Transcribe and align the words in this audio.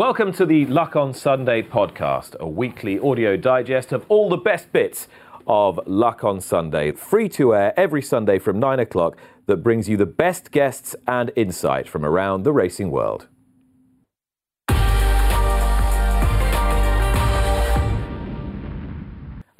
Welcome 0.00 0.32
to 0.32 0.46
the 0.46 0.64
Luck 0.64 0.96
on 0.96 1.12
Sunday 1.12 1.60
podcast, 1.60 2.34
a 2.40 2.48
weekly 2.48 2.98
audio 2.98 3.36
digest 3.36 3.92
of 3.92 4.06
all 4.08 4.30
the 4.30 4.38
best 4.38 4.72
bits 4.72 5.08
of 5.46 5.78
Luck 5.86 6.24
on 6.24 6.40
Sunday, 6.40 6.92
free 6.92 7.28
to 7.28 7.54
air 7.54 7.78
every 7.78 8.00
Sunday 8.00 8.38
from 8.38 8.58
9 8.58 8.80
o'clock, 8.80 9.18
that 9.44 9.58
brings 9.58 9.90
you 9.90 9.98
the 9.98 10.06
best 10.06 10.52
guests 10.52 10.96
and 11.06 11.30
insight 11.36 11.86
from 11.86 12.06
around 12.06 12.44
the 12.44 12.52
racing 12.52 12.90
world. 12.90 13.26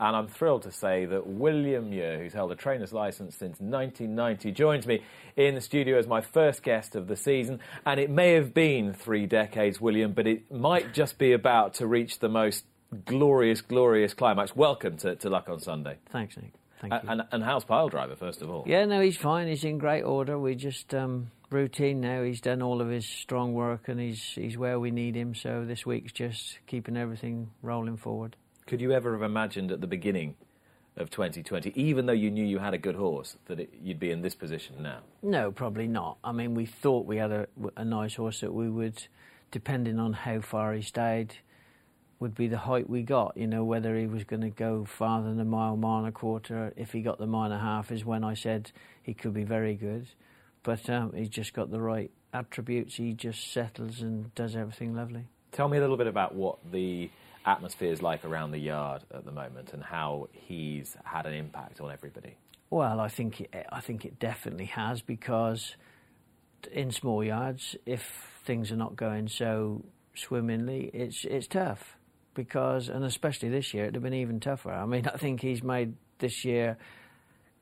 And 0.01 0.17
I'm 0.17 0.29
thrilled 0.29 0.63
to 0.63 0.73
say 0.73 1.05
that 1.05 1.27
William 1.27 1.91
Muir, 1.91 2.19
who's 2.19 2.33
held 2.33 2.51
a 2.51 2.57
trainer's 2.57 2.91
license 2.91 3.37
since 3.37 3.61
1990, 3.61 4.51
joins 4.51 4.87
me 4.87 5.03
in 5.37 5.55
the 5.55 5.61
studio 5.61 5.99
as 5.99 6.07
my 6.07 6.23
first 6.23 6.63
guest 6.63 6.97
of 6.97 7.07
the 7.07 7.17
season. 7.17 7.61
And 7.85 8.01
it 8.01 8.09
may 8.09 8.33
have 8.33 8.55
been 8.55 8.95
three 8.95 9.27
decades, 9.27 9.79
William, 9.79 10.13
but 10.13 10.27
it 10.27 10.51
might 10.51 10.95
just 10.95 11.19
be 11.19 11.33
about 11.33 11.75
to 11.75 11.87
reach 11.87 12.19
the 12.19 12.31
most 12.31 12.65
glorious, 13.05 13.61
glorious 13.61 14.15
climax. 14.15 14.57
Welcome 14.57 14.97
to, 14.99 15.17
to 15.17 15.29
Luck 15.29 15.51
on 15.51 15.61
Sunday. 15.61 15.99
Thanks, 16.09 16.35
Nick. 16.39 16.55
Thank 16.81 16.95
and, 16.95 17.03
you. 17.05 17.11
And, 17.11 17.23
and 17.33 17.45
how's 17.45 17.67
Pyledriver, 17.67 18.17
first 18.17 18.41
of 18.41 18.49
all? 18.49 18.65
Yeah, 18.67 18.87
no, 18.87 19.03
he's 19.03 19.19
fine. 19.19 19.49
He's 19.49 19.65
in 19.65 19.77
great 19.77 20.03
order. 20.03 20.39
We 20.39 20.55
just 20.55 20.95
um, 20.95 21.31
routine 21.51 22.01
now. 22.01 22.23
He's 22.23 22.41
done 22.41 22.63
all 22.63 22.81
of 22.81 22.89
his 22.89 23.05
strong 23.05 23.53
work, 23.53 23.87
and 23.89 24.01
he's 24.01 24.23
he's 24.23 24.57
where 24.57 24.81
we 24.81 24.91
need 24.91 25.15
him. 25.15 25.35
So 25.35 25.67
this 25.67 25.85
week's 25.85 26.13
just 26.13 26.59
keeping 26.67 26.97
everything 26.97 27.51
rolling 27.61 27.99
forward. 27.99 28.37
Could 28.67 28.81
you 28.81 28.93
ever 28.93 29.13
have 29.13 29.23
imagined 29.23 29.73
at 29.73 29.81
the 29.81 29.87
beginning 29.87 30.37
of 30.97 31.11
2020, 31.11 31.73
even 31.75 32.07
though 32.07 32.13
you 32.13 32.31
knew 32.31 32.45
you 32.45 32.59
had 32.59 32.75
a 32.75 32.79
good 32.79 32.97
horse, 32.97 33.37
that 33.47 33.61
it, 33.61 33.73
you'd 33.83 34.01
be 34.01 34.11
in 34.11 34.23
this 34.23 34.35
position 34.35 34.83
now? 34.83 35.01
No, 35.23 35.51
probably 35.51 35.87
not. 35.87 36.19
I 36.23 36.33
mean, 36.33 36.55
we 36.55 36.67
thought 36.67 37.07
we 37.07 37.17
had 37.17 37.33
a, 37.33 37.47
a 37.77 37.85
nice 37.85 38.15
horse 38.15 38.41
that 38.41 38.53
we 38.53 38.69
would, 38.69 39.07
depending 39.51 39.99
on 39.99 40.13
how 40.13 40.41
far 40.41 40.75
he 40.75 40.83
stayed, 40.83 41.37
would 42.19 42.35
be 42.35 42.49
the 42.49 42.59
height 42.59 42.89
we 42.89 43.03
got. 43.03 43.37
You 43.37 43.47
know, 43.47 43.65
whether 43.65 43.97
he 43.97 44.07
was 44.07 44.25
going 44.25 44.43
to 44.43 44.51
go 44.51 44.85
farther 44.85 45.29
than 45.29 45.41
a 45.41 45.45
mile, 45.45 45.77
mile 45.77 46.01
and 46.01 46.09
a 46.09 46.13
quarter. 46.13 46.73
If 46.77 46.93
he 46.93 47.01
got 47.01 47.19
the 47.19 47.27
mile 47.27 47.47
and 47.47 47.55
a 47.55 47.59
half, 47.59 47.91
is 47.91 48.05
when 48.05 48.23
I 48.25 48.35
said 48.35 48.71
he 49.03 49.15
could 49.15 49.33
be 49.33 49.45
very 49.45 49.75
good. 49.75 50.09
But 50.63 50.89
um, 50.91 51.13
he's 51.15 51.31
just 51.31 51.55
got 51.55 51.71
the 51.71 51.81
right 51.81 52.11
attributes. 52.35 52.97
He 52.97 53.15
just 53.15 53.53
settles 53.53 54.03
and 54.03 54.35
does 54.35 54.55
everything 54.55 54.95
lovely. 54.95 55.27
Tell 55.53 55.69
me 55.69 55.79
a 55.79 55.81
little 55.81 55.97
bit 55.97 56.07
about 56.07 56.35
what 56.35 56.59
the 56.71 57.11
atmosphere 57.45 57.93
is 57.93 58.03
like 58.03 58.25
around 58.25 58.51
the 58.51 58.59
yard 58.59 59.03
at 59.13 59.25
the 59.25 59.33
moment 59.33 59.73
and 59.73 59.83
how 59.83 60.29
he's 60.33 60.97
had 61.05 61.27
an 61.27 61.35
impact 61.35 61.81
on 61.81 61.91
everybody? 61.91 62.37
Well, 62.71 63.01
I 63.01 63.09
think 63.09 63.41
it, 63.41 63.67
I 63.73 63.81
think 63.81 64.05
it 64.05 64.19
definitely 64.19 64.67
has 64.67 65.03
because 65.03 65.77
in 66.73 66.93
small 66.93 67.25
yards, 67.25 67.77
if 67.87 68.29
things 68.45 68.71
are 68.71 68.77
not 68.77 68.97
going 68.97 69.29
so 69.29 69.85
swimmingly, 70.15 70.91
it's 70.93 71.25
it's 71.25 71.47
tough 71.47 71.97
because 72.35 72.89
and 72.89 73.05
especially 73.05 73.49
this 73.49 73.75
year 73.75 73.85
it'd 73.85 73.97
have 73.97 74.05
been 74.05 74.15
even 74.15 74.41
tougher. 74.41 74.73
I 74.73 74.87
mean, 74.87 75.07
I 75.13 75.17
think 75.17 75.41
he's 75.41 75.63
made 75.63 75.95
this 76.19 76.45
year 76.45 76.77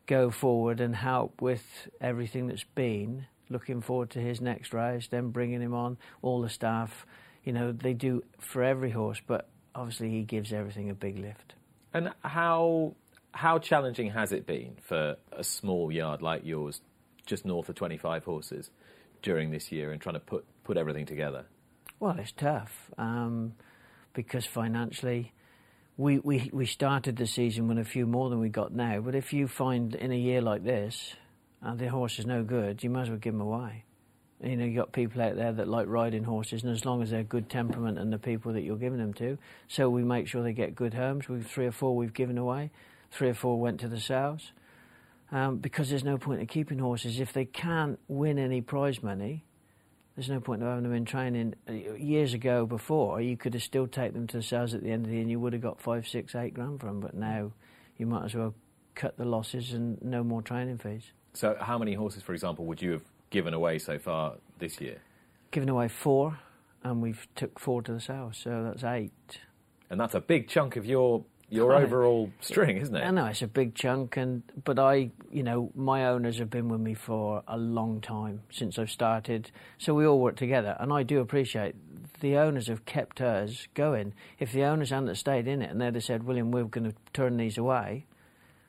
go 0.07 0.31
forward 0.31 0.81
and 0.81 0.95
help 0.97 1.41
with 1.41 1.89
everything 2.01 2.49
that's 2.49 2.65
been. 2.65 3.27
Looking 3.51 3.81
forward 3.81 4.11
to 4.11 4.21
his 4.21 4.43
next 4.43 4.75
race, 4.75 5.09
then 5.09 5.31
bringing 5.31 5.63
him 5.63 5.73
on. 5.73 5.97
All 6.21 6.43
the 6.43 6.51
staff, 6.51 7.07
you 7.45 7.53
know, 7.53 7.73
they 7.73 7.95
do 7.95 8.23
for 8.39 8.63
every 8.63 8.91
horse, 8.91 9.23
but 9.27 9.49
obviously 9.79 10.11
he 10.11 10.23
gives 10.23 10.53
everything 10.53 10.91
a 10.91 10.95
big 10.95 11.19
lift. 11.19 11.55
And 11.95 12.11
how 12.23 12.95
how 13.33 13.59
challenging 13.59 14.11
has 14.11 14.33
it 14.33 14.47
been 14.47 14.77
for 14.83 15.17
a 15.33 15.45
small 15.45 15.93
yard 15.93 16.23
like 16.23 16.45
yours, 16.45 16.81
just 17.27 17.45
north 17.45 17.69
of 17.69 17.75
25 17.75 18.25
horses, 18.25 18.71
during 19.23 19.51
this 19.51 19.71
year 19.71 19.93
and 19.93 20.01
trying 20.01 20.15
to 20.15 20.21
put 20.21 20.45
put 20.65 20.77
everything 20.77 21.07
together? 21.07 21.45
Well, 22.01 22.19
it's 22.19 22.33
tough 22.33 22.91
um, 22.99 23.55
because 24.13 24.45
financially. 24.45 25.33
We, 25.97 26.21
we, 26.21 26.49
we 26.53 26.65
started 26.67 27.17
the 27.17 27.27
season 27.27 27.67
with 27.67 27.77
a 27.77 27.85
few 27.85 28.07
more 28.07 28.31
than 28.31 28.39
we 28.39 28.51
got 28.51 28.73
now, 28.73 29.01
but 29.01 29.17
if 29.17 29.33
you 29.33 29.49
find 29.49 29.97
in 29.97 30.13
a 30.13 30.17
year 30.17 30.41
like 30.41 30.63
this, 30.63 31.17
and 31.61 31.77
the 31.77 31.89
horse 31.89 32.21
is 32.21 32.25
no 32.25 32.45
good, 32.45 32.85
you 32.85 32.91
might 32.91 33.03
as 33.03 33.09
well 33.09 33.19
give 33.19 33.35
him 33.35 33.41
away. 33.41 33.83
You 34.43 34.57
know, 34.57 34.65
you 34.65 34.77
got 34.77 34.93
people 34.93 35.21
out 35.21 35.35
there 35.35 35.53
that 35.53 35.67
like 35.67 35.89
riding 35.89 36.23
horses, 36.23 36.63
and 36.63 36.73
as 36.73 36.85
long 36.85 37.03
as 37.03 37.11
they're 37.11 37.25
good 37.25 37.51
temperament 37.51 37.99
and 37.99 38.13
the 38.13 38.19
people 38.19 38.53
that 38.53 38.63
you're 38.63 38.77
giving 38.77 38.99
them 38.99 39.13
to, 39.15 39.37
so 39.67 39.91
we 39.91 40.05
make 40.05 40.29
sure 40.29 40.43
they 40.43 40.53
get 40.53 40.77
good 40.77 40.95
homes. 40.95 41.29
We've 41.29 41.47
three 41.47 41.67
or 41.67 41.73
four 41.73 41.97
we've 41.97 42.15
given 42.15 42.39
away, 42.39 42.71
three 43.11 43.29
or 43.29 43.35
four 43.35 43.59
went 43.59 43.81
to 43.81 43.89
the 43.89 43.99
sales, 43.99 44.53
um, 45.33 45.59
because 45.59 45.91
there's 45.91 46.05
no 46.05 46.19
point 46.19 46.41
in 46.41 46.47
keeping 46.47 46.79
horses 46.79 47.19
if 47.19 47.33
they 47.33 47.47
can't 47.47 47.99
win 48.07 48.39
any 48.39 48.61
prize 48.61 49.03
money. 49.03 49.45
There's 50.15 50.29
no 50.29 50.41
point 50.41 50.63
in 50.63 50.69
having 50.69 50.85
them 50.85 50.95
in 50.95 51.05
training. 51.05 51.55
Years 51.69 52.33
ago, 52.35 52.67
before 52.67 53.21
you 53.21 53.37
could 53.37 53.55
have 53.55 53.63
still 53.63 53.87
taken 53.87 54.15
them 54.15 54.27
to 54.29 54.39
the 54.39 54.43
sales 54.43 54.75
at 54.75 54.83
the 54.83 54.91
end 54.91 55.05
of 55.05 55.11
the 55.11 55.15
year, 55.15 55.23
and 55.23 55.31
you 55.31 55.41
would 55.41 55.53
have 55.53 55.63
got 55.63 55.81
five, 55.81 56.09
six, 56.09 56.35
eight 56.35 56.55
grand 56.55 56.81
from 56.81 56.89
them. 56.89 57.01
But 57.01 57.15
now, 57.15 57.53
you 57.97 58.07
might 58.07 58.25
as 58.25 58.35
well 58.35 58.55
cut 58.95 59.17
the 59.17 59.25
losses 59.25 59.73
and 59.73 60.01
no 60.03 60.25
more 60.25 60.43
training 60.43 60.79
fees. 60.79 61.13
So, 61.35 61.57
how 61.61 61.79
many 61.79 61.95
horses, 61.95 62.23
for 62.23 62.33
example, 62.33 62.65
would 62.67 62.83
you 62.83 62.93
have 62.93 63.03
given 63.31 63.55
away 63.55 63.79
so 63.79 63.99
far 63.99 64.35
this 64.59 64.81
year? 64.81 64.99
Given 65.51 65.69
away 65.69 65.89
four, 65.89 66.39
and 66.83 67.03
we've 67.03 67.27
took 67.35 67.59
four 67.59 67.83
to 67.83 67.93
the 67.93 68.01
south, 68.01 68.37
so 68.37 68.63
that's 68.65 68.85
eight. 68.85 69.41
And 69.91 69.99
that's 69.99 70.15
a 70.15 70.21
big 70.21 70.49
chunk 70.49 70.77
of 70.77 70.85
your 70.85 71.25
your 71.51 71.75
overall 71.75 72.31
string, 72.41 72.77
isn't 72.77 72.95
it? 72.95 73.01
I 73.01 73.11
know 73.11 73.27
it's 73.27 73.41
a 73.41 73.47
big 73.47 73.75
chunk, 73.75 74.17
and 74.17 74.43
but 74.65 74.79
I, 74.79 75.11
you 75.33 75.43
know, 75.43 75.71
my 75.75 76.07
owners 76.07 76.39
have 76.39 76.51
been 76.51 76.69
with 76.69 76.81
me 76.81 76.95
for 76.95 77.43
a 77.49 77.57
long 77.57 78.01
time 78.01 78.43
since 78.51 78.79
I've 78.79 78.91
started, 78.91 79.51
so 79.79 79.95
we 79.95 80.07
all 80.07 80.21
work 80.21 80.37
together, 80.37 80.77
and 80.79 80.93
I 80.93 81.03
do 81.03 81.21
appreciate 81.21 81.75
the 82.21 82.37
owners 82.37 82.67
have 82.67 82.85
kept 82.85 83.21
us 83.21 83.67
going. 83.75 84.13
If 84.39 84.53
the 84.53 84.65
owners 84.65 84.91
hadn't 84.91 85.15
stayed 85.15 85.47
in 85.49 85.63
it 85.63 85.71
and 85.71 85.81
they'd 85.81 85.95
have 85.95 86.05
said, 86.05 86.25
"William, 86.25 86.51
we're 86.51 86.65
going 86.65 86.91
to 86.91 86.97
turn 87.13 87.37
these 87.39 87.57
away," 87.57 88.07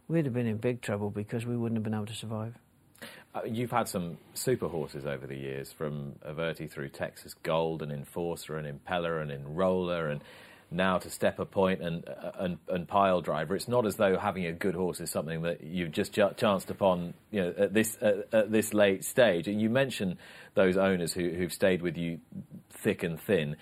we'd 0.08 0.26
have 0.26 0.34
been 0.34 0.48
in 0.48 0.58
big 0.58 0.82
trouble 0.82 1.10
because 1.10 1.46
we 1.46 1.58
wouldn't 1.58 1.78
have 1.78 1.84
been 1.84 1.94
able 1.94 2.06
to 2.06 2.14
survive. 2.14 2.56
Uh, 3.36 3.42
you've 3.46 3.72
had 3.72 3.88
some 3.88 4.18
super 4.34 4.68
horses 4.68 5.06
over 5.06 5.28
the 5.28 5.36
years, 5.36 5.72
from 5.72 6.14
Averti 6.28 6.70
through 6.70 6.90
Texas 6.90 7.36
Gold 7.44 7.84
and 7.84 7.92
Enforcer 7.92 8.58
and 8.58 8.68
Impeller 8.68 9.22
and 9.22 9.32
Enroller 9.32 10.12
and 10.12 10.24
now 10.72 10.98
to 10.98 11.10
Stepper 11.10 11.46
Point 11.46 11.82
and, 11.82 12.08
uh, 12.08 12.32
and 12.40 12.58
and 12.68 12.88
Pile 12.88 13.22
Driver. 13.22 13.56
It's 13.56 13.68
not 13.68 13.86
as 13.86 13.96
though 13.96 14.18
having 14.18 14.46
a 14.46 14.52
good 14.52 14.76
horse 14.76 15.00
is 15.00 15.10
something 15.10 15.42
that 15.44 15.64
you've 15.64 15.92
just 15.92 16.14
ch- 16.14 16.38
chanced 16.38 16.70
upon, 16.70 17.14
you 17.32 17.42
know, 17.42 17.54
at 17.58 17.74
this 17.74 17.98
uh, 18.02 18.24
at 18.32 18.52
this 18.52 18.74
late 18.74 19.04
stage. 19.04 19.48
And 19.48 19.62
you 19.62 19.70
mentioned 19.70 20.18
those 20.56 20.78
owners 20.78 21.14
who, 21.14 21.30
who've 21.30 21.54
stayed 21.54 21.82
with 21.82 21.98
you 21.98 22.20
thick 22.72 23.04
and 23.04 23.20
thin. 23.20 23.56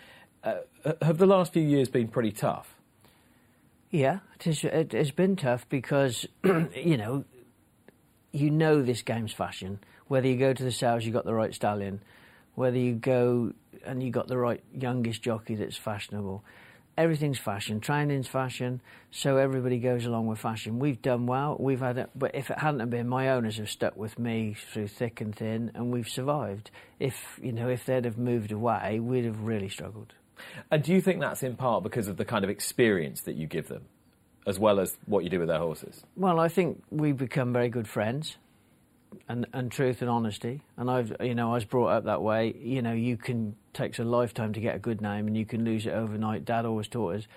Uh, 0.44 0.60
have 1.02 1.18
the 1.18 1.26
last 1.26 1.54
few 1.54 1.64
years 1.64 1.90
been 1.90 2.08
pretty 2.08 2.32
tough? 2.32 2.76
Yeah, 3.90 4.20
it 4.44 4.92
has 4.92 5.12
been 5.12 5.36
tough 5.36 5.68
because 5.70 6.26
you 6.44 6.98
know 6.98 7.26
you 8.38 8.52
know 8.52 8.82
this 8.82 9.02
game's 9.02 9.34
fashion. 9.34 9.80
Whether 10.08 10.28
you 10.28 10.38
go 10.38 10.54
to 10.54 10.64
the 10.64 10.72
sales, 10.72 11.04
you've 11.06 11.14
got 11.14 11.26
the 11.26 11.34
right 11.34 11.54
stallion. 11.54 12.02
Whether 12.56 12.78
you 12.78 12.94
go 12.94 13.54
and 13.86 14.02
you've 14.02 14.14
got 14.14 14.28
the 14.28 14.38
right 14.38 14.64
youngest 14.74 15.22
jockey 15.22 15.56
that's 15.56 15.78
fashionable. 15.78 16.44
Everything's 16.98 17.38
fashion. 17.38 17.80
Training's 17.80 18.28
fashion. 18.28 18.82
So 19.12 19.38
everybody 19.38 19.78
goes 19.78 20.06
along 20.06 20.28
with 20.28 20.40
fashion. 20.40 20.80
We've 20.80 21.00
done 21.00 21.28
well. 21.28 21.56
We've 21.60 21.80
had 21.80 21.98
it, 22.00 22.10
but 22.16 22.34
if 22.34 22.50
it 22.50 22.58
hadn't 22.58 22.90
been, 22.90 23.08
my 23.08 23.30
owners 23.30 23.58
have 23.58 23.70
stuck 23.70 23.96
with 23.96 24.18
me 24.18 24.56
through 24.74 24.88
thick 24.88 25.22
and 25.22 25.36
thin, 25.36 25.72
and 25.76 25.92
we've 25.92 26.10
survived. 26.10 26.72
If 27.00 27.40
you 27.42 27.52
know, 27.52 27.70
if 27.70 27.86
they'd 27.86 28.06
have 28.06 28.18
moved 28.18 28.52
away, 28.52 29.00
we'd 29.00 29.26
have 29.26 29.42
really 29.42 29.70
struggled. 29.70 30.14
And 30.72 30.84
do 30.84 30.92
you 30.92 31.02
think 31.02 31.22
that's 31.22 31.44
in 31.44 31.56
part 31.56 31.84
because 31.84 32.08
of 32.08 32.18
the 32.18 32.26
kind 32.26 32.44
of 32.44 32.50
experience 32.50 33.22
that 33.22 33.36
you 33.36 33.46
give 33.46 33.68
them, 33.68 33.86
as 34.48 34.58
well 34.58 34.80
as 34.80 34.98
what 35.06 35.24
you 35.24 35.30
do 35.30 35.40
with 35.40 35.50
their 35.50 35.60
horses? 35.60 36.02
Well, 36.16 36.40
I 36.40 36.48
think 36.48 36.82
we've 36.90 37.18
become 37.18 37.54
very 37.54 37.70
good 37.70 37.88
friends, 37.88 38.38
and 39.30 39.46
and 39.54 39.72
truth 39.72 40.02
and 40.02 40.10
honesty. 40.10 40.64
And 40.78 40.90
I've 40.90 41.16
you 41.20 41.36
know 41.36 41.52
I 41.52 41.56
was 41.56 41.66
brought 41.66 41.90
up 41.90 42.06
that 42.06 42.22
way. 42.24 42.56
You 42.58 42.82
know, 42.82 42.94
you 42.94 43.18
can 43.18 43.56
takes 43.74 44.00
a 44.00 44.04
lifetime 44.04 44.54
to 44.54 44.60
get 44.60 44.76
a 44.76 44.80
good 44.80 45.02
name, 45.02 45.28
and 45.28 45.38
you 45.38 45.46
can 45.46 45.64
lose 45.64 45.86
it 45.86 45.94
overnight. 45.94 46.46
Dad 46.46 46.66
always 46.66 46.88
taught 46.88 47.16
us, 47.16 47.28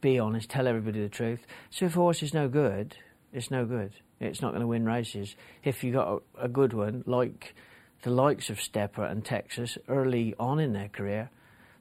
be 0.00 0.18
honest, 0.18 0.48
tell 0.50 0.68
everybody 0.68 1.00
the 1.00 1.08
truth. 1.08 1.40
So 1.70 1.86
if 1.86 1.96
a 1.96 1.98
horse 1.98 2.22
is 2.22 2.32
no 2.32 2.48
good, 2.48 2.96
it's 3.32 3.50
no 3.50 3.64
good. 3.64 3.92
It's 4.20 4.42
not 4.42 4.50
going 4.50 4.60
to 4.60 4.66
win 4.66 4.84
races. 4.84 5.34
If 5.64 5.82
you 5.82 5.92
got 5.92 6.22
a, 6.38 6.44
a 6.44 6.48
good 6.48 6.72
one, 6.72 7.02
like 7.06 7.54
the 8.02 8.10
likes 8.10 8.50
of 8.50 8.60
Stepper 8.60 9.04
and 9.04 9.24
Texas, 9.24 9.78
early 9.88 10.34
on 10.38 10.60
in 10.60 10.72
their 10.72 10.88
career, 10.88 11.30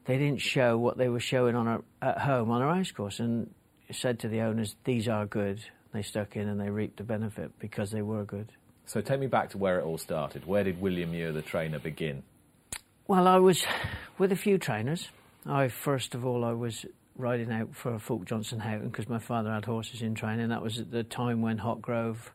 they 0.05 0.17
didn't 0.17 0.41
show 0.41 0.77
what 0.77 0.97
they 0.97 1.09
were 1.09 1.19
showing 1.19 1.55
on 1.55 1.83
at 2.01 2.17
home 2.19 2.49
on 2.49 2.61
a 2.61 2.67
racecourse, 2.67 3.19
and 3.19 3.53
said 3.91 4.19
to 4.19 4.27
the 4.27 4.41
owners, 4.41 4.75
"These 4.83 5.07
are 5.07 5.25
good." 5.25 5.61
They 5.93 6.01
stuck 6.01 6.35
in 6.35 6.47
and 6.47 6.59
they 6.59 6.69
reaped 6.69 6.97
the 6.97 7.03
benefit 7.03 7.57
because 7.59 7.91
they 7.91 8.01
were 8.01 8.23
good. 8.23 8.51
So 8.85 9.01
take 9.01 9.19
me 9.19 9.27
back 9.27 9.49
to 9.51 9.57
where 9.57 9.79
it 9.79 9.83
all 9.83 9.97
started. 9.97 10.45
Where 10.45 10.63
did 10.63 10.79
William 10.79 11.11
Muir, 11.11 11.31
the 11.31 11.41
trainer, 11.41 11.79
begin? 11.79 12.23
Well, 13.07 13.27
I 13.27 13.37
was 13.37 13.65
with 14.17 14.31
a 14.31 14.35
few 14.35 14.57
trainers. 14.57 15.09
I 15.45 15.69
first 15.69 16.13
of 16.13 16.25
all 16.25 16.43
I 16.43 16.51
was 16.51 16.85
riding 17.15 17.51
out 17.51 17.75
for 17.75 17.97
Fulke 17.99 18.25
Johnson 18.25 18.59
Houghton 18.59 18.89
because 18.89 19.09
my 19.09 19.19
father 19.19 19.51
had 19.51 19.65
horses 19.65 20.01
in 20.01 20.13
training. 20.13 20.49
That 20.49 20.61
was 20.61 20.79
at 20.79 20.91
the 20.91 21.03
time 21.03 21.41
when 21.41 21.57
Hot 21.57 21.81
Grove, 21.81 22.31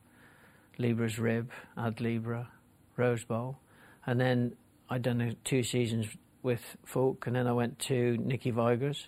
Libra's 0.79 1.19
Rib, 1.19 1.51
Ad 1.77 2.01
Libra, 2.01 2.49
Rose 2.97 3.25
Bowl, 3.25 3.59
and 4.07 4.21
then 4.21 4.57
I'd 4.91 5.03
done 5.03 5.37
two 5.45 5.63
seasons 5.63 6.07
with 6.43 6.77
Fulke, 6.85 7.27
and 7.27 7.37
then 7.37 7.47
I 7.47 7.53
went 7.53 7.79
to 7.81 8.17
Nicky 8.19 8.51
Vigors 8.51 9.07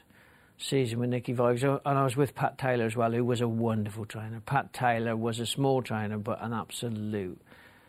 season 0.59 1.01
with 1.01 1.11
Nicky 1.11 1.33
Vigors, 1.33 1.63
and 1.63 1.81
I 1.85 2.05
was 2.05 2.17
with 2.17 2.35
Pat 2.35 2.59
Taylor 2.59 2.85
as 2.85 2.97
well, 2.97 3.13
who 3.13 3.25
was 3.25 3.41
a 3.41 3.49
wonderful 3.49 4.05
trainer. 4.05 4.41
Pat 4.41 4.73
Taylor 4.73 5.17
was 5.17 5.41
a 5.41 5.47
small 5.47 5.83
trainer, 5.83 6.19
but 6.19 6.43
an 6.43 6.53
absolute 6.53 7.41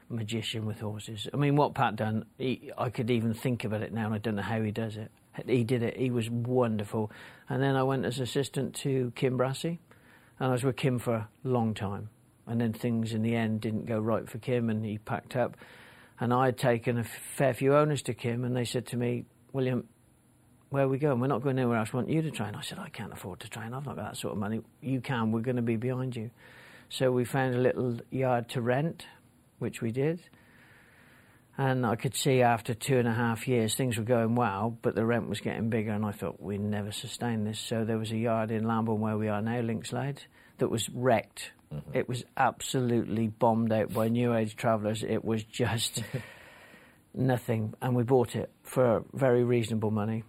magician 0.09 0.65
with 0.65 0.79
horses. 0.79 1.27
I 1.33 1.37
mean, 1.37 1.55
what 1.55 1.73
Pat 1.73 1.95
done, 1.95 2.25
he, 2.37 2.71
I 2.77 2.89
could 2.89 3.09
even 3.09 3.33
think 3.33 3.63
about 3.63 3.81
it 3.81 3.93
now, 3.93 4.05
and 4.05 4.15
I 4.15 4.17
don't 4.17 4.35
know 4.35 4.41
how 4.41 4.61
he 4.61 4.71
does 4.71 4.97
it. 4.97 5.11
He 5.45 5.63
did 5.63 5.83
it. 5.83 5.97
He 5.97 6.11
was 6.11 6.29
wonderful. 6.29 7.11
And 7.49 7.61
then 7.61 7.75
I 7.75 7.83
went 7.83 8.05
as 8.05 8.19
assistant 8.19 8.73
to 8.75 9.11
Kim 9.15 9.37
Brassey, 9.37 9.79
and 10.39 10.49
I 10.49 10.51
was 10.51 10.63
with 10.63 10.77
Kim 10.77 10.99
for 10.99 11.15
a 11.15 11.29
long 11.43 11.73
time. 11.73 12.09
And 12.47 12.61
then 12.61 12.73
things 12.73 13.13
in 13.13 13.21
the 13.21 13.35
end 13.35 13.61
didn't 13.61 13.85
go 13.85 13.99
right 13.99 14.29
for 14.29 14.37
Kim, 14.37 14.69
and 14.69 14.85
he 14.85 14.97
packed 14.97 15.35
up. 15.35 15.57
And 16.19 16.33
I 16.33 16.45
had 16.45 16.57
taken 16.57 16.97
a 16.97 17.03
fair 17.03 17.53
few 17.53 17.75
owners 17.75 18.01
to 18.03 18.13
Kim, 18.13 18.45
and 18.45 18.55
they 18.55 18.65
said 18.65 18.85
to 18.87 18.97
me, 18.97 19.25
William, 19.51 19.87
where 20.69 20.83
are 20.83 20.87
we 20.87 20.97
going? 20.97 21.19
We're 21.19 21.27
not 21.27 21.41
going 21.41 21.57
anywhere 21.57 21.77
else. 21.77 21.89
I 21.93 21.97
want 21.97 22.09
you 22.09 22.21
to 22.21 22.31
train. 22.31 22.55
I 22.55 22.61
said, 22.61 22.79
I 22.79 22.89
can't 22.89 23.13
afford 23.13 23.39
to 23.41 23.49
train. 23.49 23.73
I've 23.73 23.85
not 23.85 23.95
got 23.95 23.97
that 23.97 24.17
sort 24.17 24.33
of 24.33 24.39
money. 24.39 24.61
You 24.81 25.01
can. 25.01 25.31
We're 25.31 25.41
going 25.41 25.55
to 25.55 25.61
be 25.61 25.77
behind 25.77 26.15
you. 26.15 26.31
So 26.89 27.11
we 27.11 27.25
found 27.25 27.55
a 27.55 27.59
little 27.59 27.99
yard 28.11 28.49
to 28.49 28.61
rent, 28.61 29.05
which 29.59 29.81
we 29.81 29.91
did. 29.91 30.21
And 31.57 31.85
I 31.85 31.95
could 31.95 32.15
see 32.15 32.41
after 32.41 32.73
two 32.73 32.97
and 32.97 33.07
a 33.07 33.13
half 33.13 33.47
years 33.47 33.75
things 33.75 33.97
were 33.97 34.03
going 34.03 34.35
well, 34.35 34.77
but 34.81 34.93
the 34.93 35.05
rent 35.05 35.29
was 35.29 35.39
getting 35.39 35.69
bigger, 35.69 35.91
and 35.91 36.05
I 36.05 36.11
thought 36.11 36.41
we'd 36.41 36.59
never 36.59 36.91
sustain 36.91 37.45
this. 37.45 37.59
So 37.59 37.85
there 37.85 37.97
was 37.97 38.11
a 38.11 38.17
yard 38.17 38.51
in 38.51 38.65
Lambourn 38.65 38.99
where 38.99 39.17
we 39.17 39.29
are 39.29 39.41
now, 39.41 39.61
Linkslade, 39.61 40.19
that 40.57 40.69
was 40.69 40.89
wrecked. 40.89 41.51
Mm-hmm. 41.73 41.97
It 41.97 42.09
was 42.09 42.25
absolutely 42.35 43.27
bombed 43.27 43.71
out 43.71 43.93
by 43.93 44.09
New 44.09 44.35
Age 44.35 44.57
travellers. 44.57 45.01
It 45.01 45.23
was 45.23 45.45
just 45.45 46.03
nothing, 47.13 47.73
and 47.81 47.95
we 47.95 48.03
bought 48.03 48.35
it 48.35 48.51
for 48.63 49.05
very 49.13 49.45
reasonable 49.45 49.91
money, 49.91 50.23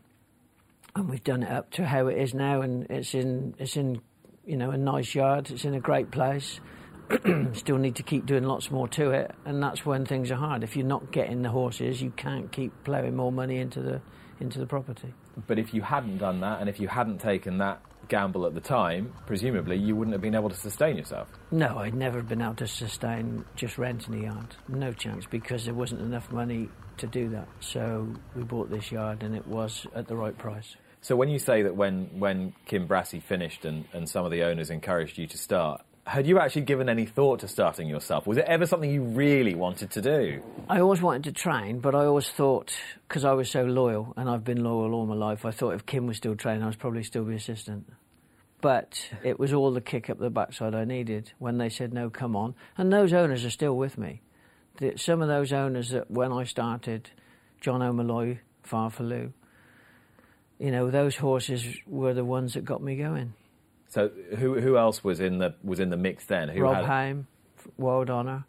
and 0.96 1.08
we've 1.08 1.24
done 1.24 1.42
it 1.42 1.50
up 1.50 1.70
to 1.72 1.86
how 1.86 2.06
it 2.08 2.18
is 2.18 2.34
now, 2.34 2.62
and 2.62 2.86
it's 2.90 3.14
in 3.14 3.54
it's 3.58 3.76
in 3.76 4.00
you 4.44 4.56
know 4.56 4.70
a 4.70 4.78
nice 4.78 5.14
yard. 5.14 5.50
It's 5.50 5.64
in 5.64 5.74
a 5.74 5.80
great 5.80 6.10
place. 6.10 6.60
still 7.52 7.78
need 7.78 7.94
to 7.96 8.02
keep 8.02 8.26
doing 8.26 8.44
lots 8.44 8.70
more 8.70 8.88
to 8.88 9.10
it, 9.10 9.30
and 9.44 9.62
that's 9.62 9.86
when 9.86 10.04
things 10.04 10.30
are 10.30 10.36
hard. 10.36 10.64
If 10.64 10.76
you're 10.76 10.86
not 10.86 11.12
getting 11.12 11.42
the 11.42 11.50
horses, 11.50 12.02
you 12.02 12.10
can't 12.10 12.50
keep 12.50 12.72
ploughing 12.82 13.14
more 13.14 13.30
money 13.30 13.58
into 13.58 13.80
the 13.80 14.00
into 14.40 14.58
the 14.58 14.66
property. 14.66 15.14
But 15.46 15.58
if 15.58 15.72
you 15.72 15.82
hadn't 15.82 16.18
done 16.18 16.40
that, 16.40 16.60
and 16.60 16.68
if 16.68 16.80
you 16.80 16.88
hadn't 16.88 17.18
taken 17.18 17.58
that 17.58 17.80
gamble 18.08 18.46
at 18.46 18.54
the 18.54 18.60
time, 18.60 19.12
presumably 19.26 19.76
you 19.76 19.96
wouldn't 19.96 20.12
have 20.12 20.22
been 20.22 20.34
able 20.34 20.48
to 20.48 20.56
sustain 20.56 20.96
yourself. 20.96 21.28
No, 21.50 21.78
I'd 21.78 21.94
never 21.94 22.22
been 22.22 22.40
able 22.40 22.54
to 22.54 22.66
sustain 22.66 23.44
just 23.54 23.78
renting 23.78 24.14
a 24.14 24.22
yard. 24.24 24.56
No 24.68 24.92
chance, 24.92 25.26
because 25.26 25.64
there 25.64 25.74
wasn't 25.74 26.00
enough 26.00 26.30
money 26.30 26.68
to 26.98 27.06
do 27.06 27.28
that. 27.30 27.48
So 27.60 28.08
we 28.34 28.42
bought 28.42 28.70
this 28.70 28.90
yard, 28.90 29.22
and 29.22 29.34
it 29.34 29.46
was 29.46 29.86
at 29.94 30.06
the 30.08 30.16
right 30.16 30.36
price. 30.36 30.76
So 31.06 31.14
when 31.14 31.28
you 31.28 31.38
say 31.38 31.62
that 31.62 31.76
when, 31.76 32.10
when 32.18 32.52
Kim 32.64 32.88
Brassey 32.88 33.22
finished 33.22 33.64
and, 33.64 33.84
and 33.92 34.08
some 34.08 34.24
of 34.24 34.32
the 34.32 34.42
owners 34.42 34.70
encouraged 34.70 35.18
you 35.18 35.28
to 35.28 35.38
start, 35.38 35.82
had 36.04 36.26
you 36.26 36.40
actually 36.40 36.62
given 36.62 36.88
any 36.88 37.06
thought 37.06 37.38
to 37.40 37.48
starting 37.48 37.86
yourself? 37.86 38.26
Was 38.26 38.38
it 38.38 38.44
ever 38.46 38.66
something 38.66 38.90
you 38.90 39.02
really 39.04 39.54
wanted 39.54 39.92
to 39.92 40.02
do? 40.02 40.42
I 40.68 40.80
always 40.80 41.00
wanted 41.00 41.22
to 41.22 41.30
train, 41.30 41.78
but 41.78 41.94
I 41.94 42.06
always 42.06 42.28
thought, 42.28 42.76
because 43.06 43.24
I 43.24 43.34
was 43.34 43.48
so 43.48 43.62
loyal, 43.62 44.14
and 44.16 44.28
I've 44.28 44.42
been 44.42 44.64
loyal 44.64 44.94
all 44.94 45.06
my 45.06 45.14
life, 45.14 45.44
I 45.44 45.52
thought 45.52 45.74
if 45.74 45.86
Kim 45.86 46.08
was 46.08 46.16
still 46.16 46.34
training, 46.34 46.64
I 46.64 46.66
was 46.66 46.74
probably 46.74 47.04
still 47.04 47.22
be 47.22 47.36
assistant. 47.36 47.86
But 48.60 49.08
it 49.22 49.38
was 49.38 49.52
all 49.52 49.70
the 49.70 49.80
kick 49.80 50.10
up 50.10 50.18
the 50.18 50.28
backside 50.28 50.74
I 50.74 50.84
needed 50.84 51.30
when 51.38 51.58
they 51.58 51.68
said, 51.68 51.92
no, 51.94 52.10
come 52.10 52.34
on. 52.34 52.56
And 52.76 52.92
those 52.92 53.12
owners 53.12 53.44
are 53.44 53.50
still 53.50 53.76
with 53.76 53.96
me. 53.96 54.22
Some 54.96 55.22
of 55.22 55.28
those 55.28 55.52
owners 55.52 55.90
that 55.90 56.10
when 56.10 56.32
I 56.32 56.42
started, 56.42 57.10
John 57.60 57.80
O'Malloy, 57.80 58.40
Farfaloo, 58.68 59.34
you 60.58 60.70
know, 60.70 60.90
those 60.90 61.16
horses 61.16 61.64
were 61.86 62.14
the 62.14 62.24
ones 62.24 62.54
that 62.54 62.64
got 62.64 62.82
me 62.82 62.96
going. 62.96 63.34
So 63.88 64.10
who 64.36 64.60
who 64.60 64.76
else 64.76 65.04
was 65.04 65.20
in 65.20 65.38
the 65.38 65.54
was 65.62 65.80
in 65.80 65.90
the 65.90 65.96
mix 65.96 66.26
then? 66.26 66.48
Who 66.48 66.62
Rob 66.62 66.76
had... 66.76 66.84
Haim, 66.86 67.26
Wild 67.76 68.10
Honour. 68.10 68.44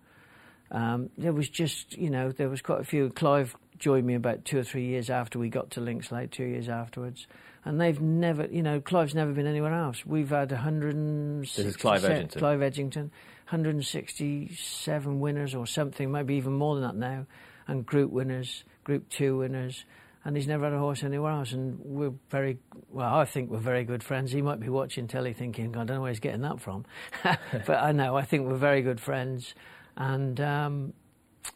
Um, 0.72 1.10
there 1.18 1.34
was 1.34 1.48
just 1.50 1.98
you 1.98 2.10
know 2.10 2.32
there 2.32 2.50
was 2.50 2.62
quite 2.62 2.82
a 2.82 2.84
few. 2.84 3.10
Clive 3.10 3.56
joined 3.78 4.06
me 4.06 4.16
about 4.16 4.44
two 4.44 4.58
or 4.58 4.64
three 4.64 4.86
years 4.86 5.10
after 5.10 5.38
we 5.38 5.50
got 5.50 5.72
to 5.72 5.82
Linkslade, 5.82 6.32
two 6.32 6.46
years 6.46 6.68
afterwards, 6.68 7.28
and 7.64 7.80
they've 7.80 8.02
never 8.02 8.46
you 8.48 8.64
know 8.64 8.82
Clive's 8.82 9.14
never 9.14 9.32
been 9.32 9.48
anywhere 9.48 9.74
else. 9.74 10.06
We've 10.06 10.30
had 10.30 10.52
160. 10.52 11.62
This 11.62 11.76
is 11.76 11.78
Clive 11.78 12.02
Edgington. 12.02 12.38
Clive 12.40 12.60
Edgington, 12.60 13.10
167 13.50 15.20
winners 15.20 15.54
or 15.56 15.68
something, 15.68 16.12
maybe 16.12 16.36
even 16.36 16.54
more 16.54 16.76
than 16.76 16.84
that 16.84 16.96
now, 16.96 17.26
and 17.68 17.86
group 17.86 18.12
winners, 18.12 18.64
group 18.84 19.08
two 19.10 19.38
winners 19.38 19.86
and 20.26 20.36
he's 20.36 20.48
never 20.48 20.66
had 20.66 20.74
a 20.74 20.80
horse 20.80 21.04
anywhere 21.04 21.32
else. 21.32 21.52
And 21.52 21.80
we're 21.80 22.14
very 22.30 22.58
well. 22.90 23.16
I 23.16 23.26
think 23.26 23.50
we're 23.50 23.60
very 23.60 23.84
good 23.84 24.04
friends. 24.04 24.32
He 24.32 24.42
might 24.42 24.60
be 24.60 24.70
watching 24.70 25.08
telly, 25.08 25.34
thinking, 25.34 25.76
"I 25.76 25.84
don't 25.84 25.98
know 25.98 26.02
where 26.02 26.12
he's 26.12 26.20
getting 26.20 26.42
that 26.42 26.60
from," 26.60 26.86
but 27.24 27.82
I 27.82 27.92
know. 27.92 28.16
I 28.16 28.24
think 28.24 28.48
we're 28.48 28.56
very 28.56 28.82
good 28.82 29.00
friends, 29.00 29.56
and 29.96 30.40
um, 30.42 30.94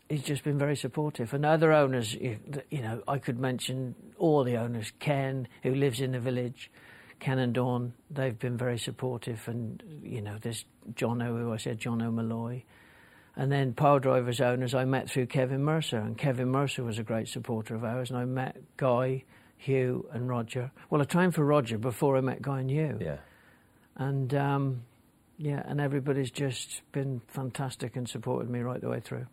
he's 0.10 0.24
just 0.24 0.44
been 0.44 0.58
very 0.58 0.76
supportive. 0.76 1.34
And 1.34 1.46
other 1.46 1.72
owners, 1.72 2.14
you 2.14 2.40
know, 2.72 3.04
I 3.08 3.18
could 3.18 3.40
mention 3.40 3.96
all 4.18 4.44
the 4.44 4.58
owners. 4.58 4.92
Ken, 5.00 5.48
who 5.64 5.76
lives 5.76 6.02
in 6.02 6.12
the 6.12 6.20
village. 6.20 6.72
Ken 7.20 7.38
and 7.38 7.54
Dawn, 7.54 7.94
they've 8.10 8.38
been 8.38 8.58
very 8.58 8.80
supportive, 8.80 9.48
and 9.48 9.84
you 10.02 10.22
know, 10.22 10.38
there's 10.42 10.66
John 10.96 11.20
who 11.20 11.54
I 11.54 11.58
said, 11.58 11.80
John 11.80 12.02
O'Malloy, 12.02 12.64
and 13.42 13.52
then 13.52 13.74
Pyledrivers 13.74 14.40
owners 14.40 14.76
I 14.76 14.86
met 14.86 15.10
through 15.10 15.26
Kevin 15.26 15.64
Mercer, 15.64 15.98
and 15.98 16.16
Kevin 16.16 16.50
Mercer 16.50 16.84
was 16.84 17.00
a 17.00 17.04
great 17.04 17.28
supporter 17.28 17.74
of 17.74 17.84
ours, 17.84 18.12
and 18.12 18.20
I 18.20 18.24
met 18.24 18.56
Guy, 18.78 19.24
Hugh, 19.58 20.08
and 20.12 20.30
Roger. 20.30 20.70
Well, 20.92 21.02
I 21.02 21.06
trained 21.06 21.34
for 21.34 21.44
Roger 21.44 21.80
before 21.80 22.18
I 22.18 22.22
met 22.22 22.44
Guy 22.44 22.60
and 22.60 22.70
Hugh. 22.70 23.00
Yeah. 23.02 23.18
And 23.96 24.32
um, 24.36 24.84
yeah, 25.40 25.64
and 25.66 25.82
everybody's 25.82 26.30
just 26.30 26.84
been 26.92 27.20
fantastic 27.30 27.96
and 27.96 28.08
supported 28.08 28.48
me 28.48 28.60
right 28.60 28.80
the 28.80 28.90
way 28.90 29.00
through. 29.00 29.26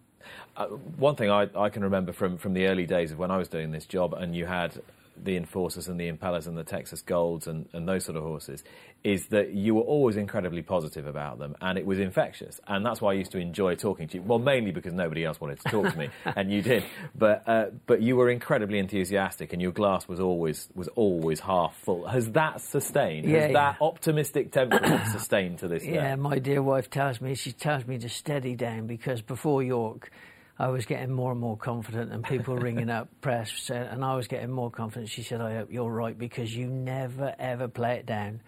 Uh, 0.57 0.69
one 0.97 1.15
thing 1.15 1.31
I, 1.31 1.51
I 1.55 1.69
can 1.69 1.85
remember 1.85 2.15
from, 2.15 2.39
from 2.39 2.55
the 2.55 2.67
early 2.67 2.87
days 2.87 3.13
of 3.13 3.19
when 3.19 3.31
I 3.31 3.37
was 3.37 3.49
doing 3.49 3.73
this 3.73 3.85
job, 3.85 4.15
and 4.15 4.35
you 4.35 4.47
had 4.47 4.81
the 5.25 5.37
enforcers 5.37 5.89
and 5.89 5.99
the 6.01 6.11
impellers 6.11 6.47
and 6.47 6.57
the 6.57 6.65
Texas 6.65 7.03
Golds 7.03 7.47
and, 7.47 7.69
and 7.73 7.89
those 7.89 8.05
sort 8.05 8.17
of 8.17 8.23
horses 8.23 8.65
is 9.05 9.27
that 9.27 9.53
you 9.53 9.75
were 9.75 9.83
always 9.83 10.17
incredibly 10.17 10.63
positive 10.63 11.07
about 11.07 11.39
them 11.39 11.55
and 11.61 11.79
it 11.79 11.87
was 11.87 11.99
infectious. 11.99 12.61
And 12.67 12.85
that's 12.85 13.01
why 13.01 13.11
I 13.11 13.15
used 13.15 13.33
to 13.33 13.39
enjoy 13.39 13.77
talking 13.77 14.09
to 14.09 14.17
you. 14.17 14.23
Well, 14.23 14.39
mainly 14.39 14.73
because 14.73 14.93
nobody 14.93 15.25
else 15.25 15.41
wanted 15.41 15.61
to 15.61 15.71
talk 15.71 15.93
to 15.93 15.99
me 15.99 16.09
and 16.25 16.53
you 16.53 16.63
did. 16.63 16.85
But, 17.15 17.45
uh, 17.47 17.67
but 17.87 18.03
you 18.03 18.17
were 18.17 18.31
incredibly 18.31 18.79
enthusiastic 18.79 19.53
and 19.53 19.63
your 19.63 19.73
glass 19.73 20.09
was 20.09 20.21
always, 20.21 20.69
was 20.75 20.89
always 20.89 21.41
half 21.41 21.77
full. 21.77 22.07
Has 22.07 22.33
that 22.33 22.61
sustained? 22.61 23.29
Yeah, 23.29 23.39
Has 23.39 23.51
yeah. 23.51 23.53
that 23.53 23.77
optimistic 23.81 24.53
temperament 24.53 25.07
sustained 25.13 25.59
to 25.61 25.69
this 25.69 25.85
day? 25.85 25.95
Yeah, 25.95 26.17
my 26.17 26.39
dear 26.39 26.63
wife 26.63 26.91
tells 26.91 27.21
me, 27.21 27.35
she 27.35 27.53
tells 27.53 27.87
me 27.87 27.99
to 27.99 28.09
steady 28.09 28.57
down 28.57 28.87
because 28.87 29.23
before 29.23 29.63
York, 29.63 30.11
I 30.59 30.69
was 30.69 30.87
getting 30.87 31.13
more 31.13 31.31
and 31.31 31.41
more 31.41 31.57
confident, 31.57 32.13
and 32.13 32.25
people 32.25 32.57
ringing 32.59 32.91
up 32.91 33.09
press, 33.21 33.71
uh, 33.71 33.75
and 33.75 34.05
I 34.05 34.17
was 34.17 34.27
getting 34.27 34.51
more 34.51 34.71
confident. 34.71 35.09
She 35.09 35.23
said, 35.23 35.41
"I 35.41 35.57
hope 35.57 35.73
you're 35.73 35.91
right 35.91 36.19
because 36.19 36.55
you 36.55 36.67
never 36.67 37.35
ever 37.39 37.69
play 37.69 37.95
it 37.95 38.07
down." 38.07 38.41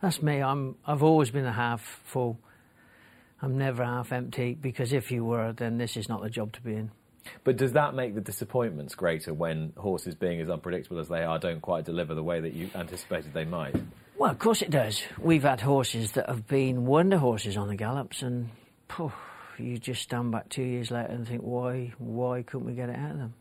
That's 0.00 0.22
me. 0.22 0.40
I'm. 0.40 0.76
I've 0.86 1.02
always 1.02 1.30
been 1.30 1.46
a 1.46 1.52
half 1.52 2.00
full. 2.04 2.38
I'm 3.42 3.58
never 3.58 3.84
half 3.84 4.12
empty 4.12 4.54
because 4.54 4.92
if 4.92 5.10
you 5.10 5.24
were, 5.24 5.52
then 5.52 5.78
this 5.78 5.96
is 5.96 6.08
not 6.08 6.22
the 6.22 6.30
job 6.30 6.52
to 6.54 6.60
be 6.60 6.74
in. 6.74 6.90
But 7.44 7.56
does 7.56 7.72
that 7.72 7.94
make 7.94 8.14
the 8.14 8.20
disappointments 8.20 8.94
greater 8.94 9.34
when 9.34 9.72
horses, 9.76 10.14
being 10.14 10.40
as 10.40 10.48
unpredictable 10.48 10.98
as 10.98 11.08
they 11.08 11.22
are, 11.22 11.38
don't 11.38 11.60
quite 11.60 11.84
deliver 11.84 12.14
the 12.14 12.22
way 12.22 12.40
that 12.40 12.54
you 12.54 12.70
anticipated 12.74 13.32
they 13.34 13.44
might? 13.44 13.76
Well, 14.16 14.30
of 14.30 14.38
course 14.38 14.62
it 14.62 14.70
does. 14.70 15.02
We've 15.18 15.42
had 15.42 15.60
horses 15.60 16.12
that 16.12 16.28
have 16.28 16.46
been 16.46 16.86
wonder 16.86 17.18
horses 17.18 17.56
on 17.56 17.68
the 17.68 17.76
gallops, 17.76 18.22
and 18.22 18.50
phew, 18.88 19.12
you 19.60 19.78
just 19.78 20.02
stand 20.02 20.30
back 20.30 20.48
two 20.48 20.62
years 20.62 20.90
later 20.90 21.10
and 21.10 21.26
think, 21.26 21.42
why, 21.42 21.92
why 21.98 22.42
couldn't 22.42 22.66
we 22.66 22.74
get 22.74 22.88
it 22.88 22.96
out 22.96 23.12
of 23.12 23.18
them? 23.18 23.34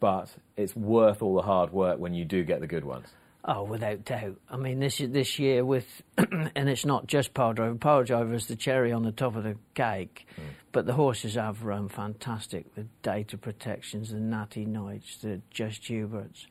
But 0.00 0.30
it's 0.56 0.74
worth 0.74 1.22
all 1.22 1.34
the 1.34 1.42
hard 1.42 1.72
work 1.72 1.98
when 1.98 2.14
you 2.14 2.24
do 2.24 2.44
get 2.44 2.60
the 2.60 2.66
good 2.66 2.84
ones. 2.84 3.06
Oh, 3.48 3.62
without 3.62 4.04
doubt. 4.04 4.40
I 4.50 4.56
mean, 4.56 4.80
this 4.80 5.00
is 5.00 5.10
this 5.10 5.38
year 5.38 5.64
with, 5.64 6.02
and 6.18 6.68
it's 6.68 6.84
not 6.84 7.06
just 7.06 7.32
Pyledriver. 7.32 7.78
Pile 7.78 8.02
Driver 8.02 8.34
is 8.34 8.46
the 8.46 8.56
cherry 8.56 8.90
on 8.90 9.04
the 9.04 9.12
top 9.12 9.36
of 9.36 9.44
the 9.44 9.56
cake, 9.74 10.26
mm. 10.36 10.42
but 10.72 10.84
the 10.84 10.94
horses 10.94 11.36
have 11.36 11.62
run 11.62 11.88
fantastic. 11.88 12.74
The 12.74 12.88
data 13.02 13.38
protections, 13.38 14.10
the 14.10 14.18
Natty 14.18 14.64
Knights, 14.64 15.18
the 15.18 15.40
Just 15.50 15.82
Huberts, 15.82 16.46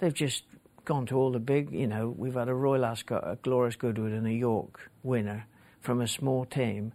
they've 0.00 0.12
just 0.12 0.42
gone 0.84 1.06
to 1.06 1.16
all 1.16 1.30
the 1.30 1.38
big. 1.38 1.70
You 1.70 1.86
know, 1.86 2.12
we've 2.16 2.34
had 2.34 2.48
a 2.48 2.54
Royal 2.54 2.84
Ascot, 2.84 3.22
a 3.24 3.36
Glorious 3.36 3.76
Goodwood, 3.76 4.10
and 4.10 4.26
a 4.26 4.32
York 4.32 4.90
winner 5.04 5.46
from 5.80 6.00
a 6.00 6.08
small 6.08 6.44
team, 6.44 6.92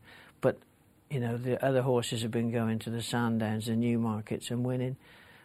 you 1.10 1.20
know 1.20 1.38
the 1.38 1.64
other 1.66 1.82
horses 1.82 2.22
have 2.22 2.32
been 2.32 2.52
going 2.52 2.80
to 2.80 2.90
the 2.90 3.02
Sandowns, 3.02 3.66
the 3.66 3.76
Newmarkets, 3.76 4.52
and 4.52 4.66
winning, 4.66 4.98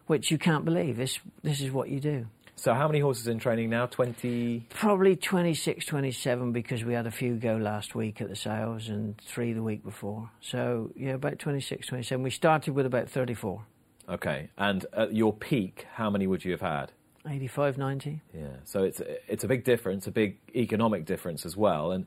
which 0.07 0.31
you 0.31 0.39
can't 0.39 0.65
believe. 0.65 0.97
This 0.97 1.19
this 1.43 1.61
is 1.61 1.71
what 1.71 1.89
you 1.89 2.01
do. 2.01 2.27
So 2.55 2.75
how 2.75 2.87
many 2.87 3.01
horses 3.01 3.27
in 3.27 3.39
training 3.39 3.71
now? 3.71 3.87
20? 3.87 4.67
Probably 4.69 5.17
26, 5.17 5.85
27 5.85 6.53
because 6.53 6.85
we 6.85 6.95
had 6.95 7.07
a 7.07 7.11
few 7.11 7.35
go 7.35 7.57
last 7.57 7.95
week 7.95 8.21
at 8.21 8.29
the 8.29 8.37
sales 8.37 8.89
and 8.89 9.19
three 9.19 9.53
the 9.53 9.63
week 9.63 9.83
before. 9.83 10.31
So, 10.41 10.93
yeah, 10.95 11.15
about 11.15 11.39
26, 11.39 11.89
27. 11.89 12.23
We 12.23 12.31
started 12.31 12.75
with 12.75 12.87
about 12.87 13.09
34. 13.09 13.65
Okay. 14.09 14.51
And 14.59 14.85
at 14.93 15.15
your 15.15 15.33
peak, 15.33 15.87
how 15.95 16.11
many 16.11 16.27
would 16.27 16.45
you 16.45 16.53
have 16.53 16.61
had? 16.61 16.93
85, 17.29 17.79
90. 17.79 18.21
Yeah. 18.33 18.47
So 18.65 18.85
it's, 18.85 19.01
it's 19.27 19.45
a 19.45 19.49
big 19.49 19.65
difference, 19.65 20.07
a 20.07 20.13
big 20.13 20.39
economic 20.55 21.05
difference 21.05 21.47
as 21.47 21.57
well. 21.57 21.93
And 21.93 22.07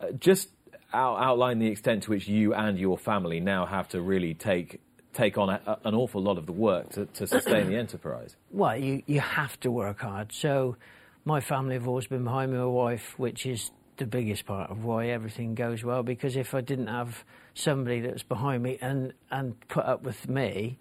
uh, 0.00 0.12
just 0.12 0.48
out, 0.92 1.18
outline 1.20 1.58
the 1.58 1.68
extent 1.68 2.04
to 2.04 2.10
which 2.10 2.28
you 2.28 2.54
and 2.54 2.78
your 2.78 2.98
family 2.98 3.40
now 3.40 3.66
have 3.66 3.88
to 3.88 4.00
really 4.00 4.34
take 4.34 4.80
take 5.12 5.36
on 5.36 5.50
a, 5.50 5.78
an 5.84 5.94
awful 5.94 6.22
lot 6.22 6.38
of 6.38 6.46
the 6.46 6.52
work 6.52 6.90
to, 6.90 7.06
to 7.06 7.26
sustain 7.26 7.68
the 7.68 7.76
enterprise. 7.76 8.36
Well, 8.50 8.76
you, 8.76 9.02
you 9.06 9.20
have 9.20 9.58
to 9.60 9.70
work 9.70 10.00
hard. 10.00 10.32
So 10.32 10.76
my 11.24 11.40
family 11.40 11.74
have 11.74 11.88
always 11.88 12.06
been 12.06 12.24
behind 12.24 12.52
me, 12.52 12.58
my 12.58 12.64
wife, 12.64 13.18
which 13.18 13.46
is 13.46 13.70
the 13.96 14.06
biggest 14.06 14.46
part 14.46 14.70
of 14.70 14.84
why 14.84 15.08
everything 15.08 15.54
goes 15.54 15.82
well. 15.82 16.02
Because 16.02 16.36
if 16.36 16.54
I 16.54 16.60
didn't 16.60 16.88
have 16.88 17.24
somebody 17.54 18.00
that's 18.00 18.22
behind 18.22 18.62
me 18.62 18.78
and, 18.80 19.12
and 19.30 19.58
put 19.68 19.84
up 19.84 20.02
with 20.02 20.28
me, 20.28 20.78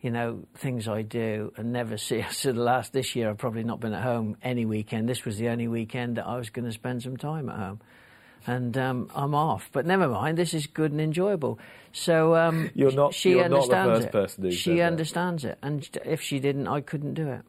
you 0.00 0.10
know, 0.10 0.44
things 0.56 0.86
I 0.88 1.02
do 1.02 1.52
and 1.56 1.72
never 1.72 1.96
see 1.96 2.20
us. 2.20 2.36
So 2.38 2.52
the 2.52 2.60
last 2.60 2.92
this 2.92 3.16
year, 3.16 3.30
I've 3.30 3.38
probably 3.38 3.64
not 3.64 3.80
been 3.80 3.94
at 3.94 4.02
home 4.02 4.36
any 4.42 4.66
weekend. 4.66 5.08
This 5.08 5.24
was 5.24 5.38
the 5.38 5.48
only 5.48 5.68
weekend 5.68 6.16
that 6.16 6.26
I 6.26 6.36
was 6.36 6.50
going 6.50 6.66
to 6.66 6.72
spend 6.72 7.02
some 7.02 7.16
time 7.16 7.48
at 7.48 7.56
home 7.56 7.80
and 8.46 8.76
um, 8.76 9.10
I'm 9.14 9.34
off. 9.34 9.70
But 9.72 9.86
never 9.86 10.08
mind, 10.08 10.38
this 10.38 10.54
is 10.54 10.66
good 10.66 10.92
and 10.92 11.00
enjoyable. 11.00 11.58
So 11.92 12.34
um, 12.36 12.70
you're 12.74 12.92
not. 12.92 13.14
She 13.14 13.30
you're 13.30 13.44
understands 13.44 14.04
not 14.04 14.12
the 14.12 14.18
first 14.18 14.38
it. 14.38 14.52
she 14.52 14.80
understands 14.80 15.44
it, 15.44 15.58
and 15.62 15.88
if 16.04 16.20
she 16.20 16.40
didn't, 16.40 16.68
I 16.68 16.80
couldn't 16.80 17.14
do 17.14 17.28
it. 17.28 17.42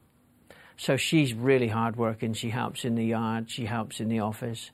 So 0.78 0.98
she's 0.98 1.34
really 1.34 1.70
hardworking. 1.70 2.34
She 2.34 2.50
helps 2.50 2.84
in 2.86 2.96
the 2.96 3.06
yard. 3.06 3.50
She 3.50 3.66
helps 3.66 4.00
in 4.00 4.10
the 4.10 4.20
office. 4.20 4.72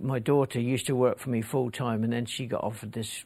My 0.00 0.18
daughter 0.18 0.60
used 0.60 0.86
to 0.86 0.96
work 0.96 1.18
for 1.18 1.30
me 1.30 1.40
full 1.40 1.70
time, 1.70 2.04
and 2.04 2.12
then 2.12 2.26
she 2.26 2.46
got 2.46 2.62
offered 2.62 2.92
this 2.92 3.24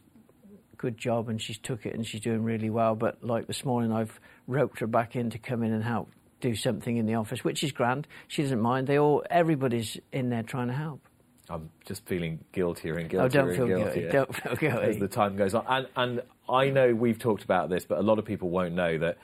good 0.77 0.97
job, 0.97 1.29
and 1.29 1.41
she's 1.41 1.59
took 1.59 1.87
it, 1.87 1.95
and 1.95 2.07
she's 2.07 2.21
doing 2.21 2.45
really 2.45 2.71
well. 2.71 2.95
But 2.95 3.25
like 3.25 3.47
this 3.47 3.65
morning, 3.65 3.93
I've 3.93 4.21
roped 4.47 4.81
her 4.81 4.87
back 4.87 5.17
in 5.17 5.31
to 5.31 5.39
come 5.39 5.63
in 5.63 5.73
and 5.73 5.83
help 5.83 6.09
do 6.41 6.55
something 6.55 6.97
in 6.97 7.07
the 7.07 7.15
office, 7.15 7.43
which 7.43 7.65
is 7.65 7.73
grand. 7.73 8.07
She 8.29 8.43
doesn't 8.43 8.61
mind. 8.61 8.87
They 8.87 8.99
all, 8.99 9.25
everybody's 9.31 9.99
in 10.13 10.31
there 10.31 10.43
trying 10.43 10.69
to 10.69 10.75
help. 10.75 11.08
I'm 11.51 11.71
just 11.85 12.05
feeling 12.07 12.39
guiltier 12.53 12.99
and 12.99 13.09
guiltier 13.09 13.25
oh, 13.25 13.29
don't 13.29 13.49
and 13.49 13.57
feel 13.57 13.67
guiltier 13.67 14.11
guilty. 14.11 14.13
Don't 14.13 14.37
feel 14.37 14.57
guilty. 14.57 14.87
as 14.87 14.99
the 14.99 15.09
time 15.09 15.37
goes 15.37 15.55
on. 15.55 15.65
And, 15.69 15.89
and 15.97 16.23
I 16.49 16.71
know 16.71 16.95
we've 16.95 17.19
talked 17.19 17.45
about 17.45 17.71
this, 17.71 17.85
but 17.85 17.99
a 17.99 18.03
lot 18.03 18.19
of 18.19 18.25
people 18.25 18.51
won't 18.51 18.75
know 18.75 18.99
that 18.99 19.19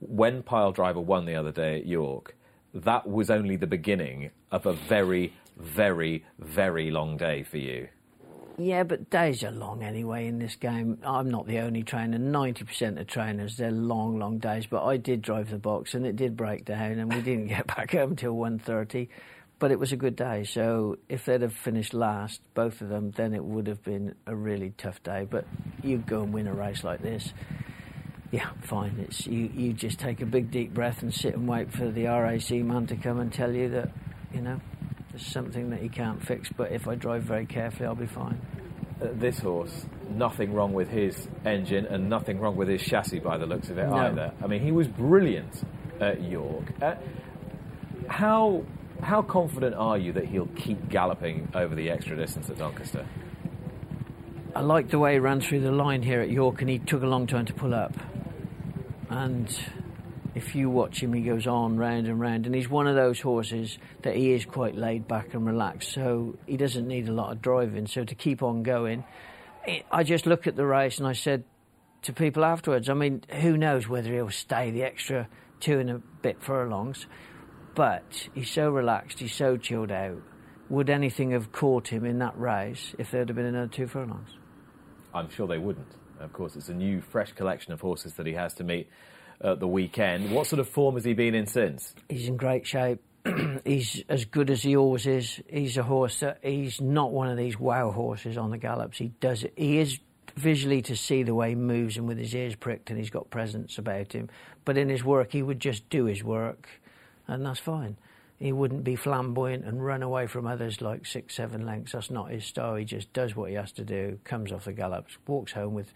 when 0.00 0.42
Pyledriver 0.42 1.02
won 1.02 1.24
the 1.24 1.36
other 1.36 1.52
day 1.52 1.78
at 1.78 1.86
York, 1.86 2.34
that 2.74 3.08
was 3.08 3.30
only 3.30 3.56
the 3.56 3.66
beginning 3.66 4.30
of 4.50 4.66
a 4.66 4.72
very, 4.72 5.32
very, 5.56 6.24
very 6.38 6.90
long 6.90 7.16
day 7.16 7.42
for 7.42 7.58
you. 7.58 7.88
Yeah, 8.58 8.82
but 8.82 9.08
days 9.08 9.42
are 9.42 9.50
long 9.50 9.82
anyway 9.82 10.26
in 10.26 10.38
this 10.38 10.54
game. 10.54 10.98
I'm 11.02 11.30
not 11.30 11.46
the 11.46 11.60
only 11.60 11.82
trainer. 11.82 12.18
90% 12.18 13.00
of 13.00 13.06
trainers, 13.06 13.56
they're 13.56 13.70
long, 13.70 14.18
long 14.18 14.38
days. 14.38 14.66
But 14.66 14.84
I 14.84 14.98
did 14.98 15.22
drive 15.22 15.50
the 15.50 15.58
box 15.58 15.94
and 15.94 16.06
it 16.06 16.16
did 16.16 16.36
break 16.36 16.66
down 16.66 16.98
and 16.98 17.12
we 17.12 17.22
didn't 17.22 17.46
get 17.46 17.66
back 17.76 17.92
home 17.92 18.16
till 18.16 18.34
1.30 18.34 19.08
but 19.60 19.70
it 19.70 19.78
was 19.78 19.92
a 19.92 19.96
good 19.96 20.16
day. 20.16 20.42
So 20.42 20.96
if 21.08 21.26
they'd 21.26 21.42
have 21.42 21.52
finished 21.52 21.94
last, 21.94 22.40
both 22.54 22.80
of 22.80 22.88
them, 22.88 23.12
then 23.12 23.34
it 23.34 23.44
would 23.44 23.68
have 23.68 23.84
been 23.84 24.16
a 24.26 24.34
really 24.34 24.72
tough 24.76 25.00
day. 25.04 25.28
But 25.30 25.44
you 25.84 25.98
go 25.98 26.22
and 26.22 26.32
win 26.32 26.48
a 26.48 26.54
race 26.54 26.82
like 26.82 27.02
this, 27.02 27.32
yeah, 28.32 28.50
fine. 28.62 29.04
It's 29.06 29.26
you. 29.26 29.50
You 29.54 29.72
just 29.72 29.98
take 29.98 30.22
a 30.22 30.26
big 30.26 30.50
deep 30.50 30.72
breath 30.72 31.02
and 31.02 31.12
sit 31.12 31.34
and 31.34 31.46
wait 31.46 31.72
for 31.72 31.90
the 31.90 32.06
RAC 32.06 32.50
man 32.50 32.86
to 32.86 32.96
come 32.96 33.20
and 33.20 33.32
tell 33.32 33.52
you 33.52 33.68
that, 33.70 33.90
you 34.32 34.40
know, 34.40 34.60
there's 35.10 35.26
something 35.26 35.70
that 35.70 35.80
he 35.80 35.88
can't 35.88 36.24
fix. 36.24 36.48
But 36.56 36.72
if 36.72 36.88
I 36.88 36.94
drive 36.94 37.24
very 37.24 37.46
carefully, 37.46 37.86
I'll 37.86 37.94
be 37.94 38.06
fine. 38.06 38.40
Uh, 39.02 39.08
this 39.12 39.40
horse, 39.40 39.84
nothing 40.08 40.54
wrong 40.54 40.72
with 40.72 40.88
his 40.88 41.28
engine 41.44 41.86
and 41.86 42.08
nothing 42.08 42.38
wrong 42.38 42.56
with 42.56 42.68
his 42.68 42.82
chassis 42.82 43.18
by 43.18 43.36
the 43.36 43.46
looks 43.46 43.68
of 43.68 43.78
it 43.78 43.88
no. 43.88 43.96
either. 43.96 44.32
I 44.42 44.46
mean, 44.46 44.62
he 44.62 44.72
was 44.72 44.88
brilliant 44.88 45.64
at 46.00 46.22
York. 46.22 46.64
Uh, 46.80 46.94
how 48.08 48.64
how 49.02 49.22
confident 49.22 49.74
are 49.74 49.98
you 49.98 50.12
that 50.12 50.26
he'll 50.26 50.46
keep 50.48 50.88
galloping 50.88 51.48
over 51.54 51.74
the 51.74 51.90
extra 51.90 52.16
distance 52.16 52.50
at 52.50 52.58
Doncaster? 52.58 53.06
I 54.54 54.60
like 54.60 54.90
the 54.90 54.98
way 54.98 55.14
he 55.14 55.18
ran 55.18 55.40
through 55.40 55.60
the 55.60 55.70
line 55.70 56.02
here 56.02 56.20
at 56.20 56.30
York, 56.30 56.60
and 56.60 56.68
he 56.68 56.78
took 56.78 57.02
a 57.02 57.06
long 57.06 57.26
time 57.26 57.46
to 57.46 57.54
pull 57.54 57.74
up. 57.74 57.94
And 59.08 59.48
if 60.34 60.54
you 60.54 60.70
watch 60.70 61.02
him, 61.02 61.12
he 61.12 61.22
goes 61.22 61.46
on 61.46 61.76
round 61.76 62.06
and 62.06 62.20
round, 62.20 62.46
and 62.46 62.54
he's 62.54 62.68
one 62.68 62.86
of 62.86 62.96
those 62.96 63.20
horses 63.20 63.78
that 64.02 64.16
he 64.16 64.32
is 64.32 64.44
quite 64.44 64.76
laid 64.76 65.06
back 65.06 65.34
and 65.34 65.46
relaxed, 65.46 65.92
so 65.92 66.36
he 66.46 66.56
doesn't 66.56 66.86
need 66.86 67.08
a 67.08 67.12
lot 67.12 67.32
of 67.32 67.42
driving. 67.42 67.86
So 67.86 68.04
to 68.04 68.14
keep 68.14 68.42
on 68.42 68.62
going, 68.62 69.04
I 69.90 70.02
just 70.02 70.26
look 70.26 70.46
at 70.46 70.56
the 70.56 70.66
race 70.66 70.98
and 70.98 71.06
I 71.06 71.12
said 71.12 71.44
to 72.02 72.12
people 72.12 72.44
afterwards, 72.44 72.88
I 72.88 72.94
mean, 72.94 73.22
who 73.40 73.56
knows 73.56 73.88
whether 73.88 74.12
he'll 74.12 74.30
stay 74.30 74.70
the 74.70 74.82
extra 74.82 75.28
two 75.60 75.78
and 75.78 75.90
a 75.90 75.98
bit 76.22 76.42
furlongs 76.42 77.06
but 77.74 78.28
he's 78.34 78.50
so 78.50 78.70
relaxed, 78.70 79.20
he's 79.20 79.34
so 79.34 79.56
chilled 79.56 79.90
out. 79.90 80.22
Would 80.68 80.88
anything 80.88 81.32
have 81.32 81.50
caught 81.52 81.88
him 81.88 82.04
in 82.04 82.18
that 82.18 82.38
race 82.38 82.94
if 82.98 83.10
there'd 83.10 83.28
have 83.28 83.36
been 83.36 83.46
another 83.46 83.68
two 83.68 83.86
furlongs? 83.86 84.30
I'm 85.12 85.28
sure 85.28 85.46
they 85.46 85.58
wouldn't. 85.58 85.96
Of 86.20 86.32
course, 86.32 86.54
it's 86.54 86.68
a 86.68 86.74
new, 86.74 87.00
fresh 87.00 87.32
collection 87.32 87.72
of 87.72 87.80
horses 87.80 88.14
that 88.14 88.26
he 88.26 88.34
has 88.34 88.54
to 88.54 88.64
meet 88.64 88.88
at 89.40 89.58
the 89.58 89.66
weekend. 89.66 90.30
What 90.30 90.46
sort 90.46 90.60
of 90.60 90.68
form 90.68 90.94
has 90.94 91.04
he 91.04 91.14
been 91.14 91.34
in 91.34 91.46
since? 91.46 91.94
He's 92.08 92.28
in 92.28 92.36
great 92.36 92.66
shape. 92.66 93.00
he's 93.64 94.02
as 94.08 94.24
good 94.24 94.50
as 94.50 94.62
he 94.62 94.76
always 94.76 95.06
is. 95.06 95.40
He's 95.48 95.76
a 95.76 95.82
horse 95.82 96.20
that 96.20 96.38
he's 96.42 96.80
not 96.80 97.12
one 97.12 97.28
of 97.28 97.36
these 97.36 97.58
wow 97.58 97.90
horses 97.90 98.36
on 98.36 98.50
the 98.50 98.58
gallops. 98.58 98.98
He 98.98 99.08
does 99.20 99.44
it. 99.44 99.52
He 99.56 99.78
is 99.78 99.98
visually 100.36 100.82
to 100.82 100.96
see 100.96 101.22
the 101.22 101.34
way 101.34 101.50
he 101.50 101.54
moves 101.54 101.96
and 101.96 102.06
with 102.06 102.18
his 102.18 102.34
ears 102.34 102.54
pricked 102.54 102.90
and 102.90 102.98
he's 102.98 103.10
got 103.10 103.30
presence 103.30 103.78
about 103.78 104.12
him. 104.12 104.28
But 104.64 104.78
in 104.78 104.88
his 104.88 105.04
work, 105.04 105.32
he 105.32 105.42
would 105.42 105.60
just 105.60 105.88
do 105.90 106.04
his 106.04 106.22
work 106.22 106.68
and 107.30 107.46
that's 107.46 107.60
fine. 107.60 107.96
He 108.38 108.52
wouldn't 108.52 108.84
be 108.84 108.96
flamboyant 108.96 109.64
and 109.64 109.84
run 109.84 110.02
away 110.02 110.26
from 110.26 110.46
others 110.46 110.80
like 110.80 111.04
six, 111.06 111.34
seven 111.34 111.66
lengths. 111.66 111.92
That's 111.92 112.10
not 112.10 112.30
his 112.30 112.44
style. 112.44 112.74
He 112.76 112.84
just 112.84 113.12
does 113.12 113.36
what 113.36 113.50
he 113.50 113.56
has 113.56 113.70
to 113.72 113.84
do, 113.84 114.18
comes 114.24 114.50
off 114.50 114.64
the 114.64 114.72
gallops, 114.72 115.18
walks 115.26 115.52
home 115.52 115.74
with 115.74 115.92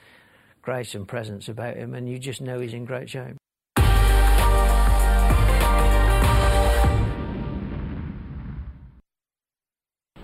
grace 0.61 0.95
and 0.95 1.09
presence 1.09 1.49
about 1.49 1.77
him, 1.77 1.95
and 1.95 2.09
you 2.09 2.19
just 2.19 2.41
know 2.41 2.61
he's 2.61 2.75
in 2.75 2.85
great 2.85 3.09
shape. 3.09 3.37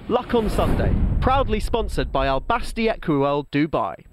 Luck 0.08 0.34
on 0.34 0.50
Sunday, 0.50 0.94
proudly 1.20 1.60
sponsored 1.60 2.10
by 2.10 2.26
Al 2.26 2.40
Basti 2.40 2.88
Equiworld 2.88 3.46
Dubai. 3.52 4.09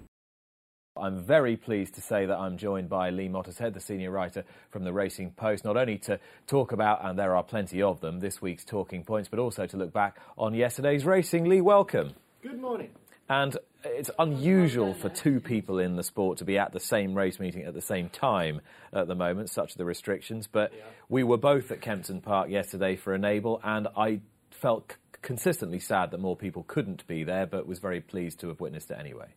I'm 1.02 1.24
very 1.24 1.56
pleased 1.56 1.96
to 1.96 2.02
say 2.02 2.26
that 2.26 2.38
I'm 2.38 2.58
joined 2.58 2.90
by 2.90 3.10
Lee 3.10 3.30
Mottershead, 3.30 3.74
the 3.74 3.80
senior 3.80 4.12
writer 4.12 4.44
from 4.70 4.84
the 4.84 4.94
Racing 4.94 5.32
Post, 5.32 5.66
not 5.66 5.78
only 5.78 5.98
to 6.00 6.20
talk 6.48 6.72
about, 6.72 7.06
and 7.06 7.18
there 7.18 7.36
are 7.36 7.44
plenty 7.44 7.82
of 7.82 8.02
them, 8.02 8.20
this 8.20 8.42
week's 8.42 8.66
talking 8.66 9.04
points, 9.04 9.30
but 9.30 9.40
also 9.40 9.66
to 9.66 9.78
look 9.78 9.94
back 9.94 10.18
on 10.38 10.54
yesterday's 10.54 11.06
racing. 11.06 11.46
Lee, 11.46 11.62
welcome. 11.62 12.14
Good 12.42 12.60
morning. 12.60 12.92
And 13.30 13.58
it's 13.84 14.10
unusual 14.18 14.94
for 14.94 15.10
two 15.10 15.40
people 15.40 15.80
in 15.80 15.96
the 15.96 16.04
sport 16.04 16.38
to 16.40 16.46
be 16.46 16.58
at 16.58 16.72
the 16.72 16.80
same 16.80 17.14
race 17.14 17.40
meeting 17.40 17.64
at 17.64 17.74
the 17.74 17.82
same 17.82 18.10
time 18.10 18.62
at 18.94 19.08
the 19.08 19.16
moment, 19.16 19.50
such 19.50 19.76
are 19.76 19.78
the 19.78 19.86
restrictions. 19.86 20.48
But 20.48 20.74
yeah. 20.74 20.84
we 21.10 21.24
were 21.24 21.38
both 21.38 21.72
at 21.72 21.82
Kempton 21.82 22.22
Park 22.22 22.50
yesterday 22.50 22.96
for 22.96 23.14
Enable, 23.14 23.60
and 23.64 23.88
I 23.98 24.22
felt 24.50 24.96
consistently 25.22 25.80
sad 25.80 26.12
that 26.12 26.20
more 26.20 26.36
people 26.36 26.64
couldn't 26.68 27.06
be 27.08 27.24
there, 27.24 27.46
but 27.46 27.68
was 27.68 27.80
very 27.80 28.02
pleased 28.02 28.40
to 28.40 28.48
have 28.48 28.60
witnessed 28.60 28.92
it 28.92 28.98
anyway. 29.00 29.28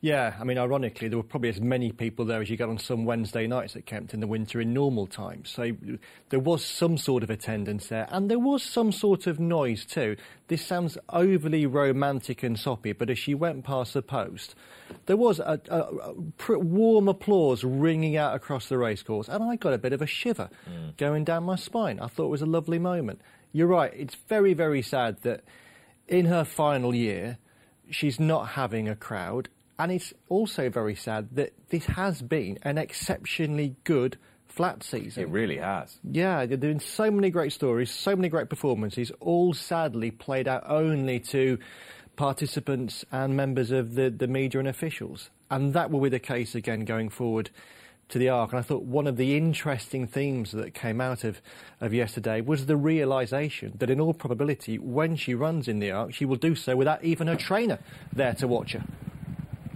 Yeah, 0.00 0.34
I 0.38 0.44
mean, 0.44 0.58
ironically, 0.58 1.08
there 1.08 1.16
were 1.16 1.24
probably 1.24 1.48
as 1.48 1.60
many 1.60 1.90
people 1.90 2.24
there 2.24 2.40
as 2.40 2.50
you 2.50 2.56
get 2.56 2.68
on 2.68 2.78
some 2.78 3.04
Wednesday 3.04 3.46
nights 3.46 3.76
at 3.76 3.86
Kempton 3.86 4.18
in 4.18 4.20
the 4.20 4.26
winter 4.26 4.60
in 4.60 4.72
normal 4.74 5.06
times. 5.06 5.50
So 5.50 5.72
there 6.28 6.40
was 6.40 6.64
some 6.64 6.98
sort 6.98 7.22
of 7.22 7.30
attendance 7.30 7.88
there, 7.88 8.06
and 8.10 8.30
there 8.30 8.38
was 8.38 8.62
some 8.62 8.92
sort 8.92 9.26
of 9.26 9.40
noise 9.40 9.84
too. 9.84 10.16
This 10.48 10.64
sounds 10.64 10.98
overly 11.08 11.66
romantic 11.66 12.42
and 12.42 12.58
soppy, 12.58 12.92
but 12.92 13.10
as 13.10 13.18
she 13.18 13.34
went 13.34 13.64
past 13.64 13.94
the 13.94 14.02
post, 14.02 14.54
there 15.06 15.16
was 15.16 15.40
a, 15.40 15.60
a, 15.68 15.80
a 16.48 16.58
warm 16.58 17.08
applause 17.08 17.64
ringing 17.64 18.16
out 18.16 18.34
across 18.34 18.68
the 18.68 18.78
racecourse, 18.78 19.28
and 19.28 19.42
I 19.42 19.56
got 19.56 19.72
a 19.72 19.78
bit 19.78 19.92
of 19.92 20.02
a 20.02 20.06
shiver 20.06 20.50
mm. 20.70 20.96
going 20.96 21.24
down 21.24 21.44
my 21.44 21.56
spine. 21.56 21.98
I 22.00 22.06
thought 22.06 22.26
it 22.26 22.30
was 22.30 22.42
a 22.42 22.46
lovely 22.46 22.78
moment 22.78 23.20
you're 23.56 23.66
right. 23.66 23.92
It's 23.96 24.14
very, 24.28 24.52
very 24.52 24.82
sad 24.82 25.22
that 25.22 25.42
in 26.06 26.26
her 26.26 26.44
final 26.44 26.94
year, 26.94 27.38
she's 27.90 28.20
not 28.20 28.48
having 28.48 28.86
a 28.86 28.94
crowd. 28.94 29.48
And 29.78 29.92
it's 29.92 30.12
also 30.28 30.70
very 30.70 30.94
sad 30.94 31.28
that 31.32 31.52
this 31.68 31.84
has 31.86 32.22
been 32.22 32.58
an 32.62 32.78
exceptionally 32.78 33.76
good 33.84 34.16
flat 34.48 34.82
season. 34.82 35.24
It 35.24 35.28
really 35.28 35.58
has. 35.58 35.98
Yeah, 36.10 36.46
there 36.46 36.52
have 36.52 36.60
been 36.60 36.80
so 36.80 37.10
many 37.10 37.30
great 37.30 37.52
stories, 37.52 37.90
so 37.90 38.16
many 38.16 38.28
great 38.28 38.48
performances, 38.48 39.12
all 39.20 39.52
sadly 39.52 40.10
played 40.10 40.48
out 40.48 40.64
only 40.66 41.20
to 41.20 41.58
participants 42.16 43.04
and 43.12 43.36
members 43.36 43.70
of 43.70 43.94
the, 43.94 44.08
the 44.08 44.26
media 44.26 44.58
and 44.58 44.68
officials. 44.68 45.28
And 45.50 45.74
that 45.74 45.90
will 45.90 46.00
be 46.00 46.08
the 46.08 46.18
case 46.18 46.54
again 46.54 46.86
going 46.86 47.10
forward 47.10 47.50
to 48.08 48.18
the 48.18 48.30
Ark. 48.30 48.52
And 48.52 48.58
I 48.58 48.62
thought 48.62 48.84
one 48.84 49.06
of 49.06 49.16
the 49.16 49.36
interesting 49.36 50.06
themes 50.06 50.52
that 50.52 50.72
came 50.74 51.00
out 51.00 51.24
of, 51.24 51.40
of 51.80 51.92
yesterday 51.92 52.40
was 52.40 52.66
the 52.66 52.76
realisation 52.76 53.74
that 53.78 53.90
in 53.90 54.00
all 54.00 54.14
probability, 54.14 54.78
when 54.78 55.16
she 55.16 55.34
runs 55.34 55.68
in 55.68 55.80
the 55.80 55.90
Ark, 55.90 56.14
she 56.14 56.24
will 56.24 56.36
do 56.36 56.54
so 56.54 56.76
without 56.76 57.04
even 57.04 57.26
her 57.26 57.36
trainer 57.36 57.78
there 58.12 58.34
to 58.34 58.48
watch 58.48 58.72
her. 58.72 58.84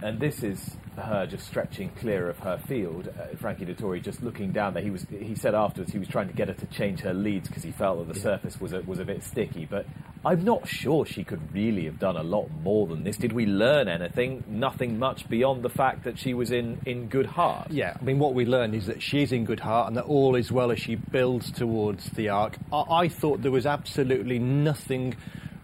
And 0.03 0.19
this 0.19 0.43
is 0.43 0.77
her 0.97 1.25
just 1.25 1.47
stretching 1.47 1.89
clear 1.99 2.29
of 2.29 2.39
her 2.39 2.57
field. 2.67 3.07
Uh, 3.07 3.35
Frankie 3.37 3.65
Dettori 3.65 4.03
just 4.03 4.21
looking 4.23 4.51
down 4.51 4.73
there. 4.73 4.83
He 4.83 4.89
was 4.89 5.05
he 5.09 5.35
said 5.35 5.55
afterwards 5.55 5.91
he 5.91 5.99
was 5.99 6.07
trying 6.07 6.27
to 6.27 6.33
get 6.33 6.47
her 6.47 6.53
to 6.53 6.65
change 6.67 7.01
her 7.01 7.13
leads 7.13 7.47
because 7.47 7.63
he 7.63 7.71
felt 7.71 7.99
that 7.99 8.13
the 8.13 8.19
yeah. 8.19 8.23
surface 8.23 8.59
was 8.59 8.73
a, 8.73 8.81
was 8.81 8.99
a 8.99 9.05
bit 9.05 9.23
sticky. 9.23 9.65
But 9.65 9.85
I'm 10.25 10.43
not 10.43 10.67
sure 10.67 11.05
she 11.05 11.23
could 11.23 11.53
really 11.53 11.85
have 11.85 11.99
done 11.99 12.17
a 12.17 12.23
lot 12.23 12.49
more 12.61 12.87
than 12.87 13.03
this. 13.03 13.17
Did 13.17 13.33
we 13.33 13.45
learn 13.45 13.87
anything? 13.87 14.43
Nothing 14.47 14.99
much 14.99 15.29
beyond 15.29 15.63
the 15.63 15.69
fact 15.69 16.03
that 16.03 16.19
she 16.19 16.33
was 16.33 16.51
in, 16.51 16.79
in 16.85 17.07
good 17.07 17.25
heart. 17.25 17.71
Yeah, 17.71 17.95
I 17.99 18.03
mean, 18.03 18.19
what 18.19 18.33
we 18.33 18.45
learned 18.45 18.75
is 18.75 18.87
that 18.87 19.01
she's 19.01 19.31
in 19.31 19.45
good 19.45 19.59
heart 19.59 19.87
and 19.87 19.97
that 19.97 20.05
all 20.05 20.35
is 20.35 20.51
well 20.51 20.71
as 20.71 20.79
she 20.79 20.95
builds 20.95 21.51
towards 21.51 22.09
the 22.11 22.29
arc. 22.29 22.57
I, 22.73 22.83
I 22.89 23.07
thought 23.07 23.41
there 23.41 23.51
was 23.51 23.65
absolutely 23.65 24.39
nothing 24.39 25.15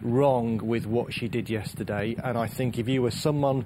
wrong 0.01 0.57
with 0.57 0.85
what 0.85 1.13
she 1.13 1.27
did 1.27 1.49
yesterday, 1.49 2.15
and 2.23 2.37
I 2.37 2.47
think 2.47 2.77
if 2.77 2.87
you 2.87 3.01
were 3.01 3.11
someone 3.11 3.65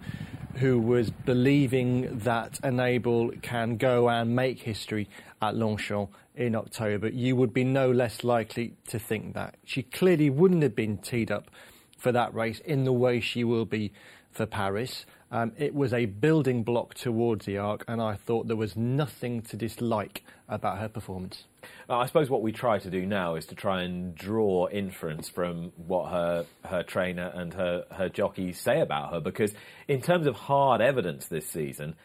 who 0.55 0.79
was 0.79 1.09
believing 1.09 2.19
that 2.19 2.59
Enable 2.63 3.31
can 3.41 3.77
go 3.77 4.09
and 4.09 4.35
make 4.35 4.61
history 4.61 5.09
at 5.41 5.55
Longchamp 5.55 6.09
in 6.35 6.55
October, 6.55 7.09
you 7.09 7.35
would 7.35 7.53
be 7.53 7.63
no 7.63 7.91
less 7.91 8.23
likely 8.23 8.73
to 8.87 8.99
think 8.99 9.33
that. 9.33 9.55
She 9.65 9.83
clearly 9.83 10.29
wouldn't 10.29 10.63
have 10.63 10.75
been 10.75 10.97
teed 10.97 11.31
up 11.31 11.49
for 11.97 12.11
that 12.11 12.33
race 12.33 12.59
in 12.59 12.83
the 12.83 12.93
way 12.93 13.19
she 13.19 13.43
will 13.43 13.65
be 13.65 13.91
for 14.31 14.45
Paris. 14.45 15.05
Um, 15.31 15.53
it 15.57 15.73
was 15.73 15.93
a 15.93 16.05
building 16.05 16.63
block 16.63 16.93
towards 16.93 17.45
the 17.45 17.57
arc, 17.57 17.85
and 17.87 18.01
I 18.01 18.15
thought 18.15 18.47
there 18.47 18.57
was 18.57 18.75
nothing 18.75 19.41
to 19.43 19.55
dislike 19.55 20.23
about 20.49 20.79
her 20.79 20.89
performance. 20.89 21.45
Uh, 21.89 21.99
I 21.99 22.05
suppose 22.05 22.29
what 22.29 22.41
we 22.41 22.51
try 22.51 22.79
to 22.79 22.89
do 22.89 23.05
now 23.05 23.35
is 23.35 23.45
to 23.45 23.55
try 23.55 23.83
and 23.83 24.13
draw 24.13 24.67
inference 24.67 25.29
from 25.29 25.71
what 25.77 26.09
her 26.11 26.45
her 26.65 26.83
trainer 26.83 27.31
and 27.33 27.53
her 27.53 27.85
her 27.91 28.09
jockeys 28.09 28.59
say 28.59 28.81
about 28.81 29.13
her, 29.13 29.21
because 29.21 29.53
in 29.87 30.01
terms 30.01 30.27
of 30.27 30.35
hard 30.35 30.81
evidence 30.81 31.27
this 31.27 31.47
season, 31.47 31.95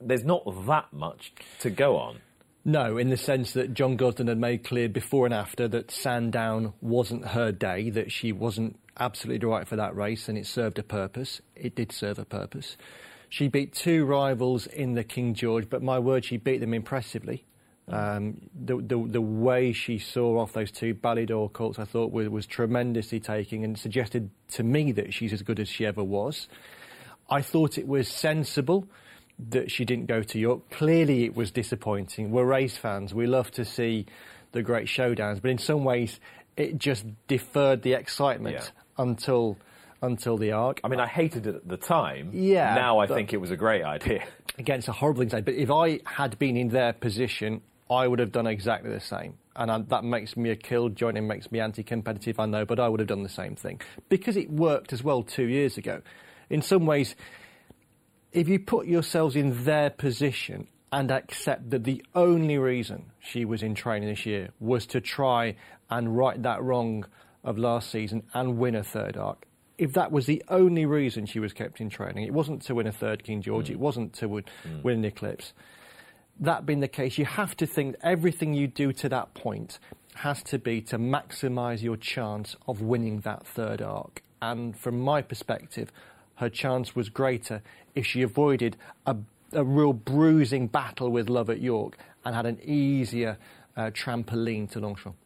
there's 0.00 0.24
not 0.24 0.44
that 0.66 0.92
much 0.92 1.34
to 1.58 1.68
go 1.68 1.98
on. 1.98 2.20
No, 2.64 2.98
in 2.98 3.08
the 3.08 3.16
sense 3.16 3.52
that 3.54 3.72
John 3.72 3.96
Gosden 3.96 4.28
had 4.28 4.38
made 4.38 4.64
clear 4.64 4.88
before 4.88 5.24
and 5.24 5.34
after 5.34 5.66
that 5.68 5.90
Sandown 5.90 6.74
wasn't 6.80 7.28
her 7.28 7.52
day, 7.52 7.88
that 7.90 8.12
she 8.12 8.32
wasn't 8.32 8.78
absolutely 8.98 9.48
right 9.48 9.66
for 9.66 9.76
that 9.76 9.96
race, 9.96 10.28
and 10.28 10.36
it 10.36 10.46
served 10.46 10.78
a 10.78 10.82
purpose. 10.82 11.40
It 11.56 11.74
did 11.74 11.90
serve 11.90 12.18
a 12.18 12.24
purpose. 12.24 12.76
She 13.30 13.48
beat 13.48 13.72
two 13.72 14.04
rivals 14.04 14.66
in 14.66 14.94
the 14.94 15.04
King 15.04 15.34
George, 15.34 15.70
but 15.70 15.82
my 15.82 15.98
word, 15.98 16.24
she 16.24 16.36
beat 16.36 16.58
them 16.58 16.74
impressively. 16.74 17.44
Um, 17.88 18.42
the, 18.54 18.76
the, 18.76 19.04
the 19.04 19.20
way 19.20 19.72
she 19.72 19.98
saw 19.98 20.38
off 20.38 20.52
those 20.52 20.70
two 20.70 20.94
Ballydoyle 20.94 21.52
colts, 21.52 21.78
I 21.78 21.84
thought 21.84 22.12
was, 22.12 22.28
was 22.28 22.46
tremendously 22.46 23.18
taking 23.18 23.64
and 23.64 23.76
suggested 23.76 24.30
to 24.52 24.62
me 24.62 24.92
that 24.92 25.12
she's 25.12 25.32
as 25.32 25.42
good 25.42 25.58
as 25.58 25.68
she 25.68 25.86
ever 25.86 26.04
was. 26.04 26.46
I 27.28 27.42
thought 27.42 27.78
it 27.78 27.88
was 27.88 28.06
sensible 28.06 28.86
that 29.50 29.70
she 29.70 29.84
didn't 29.84 30.06
go 30.06 30.22
to 30.22 30.38
York. 30.38 30.70
Clearly, 30.70 31.24
it 31.24 31.34
was 31.34 31.50
disappointing. 31.50 32.30
We're 32.30 32.44
race 32.44 32.76
fans. 32.76 33.14
We 33.14 33.26
love 33.26 33.50
to 33.52 33.64
see 33.64 34.06
the 34.52 34.62
great 34.62 34.86
showdowns, 34.86 35.40
but 35.40 35.50
in 35.50 35.58
some 35.58 35.84
ways, 35.84 36.20
it 36.56 36.78
just 36.78 37.06
deferred 37.26 37.82
the 37.82 37.94
excitement 37.94 38.56
yeah. 38.56 39.02
until 39.02 39.56
until 40.02 40.38
the 40.38 40.52
arc. 40.52 40.80
I 40.82 40.88
mean, 40.88 41.00
I 41.00 41.06
hated 41.06 41.46
it 41.46 41.54
at 41.56 41.68
the 41.68 41.76
time. 41.76 42.30
Yeah. 42.32 42.74
Now 42.74 42.98
I 42.98 43.06
think 43.06 43.32
it 43.32 43.36
was 43.36 43.50
a 43.50 43.56
great 43.56 43.82
idea. 43.82 44.24
Again, 44.58 44.78
it's 44.78 44.88
a 44.88 44.92
horrible 44.92 45.20
thing 45.20 45.28
to 45.28 45.36
say, 45.36 45.40
but 45.42 45.54
if 45.54 45.70
I 45.70 46.00
had 46.06 46.38
been 46.38 46.56
in 46.56 46.68
their 46.68 46.92
position, 46.92 47.60
I 47.90 48.06
would 48.06 48.18
have 48.18 48.32
done 48.32 48.46
exactly 48.46 48.90
the 48.90 49.00
same. 49.00 49.34
And 49.56 49.70
I, 49.70 49.78
that 49.78 50.04
makes 50.04 50.36
me 50.36 50.50
a 50.50 50.56
killjoy 50.56 51.08
and 51.08 51.28
makes 51.28 51.50
me 51.52 51.60
anti 51.60 51.82
competitive, 51.82 52.40
I 52.40 52.46
know, 52.46 52.64
but 52.64 52.78
I 52.78 52.88
would 52.88 53.00
have 53.00 53.08
done 53.08 53.22
the 53.22 53.28
same 53.28 53.56
thing. 53.56 53.80
Because 54.08 54.36
it 54.36 54.50
worked 54.50 54.92
as 54.92 55.02
well 55.02 55.22
two 55.22 55.46
years 55.46 55.76
ago. 55.76 56.00
In 56.48 56.62
some 56.62 56.86
ways, 56.86 57.14
if 58.32 58.48
you 58.48 58.58
put 58.58 58.86
yourselves 58.86 59.36
in 59.36 59.64
their 59.64 59.90
position 59.90 60.68
and 60.92 61.10
accept 61.10 61.70
that 61.70 61.84
the 61.84 62.04
only 62.14 62.58
reason 62.58 63.10
she 63.18 63.44
was 63.44 63.62
in 63.62 63.74
training 63.74 64.08
this 64.08 64.26
year 64.26 64.50
was 64.58 64.86
to 64.86 65.00
try 65.00 65.56
and 65.88 66.16
right 66.16 66.42
that 66.42 66.62
wrong 66.62 67.06
of 67.44 67.58
last 67.58 67.90
season 67.90 68.22
and 68.34 68.58
win 68.58 68.74
a 68.74 68.82
third 68.82 69.16
arc. 69.16 69.46
If 69.78 69.94
that 69.94 70.12
was 70.12 70.26
the 70.26 70.42
only 70.48 70.84
reason 70.84 71.26
she 71.26 71.40
was 71.40 71.52
kept 71.52 71.80
in 71.80 71.88
training, 71.88 72.24
it 72.24 72.34
wasn't 72.34 72.62
to 72.62 72.74
win 72.74 72.86
a 72.86 72.92
third 72.92 73.24
King 73.24 73.40
George, 73.40 73.68
mm. 73.68 73.72
it 73.72 73.78
wasn't 73.78 74.12
to 74.14 74.28
win, 74.28 74.44
mm. 74.66 74.82
win 74.82 74.98
an 74.98 75.04
Eclipse. 75.04 75.52
That 76.38 76.66
being 76.66 76.80
the 76.80 76.88
case, 76.88 77.18
you 77.18 77.24
have 77.24 77.56
to 77.58 77.66
think 77.66 77.96
everything 78.02 78.54
you 78.54 78.66
do 78.66 78.92
to 78.94 79.08
that 79.08 79.34
point 79.34 79.78
has 80.16 80.42
to 80.44 80.58
be 80.58 80.80
to 80.82 80.98
maximise 80.98 81.82
your 81.82 81.96
chance 81.96 82.56
of 82.66 82.82
winning 82.82 83.20
that 83.20 83.46
third 83.46 83.80
arc. 83.80 84.22
And 84.42 84.76
from 84.76 85.00
my 85.00 85.22
perspective, 85.22 85.92
her 86.40 86.48
chance 86.48 86.96
was 86.96 87.10
greater 87.10 87.62
if 87.94 88.06
she 88.06 88.22
avoided 88.22 88.74
a, 89.04 89.14
a 89.52 89.62
real 89.62 89.92
bruising 89.92 90.66
battle 90.66 91.10
with 91.10 91.28
Love 91.28 91.50
at 91.50 91.60
York 91.60 91.98
and 92.24 92.34
had 92.34 92.46
an 92.46 92.58
easier 92.64 93.36
uh, 93.76 93.90
trampoline 93.90 94.68
to 94.70 94.80
Longchamp. 94.80 95.16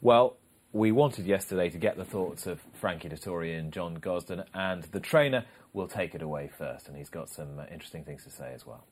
Well, 0.00 0.36
we 0.72 0.92
wanted 0.92 1.26
yesterday 1.26 1.68
to 1.70 1.78
get 1.78 1.96
the 1.96 2.04
thoughts 2.04 2.46
of 2.46 2.60
Frankie 2.74 3.08
Dettori 3.08 3.58
and 3.58 3.72
John 3.72 3.96
Gosden, 3.96 4.44
and 4.54 4.84
the 4.84 5.00
trainer 5.00 5.44
will 5.72 5.88
take 5.88 6.14
it 6.14 6.22
away 6.22 6.48
first, 6.56 6.86
and 6.86 6.96
he's 6.96 7.10
got 7.10 7.28
some 7.28 7.58
uh, 7.58 7.64
interesting 7.72 8.04
things 8.04 8.22
to 8.22 8.30
say 8.30 8.52
as 8.54 8.64
well. 8.64 8.84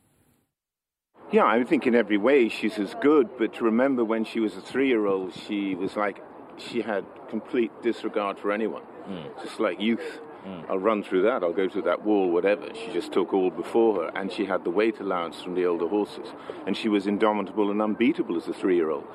Yeah, 1.31 1.45
I 1.45 1.63
think 1.63 1.87
in 1.87 1.95
every 1.95 2.19
way 2.19 2.49
she's 2.49 2.79
as 2.81 2.97
good, 3.01 3.29
but 3.39 3.55
to 3.55 3.65
remember 3.65 4.05
when 4.05 4.25
she 4.25 4.41
was 4.41 4.57
a 4.57 4.61
three 4.61 4.89
year 4.89 5.07
old, 5.07 5.35
she 5.35 5.77
was 5.77 5.95
like, 5.97 6.21
she 6.59 6.83
had 6.83 7.05
complete 7.29 7.71
disregard 7.83 8.39
for 8.39 8.51
anyone, 8.51 8.83
mm. 9.09 9.43
just 9.43 9.61
like 9.61 9.81
youth. 9.81 10.21
Mm. 10.47 10.71
I'll 10.71 10.79
run 10.79 11.03
through 11.03 11.23
that, 11.23 11.43
I'll 11.43 11.53
go 11.53 11.69
through 11.69 11.83
that 11.83 12.05
wall, 12.05 12.31
whatever. 12.31 12.69
She 12.75 12.93
just 12.93 13.13
took 13.13 13.33
all 13.33 13.51
before 13.51 14.03
her, 14.03 14.13
and 14.15 14.31
she 14.31 14.45
had 14.45 14.65
the 14.65 14.71
weight 14.71 15.01
allowance 15.01 15.43
from 15.43 15.55
the 15.55 15.65
older 15.65 15.89
horses. 15.89 16.29
And 16.67 16.77
she 16.77 16.89
was 16.89 17.07
indomitable 17.07 17.71
and 17.71 17.81
unbeatable 17.81 18.37
as 18.37 18.47
a 18.49 18.53
three 18.53 18.77
year 18.77 18.91
old. 18.91 19.07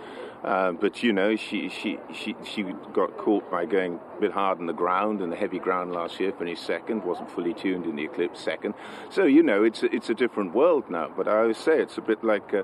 Uh, 0.44 0.72
but 0.72 1.04
you 1.04 1.12
know, 1.12 1.36
she, 1.36 1.68
she, 1.68 2.00
she, 2.14 2.36
she 2.46 2.64
got 2.94 3.18
caught 3.18 3.50
by 3.52 3.66
going 3.66 4.00
a 4.18 4.22
bit 4.22 4.32
hard 4.32 4.58
on 4.60 4.68
the 4.68 4.74
ground 4.74 5.22
and 5.22 5.32
the 5.32 5.36
heavy 5.36 5.60
ground 5.60 5.92
last 5.92 6.20
year, 6.20 6.32
finished 6.32 6.66
second, 6.66 7.04
wasn't 7.04 7.30
fully 7.30 7.54
tuned 7.54 7.86
in 7.86 7.96
the 7.96 8.06
Eclipse 8.06 8.40
second. 8.40 8.74
So, 9.10 9.26
you 9.26 9.44
know, 9.44 9.64
it's 9.64 9.84
a, 9.84 9.94
it's 9.94 10.10
a 10.10 10.14
different 10.14 10.54
world 10.54 10.90
now. 10.90 11.12
But 11.16 11.28
I 11.28 11.40
always 11.40 11.58
say 11.58 11.82
it's 11.82 11.98
a 11.98 12.02
bit 12.02 12.24
like. 12.24 12.54
Uh, 12.54 12.64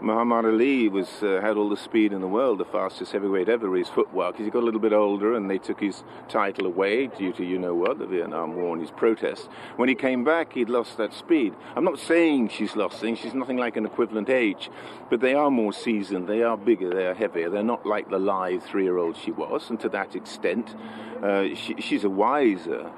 Muhammad 0.00 0.44
Ali 0.44 0.88
was 0.88 1.22
uh, 1.22 1.40
had 1.40 1.56
all 1.56 1.68
the 1.68 1.76
speed 1.76 2.12
in 2.12 2.20
the 2.20 2.28
world, 2.28 2.58
the 2.58 2.64
fastest 2.64 3.12
heavyweight 3.12 3.48
ever. 3.48 3.74
His 3.74 3.88
footwork. 3.88 4.36
He 4.36 4.50
got 4.50 4.62
a 4.62 4.66
little 4.66 4.80
bit 4.80 4.92
older, 4.92 5.34
and 5.34 5.48
they 5.48 5.58
took 5.58 5.80
his 5.80 6.02
title 6.28 6.66
away 6.66 7.06
due 7.06 7.32
to 7.32 7.44
you 7.44 7.58
know 7.58 7.74
what, 7.74 7.98
the 7.98 8.06
Vietnam 8.06 8.54
War 8.56 8.72
and 8.72 8.82
his 8.82 8.90
protests. 8.90 9.48
When 9.76 9.88
he 9.88 9.94
came 9.94 10.24
back, 10.24 10.52
he'd 10.52 10.68
lost 10.68 10.98
that 10.98 11.14
speed. 11.14 11.54
I'm 11.76 11.84
not 11.84 11.98
saying 11.98 12.48
she's 12.48 12.76
lost 12.76 13.00
things. 13.00 13.18
She's 13.18 13.34
nothing 13.34 13.56
like 13.56 13.76
an 13.76 13.86
equivalent 13.86 14.28
age, 14.28 14.70
but 15.10 15.20
they 15.20 15.34
are 15.34 15.50
more 15.50 15.72
seasoned. 15.72 16.28
They 16.28 16.42
are 16.42 16.56
bigger. 16.56 16.90
They 16.90 17.06
are 17.06 17.14
heavier. 17.14 17.48
They're 17.48 17.62
not 17.62 17.86
like 17.86 18.10
the 18.10 18.18
lithe 18.18 18.62
three-year-old 18.62 19.16
she 19.16 19.30
was, 19.30 19.70
and 19.70 19.80
to 19.80 19.88
that 19.90 20.14
extent, 20.14 20.74
uh, 21.22 21.54
she, 21.54 21.76
she's 21.80 22.04
a 22.04 22.10
wiser 22.10 22.90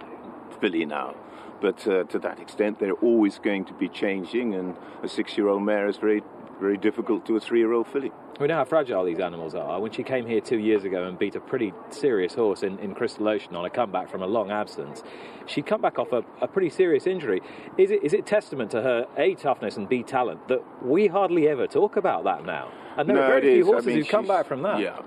filly 0.61 0.87
now 0.87 1.15
but 1.61 1.87
uh, 1.89 2.05
to 2.05 2.19
that 2.19 2.39
extent, 2.39 2.79
they're 2.79 2.93
always 2.93 3.39
going 3.39 3.65
to 3.65 3.73
be 3.75 3.89
changing, 3.89 4.55
and 4.55 4.77
a 5.03 5.09
six-year-old 5.09 5.63
mare 5.63 5.89
is 5.89 5.97
very 5.97 6.23
very 6.61 6.77
difficult 6.77 7.27
to 7.27 7.37
a 7.37 7.41
three-year-old 7.41 7.87
filly. 7.89 8.11
We 8.41 8.47
know 8.47 8.57
how 8.57 8.65
fragile 8.65 9.05
these 9.05 9.19
animals 9.19 9.55
are. 9.55 9.81
When 9.81 9.93
she 9.93 10.03
came 10.03 10.27
here 10.27 10.41
two 10.41 10.59
years 10.59 10.85
ago 10.85 11.05
and 11.05 11.19
beat 11.19 11.35
a 11.35 11.41
pretty 11.41 11.73
serious 11.91 12.35
horse 12.35 12.63
in, 12.63 12.79
in 12.79 12.95
Crystal 12.95 13.29
Ocean 13.29 13.57
on 13.57 13.65
a 13.65 13.71
comeback 13.71 14.11
from 14.11 14.23
a 14.23 14.27
long 14.27 14.51
absence, 14.51 15.03
she'd 15.47 15.67
come 15.67 15.81
back 15.81 15.99
off 15.99 16.13
a, 16.13 16.23
a 16.41 16.49
pretty 16.49 16.71
serious 16.71 17.07
injury. 17.07 17.41
Is 17.79 17.91
it, 17.91 18.03
is 18.03 18.13
it 18.13 18.27
testament 18.27 18.71
to 18.73 18.83
her 18.83 19.07
A, 19.17 19.35
toughness 19.35 19.77
and 19.77 19.89
B, 19.89 20.03
talent 20.03 20.49
that 20.49 20.63
we 20.85 21.07
hardly 21.07 21.49
ever 21.49 21.67
talk 21.67 21.97
about 21.97 22.25
that 22.25 22.45
now? 22.45 22.71
And 22.99 23.09
there 23.09 23.17
no, 23.17 23.23
are 23.23 23.41
very 23.41 23.43
few 23.43 23.61
is. 23.61 23.67
horses 23.67 23.87
I 23.87 23.91
mean, 23.91 23.99
who've 23.99 24.09
come 24.09 24.27
back 24.27 24.47
from 24.47 24.63
that. 24.63 24.81
Yeah, 24.81 25.01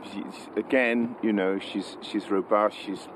again, 0.56 1.16
you 1.24 1.34
know, 1.34 1.60
she's, 1.60 1.98
she's 2.02 2.30
robust, 2.30 2.78
she's 2.78 3.08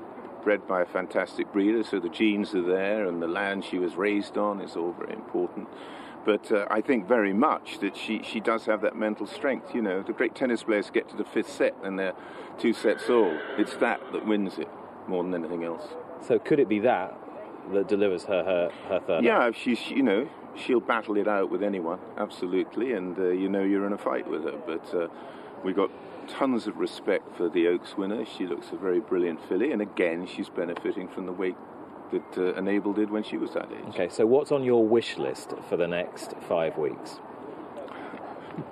bred 0.42 0.66
by 0.68 0.82
a 0.82 0.86
fantastic 0.86 1.52
breeder, 1.52 1.82
so 1.82 1.98
the 1.98 2.08
genes 2.08 2.54
are 2.54 2.62
there, 2.62 3.06
and 3.06 3.22
the 3.22 3.26
land 3.26 3.64
she 3.64 3.78
was 3.78 3.94
raised 3.94 4.36
on 4.36 4.60
is 4.60 4.76
all 4.76 4.92
very 4.92 5.14
important. 5.14 5.68
But 6.24 6.50
uh, 6.50 6.66
I 6.70 6.80
think 6.80 7.06
very 7.06 7.32
much 7.32 7.78
that 7.80 7.96
she, 7.96 8.22
she 8.22 8.40
does 8.40 8.64
have 8.66 8.80
that 8.82 8.96
mental 8.96 9.26
strength. 9.26 9.74
You 9.74 9.82
know, 9.82 10.02
the 10.02 10.12
great 10.12 10.34
tennis 10.34 10.62
players 10.62 10.90
get 10.90 11.08
to 11.10 11.16
the 11.16 11.24
fifth 11.24 11.50
set 11.50 11.74
and 11.82 11.98
they're 11.98 12.14
two 12.58 12.72
sets 12.72 13.10
all. 13.10 13.36
It's 13.58 13.76
that 13.76 14.00
that 14.12 14.26
wins 14.26 14.58
it 14.58 14.68
more 15.06 15.22
than 15.22 15.34
anything 15.34 15.64
else. 15.64 15.84
So 16.26 16.38
could 16.38 16.58
it 16.58 16.68
be 16.68 16.80
that 16.80 17.18
that 17.72 17.88
delivers 17.88 18.24
her 18.24 18.44
her, 18.44 18.70
her 18.88 19.00
third? 19.00 19.24
Yeah, 19.24 19.50
she's 19.52 19.90
you 19.90 20.02
know 20.02 20.28
she'll 20.56 20.80
battle 20.80 21.16
it 21.16 21.28
out 21.28 21.50
with 21.50 21.62
anyone, 21.62 21.98
absolutely, 22.16 22.92
and 22.92 23.18
uh, 23.18 23.28
you 23.28 23.48
know 23.48 23.62
you're 23.62 23.86
in 23.86 23.92
a 23.92 23.98
fight 23.98 24.28
with 24.28 24.44
her. 24.44 24.58
But 24.66 24.94
uh, 24.94 25.08
we 25.62 25.72
got 25.72 25.90
tons 26.28 26.66
of 26.66 26.76
respect 26.76 27.36
for 27.36 27.48
the 27.48 27.66
Oaks 27.68 27.96
winner. 27.96 28.24
She 28.24 28.46
looks 28.46 28.70
a 28.72 28.76
very 28.76 29.00
brilliant 29.00 29.46
filly, 29.48 29.72
and 29.72 29.82
again 29.82 30.26
she's 30.26 30.48
benefiting 30.48 31.08
from 31.08 31.26
the 31.26 31.32
weight 31.32 31.56
that 32.14 32.38
uh, 32.38 32.58
Enable 32.58 32.92
did 32.92 33.10
when 33.10 33.22
she 33.22 33.36
was 33.36 33.52
that 33.52 33.68
age. 33.70 33.84
Okay, 33.90 34.08
so 34.08 34.26
what's 34.26 34.52
on 34.52 34.64
your 34.64 34.86
wish 34.86 35.18
list 35.18 35.54
for 35.68 35.76
the 35.76 35.86
next 35.86 36.34
five 36.48 36.78
weeks? 36.78 37.18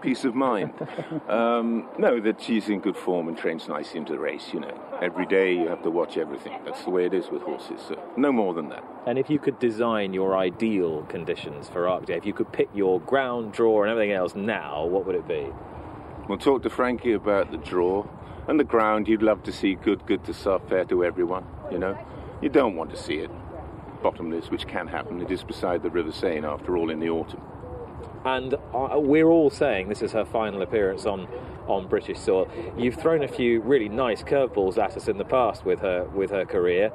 Peace 0.01 0.25
of 0.25 0.35
mind. 0.35 0.73
um, 1.29 1.89
no, 1.99 2.21
that 2.21 2.41
she's 2.41 2.69
in 2.69 2.81
good 2.81 2.97
form 2.97 3.29
and 3.29 3.37
trains 3.37 3.69
nicely 3.69 3.99
into 3.99 4.13
the 4.13 4.19
race. 4.19 4.51
You 4.53 4.61
know, 4.61 4.81
every 5.01 5.27
day 5.27 5.55
you 5.55 5.69
have 5.69 5.83
to 5.83 5.91
watch 5.91 6.17
everything. 6.17 6.57
That's 6.65 6.85
the 6.85 6.91
way 6.91 7.05
it 7.05 7.15
is 7.15 7.31
with 7.31 7.43
horses. 7.43 7.81
So 7.89 8.01
no 8.17 8.31
more 8.33 8.55
than 8.55 8.69
that. 8.69 8.85
And 9.07 9.19
if 9.19 9.29
you 9.29 9.39
could 9.39 9.59
design 9.59 10.15
your 10.15 10.37
ideal 10.37 11.03
conditions 11.09 11.69
for 11.69 11.89
Arc 11.89 12.07
Day, 12.07 12.17
if 12.17 12.25
you 12.25 12.33
could 12.33 12.53
pick 12.53 12.69
your 12.73 13.01
ground, 13.01 13.53
draw, 13.53 13.83
and 13.83 13.91
everything 13.91 14.13
else 14.13 14.35
now, 14.37 14.85
what 14.87 15.05
would 15.07 15.17
it 15.17 15.27
be? 15.27 15.49
We'll 16.29 16.39
talk 16.39 16.63
to 16.63 16.71
Frankie 16.71 17.13
about 17.13 17.51
the 17.51 17.59
draw 17.59 18.07
and 18.47 18.59
the 18.59 18.65
ground. 18.65 19.09
You'd 19.09 19.23
love 19.23 19.43
to 19.45 19.53
see 19.53 19.75
good, 19.75 20.07
good 20.07 20.25
to 20.25 20.35
soft, 20.35 20.69
fair 20.69 20.85
to 20.85 21.05
everyone. 21.05 21.45
You 21.71 21.79
know, 21.79 21.99
you 22.43 22.49
don't 22.49 22.75
want 22.75 22.91
to 22.91 22.97
see 22.97 23.15
it 23.15 23.31
bottomless, 24.03 24.51
which 24.51 24.67
can 24.67 24.89
happen. 24.89 25.23
It 25.23 25.31
is 25.31 25.45
beside 25.45 25.83
the 25.83 25.91
River 25.91 26.13
Seine, 26.13 26.45
after 26.45 26.77
all, 26.77 26.91
in 26.91 26.99
the 26.99 27.09
autumn. 27.09 27.41
And 28.25 28.55
uh, 28.55 28.99
we're 28.99 29.29
all 29.29 29.51
saying 29.51 29.89
this 29.89 30.03
is 30.03 30.13
her 30.13 30.25
final 30.25 30.63
appearance 30.63 31.07
on, 31.07 31.29
on 31.67 31.89
British 31.89 32.19
soil. 32.19 32.49
You've 32.77 32.97
thrown 32.97 33.23
a 33.23 33.29
few 33.29 33.61
really 33.63 33.89
nice 33.89 34.23
curveballs 34.23 34.77
at 34.77 34.97
us 34.97 35.09
in 35.09 35.19
the 35.19 35.25
past 35.25 35.65
with 35.65 35.81
her 35.81 36.05
with 36.05 36.31
her 36.31 36.45
career. 36.45 36.93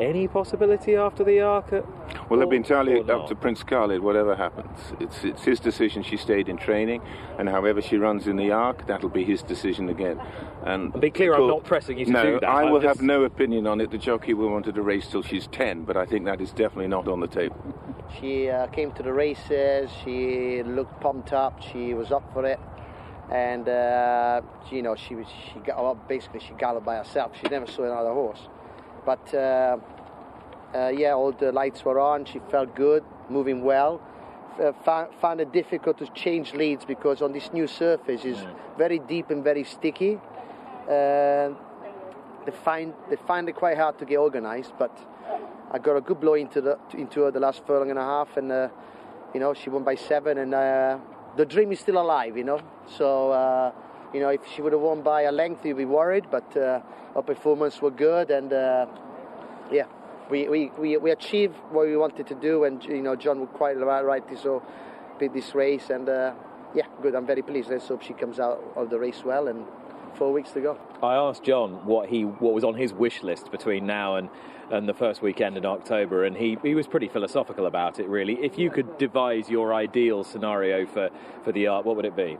Any 0.00 0.28
possibility 0.28 0.96
after 0.96 1.22
the 1.22 1.40
Arc? 1.40 1.74
At, 1.74 1.84
well, 2.30 2.40
they've 2.40 2.48
been 2.48 2.62
entirely 2.62 3.00
up 3.00 3.28
to 3.28 3.34
Prince 3.34 3.62
Khalid, 3.62 4.00
whatever 4.00 4.34
happens. 4.34 4.78
It's, 4.98 5.22
it's 5.24 5.44
his 5.44 5.60
decision 5.60 6.02
she 6.02 6.16
stayed 6.16 6.48
in 6.48 6.56
training, 6.56 7.02
and 7.38 7.50
however 7.50 7.82
she 7.82 7.98
runs 7.98 8.26
in 8.26 8.36
the 8.36 8.50
Arc, 8.50 8.86
that'll 8.86 9.10
be 9.10 9.24
his 9.24 9.42
decision 9.42 9.90
again. 9.90 10.18
And 10.64 10.98
Be 10.98 11.10
clear, 11.10 11.34
I'm 11.34 11.48
not 11.48 11.64
pressing 11.64 11.98
you 11.98 12.06
to 12.06 12.10
no, 12.12 12.22
do 12.24 12.40
that. 12.40 12.48
I 12.48 12.62
I'm 12.62 12.72
will 12.72 12.80
just- 12.80 12.96
have 12.96 13.06
no 13.06 13.24
opinion 13.24 13.66
on 13.66 13.78
it. 13.78 13.90
The 13.90 13.98
jockey 13.98 14.32
will 14.32 14.48
want 14.48 14.64
to 14.64 14.72
race 14.82 15.06
till 15.06 15.22
she's 15.22 15.46
10, 15.48 15.84
but 15.84 15.98
I 15.98 16.06
think 16.06 16.24
that 16.24 16.40
is 16.40 16.50
definitely 16.52 16.88
not 16.88 17.06
on 17.06 17.20
the 17.20 17.28
table. 17.28 17.56
She 18.18 18.48
uh, 18.48 18.68
came 18.68 18.92
to 18.92 19.02
the 19.02 19.12
races. 19.12 19.90
She 20.02 20.62
looked 20.62 20.98
pumped 21.02 21.34
up. 21.34 21.60
She 21.60 21.92
was 21.92 22.10
up 22.10 22.24
for 22.32 22.46
it, 22.46 22.58
and 23.30 23.68
uh, 23.68 24.40
you 24.72 24.82
know 24.82 24.96
she 24.96 25.14
was 25.14 25.26
she 25.52 25.60
got 25.60 25.76
well, 25.80 25.94
basically 26.08 26.40
she 26.40 26.54
galloped 26.58 26.86
by 26.86 26.96
herself. 26.96 27.32
She 27.40 27.48
never 27.48 27.66
saw 27.66 27.84
another 27.84 28.12
horse, 28.12 28.40
but 29.04 29.34
uh, 29.34 29.76
uh, 30.74 30.88
yeah, 30.88 31.14
all 31.14 31.32
the 31.32 31.52
lights 31.52 31.84
were 31.84 31.98
on. 31.98 32.24
She 32.24 32.40
felt 32.50 32.74
good, 32.74 33.04
moving 33.28 33.62
well. 33.64 34.00
Uh, 34.60 34.72
found, 34.84 35.14
found 35.20 35.40
it 35.40 35.52
difficult 35.52 35.98
to 35.98 36.06
change 36.08 36.52
leads 36.54 36.84
because 36.84 37.22
on 37.22 37.32
this 37.32 37.52
new 37.52 37.66
surface 37.66 38.24
is 38.24 38.38
very 38.76 38.98
deep 38.98 39.30
and 39.30 39.42
very 39.42 39.64
sticky. 39.64 40.18
Uh, 40.84 41.50
they 42.44 42.52
find 42.64 42.94
they 43.08 43.16
find 43.16 43.48
it 43.48 43.54
quite 43.54 43.76
hard 43.76 43.98
to 43.98 44.04
get 44.04 44.18
organised, 44.18 44.72
but 44.78 44.96
I 45.70 45.78
got 45.78 45.96
a 45.96 46.00
good 46.00 46.20
blow 46.20 46.34
into 46.34 46.60
the 46.60 46.78
into 46.94 47.22
her 47.22 47.30
the 47.30 47.40
last 47.40 47.64
furlong 47.66 47.90
and 47.90 47.98
a 47.98 48.02
half, 48.02 48.36
and 48.36 48.50
uh, 48.50 48.68
you 49.34 49.40
know 49.40 49.54
she 49.54 49.70
won 49.70 49.84
by 49.84 49.94
seven, 49.94 50.38
and 50.38 50.54
uh, 50.54 50.98
the 51.36 51.44
dream 51.44 51.72
is 51.72 51.80
still 51.80 51.98
alive, 52.00 52.36
you 52.36 52.44
know. 52.44 52.60
So 52.86 53.30
uh, 53.30 53.72
you 54.12 54.20
know 54.20 54.28
if 54.28 54.40
she 54.54 54.62
would 54.62 54.72
have 54.72 54.82
won 54.82 55.02
by 55.02 55.22
a 55.22 55.32
length, 55.32 55.64
you'd 55.64 55.76
be 55.76 55.84
worried, 55.84 56.26
but 56.30 56.56
uh, 56.56 56.80
her 57.14 57.22
performance 57.22 57.80
were 57.80 57.90
good, 57.90 58.30
and 58.30 58.52
uh, 58.52 58.86
yeah, 59.70 59.86
we, 60.30 60.48
we, 60.48 60.70
we, 60.78 60.96
we 60.96 61.10
achieved 61.10 61.56
what 61.70 61.86
we 61.86 61.96
wanted 61.96 62.26
to 62.28 62.34
do, 62.34 62.64
and 62.64 62.82
you 62.84 63.02
know 63.02 63.16
John 63.16 63.40
would 63.40 63.52
quite 63.52 63.76
right, 63.78 64.04
rightly 64.04 64.36
so 64.36 64.62
beat 65.18 65.32
this 65.32 65.54
race, 65.54 65.90
and 65.90 66.08
uh, 66.08 66.32
yeah, 66.74 66.86
good. 67.02 67.14
I'm 67.14 67.26
very 67.26 67.42
pleased. 67.42 67.70
Let's 67.70 67.88
hope 67.88 68.02
she 68.02 68.14
comes 68.14 68.38
out 68.38 68.62
of 68.76 68.90
the 68.90 68.98
race 68.98 69.22
well, 69.24 69.48
and 69.48 69.66
four 70.14 70.32
weeks 70.32 70.50
to 70.52 70.60
go. 70.60 70.78
I 71.02 71.14
asked 71.14 71.44
John 71.44 71.86
what 71.86 72.08
he 72.08 72.24
what 72.24 72.52
was 72.52 72.64
on 72.64 72.74
his 72.74 72.92
wish 72.92 73.22
list 73.22 73.50
between 73.50 73.86
now 73.86 74.16
and, 74.16 74.28
and 74.70 74.88
the 74.88 74.94
first 74.94 75.22
weekend 75.22 75.56
in 75.56 75.66
October, 75.66 76.24
and 76.24 76.36
he, 76.36 76.58
he 76.62 76.74
was 76.74 76.86
pretty 76.86 77.08
philosophical 77.08 77.66
about 77.66 77.98
it. 77.98 78.08
Really, 78.08 78.34
if 78.34 78.58
you 78.58 78.70
could 78.70 78.98
devise 78.98 79.48
your 79.48 79.74
ideal 79.74 80.24
scenario 80.24 80.86
for, 80.86 81.10
for 81.44 81.52
the 81.52 81.66
Arc, 81.66 81.84
what 81.84 81.96
would 81.96 82.04
it 82.04 82.16
be? 82.16 82.38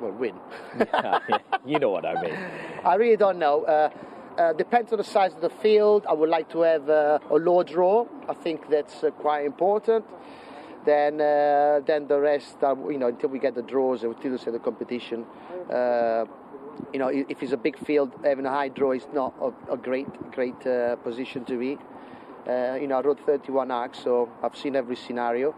Well, 0.00 0.12
win. 0.12 0.34
you 1.66 1.78
know 1.78 1.90
what 1.90 2.06
I 2.06 2.20
mean. 2.22 2.36
I 2.84 2.94
really 2.94 3.16
don't 3.16 3.38
know. 3.38 3.64
Uh, 3.64 3.90
uh, 4.38 4.52
depends 4.54 4.92
on 4.92 4.98
the 4.98 5.04
size 5.04 5.34
of 5.34 5.42
the 5.42 5.50
field. 5.50 6.06
I 6.08 6.14
would 6.14 6.30
like 6.30 6.48
to 6.50 6.60
have 6.62 6.88
uh, 6.88 7.18
a 7.30 7.34
low 7.34 7.62
draw. 7.62 8.06
I 8.28 8.34
think 8.34 8.70
that's 8.70 9.04
uh, 9.04 9.10
quite 9.10 9.44
important. 9.44 10.04
Then, 10.86 11.20
uh, 11.20 11.80
then 11.86 12.06
the 12.08 12.18
rest, 12.18 12.56
are, 12.62 12.74
you 12.90 12.98
know, 12.98 13.08
until 13.08 13.28
we 13.28 13.38
get 13.38 13.54
the 13.54 13.62
draws, 13.62 14.02
and 14.02 14.14
until 14.14 14.32
we 14.32 14.38
see 14.38 14.50
the 14.50 14.58
competition. 14.58 15.26
Uh, 15.70 16.24
you 16.92 16.98
know, 16.98 17.08
if 17.08 17.42
it's 17.42 17.52
a 17.52 17.58
big 17.58 17.78
field, 17.78 18.12
having 18.24 18.46
a 18.46 18.50
high 18.50 18.68
draw 18.68 18.92
is 18.92 19.06
not 19.12 19.34
a, 19.42 19.74
a 19.74 19.76
great, 19.76 20.08
great 20.32 20.66
uh, 20.66 20.96
position 20.96 21.44
to 21.44 21.58
be. 21.58 21.76
Uh, 22.48 22.78
you 22.80 22.86
know, 22.86 22.96
I 22.96 23.02
rode 23.02 23.20
31 23.20 23.70
arcs, 23.70 23.98
so 24.02 24.30
I've 24.42 24.56
seen 24.56 24.74
every 24.74 24.96
scenario. 24.96 25.54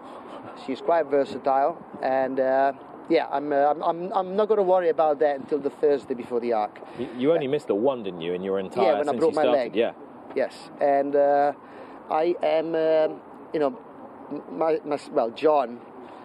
She's 0.66 0.80
quite 0.80 1.06
versatile, 1.06 1.78
and 2.02 2.40
uh, 2.40 2.72
yeah, 3.08 3.26
I'm, 3.30 3.52
uh, 3.52 3.56
I'm, 3.56 3.82
I'm, 3.82 4.12
I'm 4.12 4.36
not 4.36 4.48
going 4.48 4.58
to 4.58 4.62
worry 4.62 4.88
about 4.88 5.18
that 5.20 5.36
until 5.36 5.58
the 5.58 5.70
Thursday 5.70 6.14
before 6.14 6.40
the 6.40 6.52
arc. 6.52 6.78
You, 6.98 7.08
you 7.18 7.32
only 7.32 7.46
missed 7.46 7.66
the 7.68 7.74
one, 7.74 8.02
didn't 8.02 8.20
you, 8.20 8.32
in 8.34 8.42
your 8.42 8.58
entire 8.58 8.92
Yeah, 8.92 8.98
when 8.98 9.08
I 9.08 9.12
since 9.12 9.20
broke 9.20 9.32
you 9.32 9.36
my 9.36 9.42
started? 9.42 9.58
leg. 9.58 9.76
Yeah. 9.76 9.92
Yes, 10.34 10.54
and 10.80 11.14
uh, 11.14 11.52
I 12.10 12.34
am, 12.42 12.74
um, 12.74 13.20
you 13.52 13.60
know, 13.60 13.78
my, 14.50 14.78
my, 14.84 14.98
well, 15.10 15.30
John, 15.30 15.78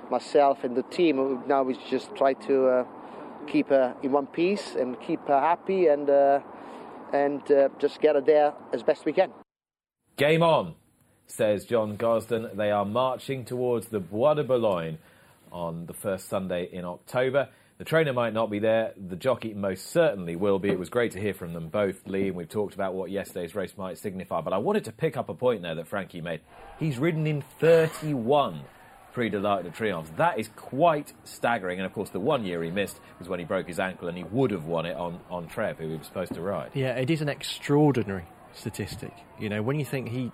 myself, 0.09 0.63
and 0.63 0.75
the 0.75 0.83
team 0.83 1.43
now 1.47 1.63
we 1.63 1.77
just 1.89 2.15
try 2.15 2.33
to 2.33 2.67
uh, 2.67 2.85
keep 3.47 3.69
her 3.69 3.95
in 4.03 4.11
one 4.13 4.27
piece 4.27 4.75
and 4.75 4.99
keep 5.01 5.27
her 5.27 5.39
happy 5.39 5.87
and 5.87 6.09
uh, 6.09 6.39
and 7.13 7.51
uh, 7.51 7.69
just 7.79 8.01
get 8.01 8.15
her 8.15 8.21
there 8.21 8.53
as 8.73 8.83
best 8.83 9.05
we 9.05 9.13
can. 9.13 9.31
Game 10.17 10.43
on, 10.43 10.75
says 11.25 11.65
John 11.65 11.97
Gosden. 11.97 12.55
They 12.55 12.71
are 12.71 12.85
marching 12.85 13.45
towards 13.45 13.87
the 13.87 13.99
Bois 13.99 14.35
de 14.35 14.43
Boulogne 14.43 14.97
on 15.51 15.85
the 15.85 15.93
first 15.93 16.29
Sunday 16.29 16.69
in 16.71 16.85
October. 16.85 17.49
The 17.77 17.83
trainer 17.83 18.11
might 18.11 18.33
not 18.33 18.49
be 18.49 18.57
there. 18.57 18.93
The 18.97 19.15
jockey 19.15 19.53
most 19.53 19.91
certainly 19.91 20.35
will 20.35 20.57
be. 20.57 20.69
It 20.69 20.79
was 20.79 20.89
great 20.89 21.11
to 21.11 21.19
hear 21.19 21.33
from 21.33 21.53
them 21.53 21.67
both, 21.69 22.07
Lee, 22.07 22.27
and 22.27 22.35
we've 22.35 22.49
talked 22.49 22.73
about 22.73 22.95
what 22.95 23.11
yesterday's 23.11 23.53
race 23.53 23.77
might 23.77 23.99
signify. 23.99 24.41
But 24.41 24.53
I 24.53 24.57
wanted 24.57 24.85
to 24.85 24.91
pick 24.91 25.15
up 25.15 25.29
a 25.29 25.35
point 25.35 25.61
there 25.61 25.75
that 25.75 25.87
Frankie 25.87 26.21
made. 26.21 26.41
He's 26.79 26.97
ridden 26.97 27.27
in 27.27 27.43
31 27.59 28.61
Prix 29.13 29.29
de 29.29 29.39
l'Arc 29.39 29.63
de 29.63 29.69
Triomphe. 29.69 30.15
That 30.17 30.39
is 30.39 30.49
quite 30.55 31.13
staggering. 31.23 31.79
And 31.79 31.85
of 31.85 31.93
course, 31.93 32.09
the 32.09 32.19
one 32.19 32.45
year 32.45 32.63
he 32.63 32.71
missed 32.71 32.99
was 33.19 33.29
when 33.29 33.39
he 33.39 33.45
broke 33.45 33.67
his 33.67 33.79
ankle, 33.79 34.07
and 34.07 34.17
he 34.17 34.23
would 34.23 34.49
have 34.49 34.65
won 34.65 34.87
it 34.87 34.95
on, 34.95 35.19
on 35.29 35.47
Treve, 35.47 35.77
who 35.77 35.89
he 35.89 35.97
was 35.97 36.07
supposed 36.07 36.33
to 36.33 36.41
ride. 36.41 36.71
Yeah, 36.73 36.95
it 36.95 37.11
is 37.11 37.21
an 37.21 37.29
extraordinary 37.29 38.25
statistic. 38.53 39.13
You 39.39 39.49
know, 39.49 39.61
when 39.61 39.77
you 39.77 39.85
think 39.85 40.09
he 40.09 40.31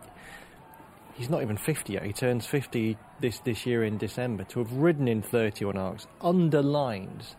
he's 1.14 1.30
not 1.30 1.42
even 1.42 1.58
50 1.58 1.94
yet, 1.94 2.04
he 2.04 2.14
turns 2.14 2.46
50 2.46 2.98
this, 3.20 3.40
this 3.40 3.66
year 3.66 3.84
in 3.84 3.98
December, 3.98 4.44
to 4.46 4.60
have 4.60 4.72
ridden 4.74 5.08
in 5.08 5.22
31 5.22 5.78
arcs 5.78 6.08
underlines 6.22 7.36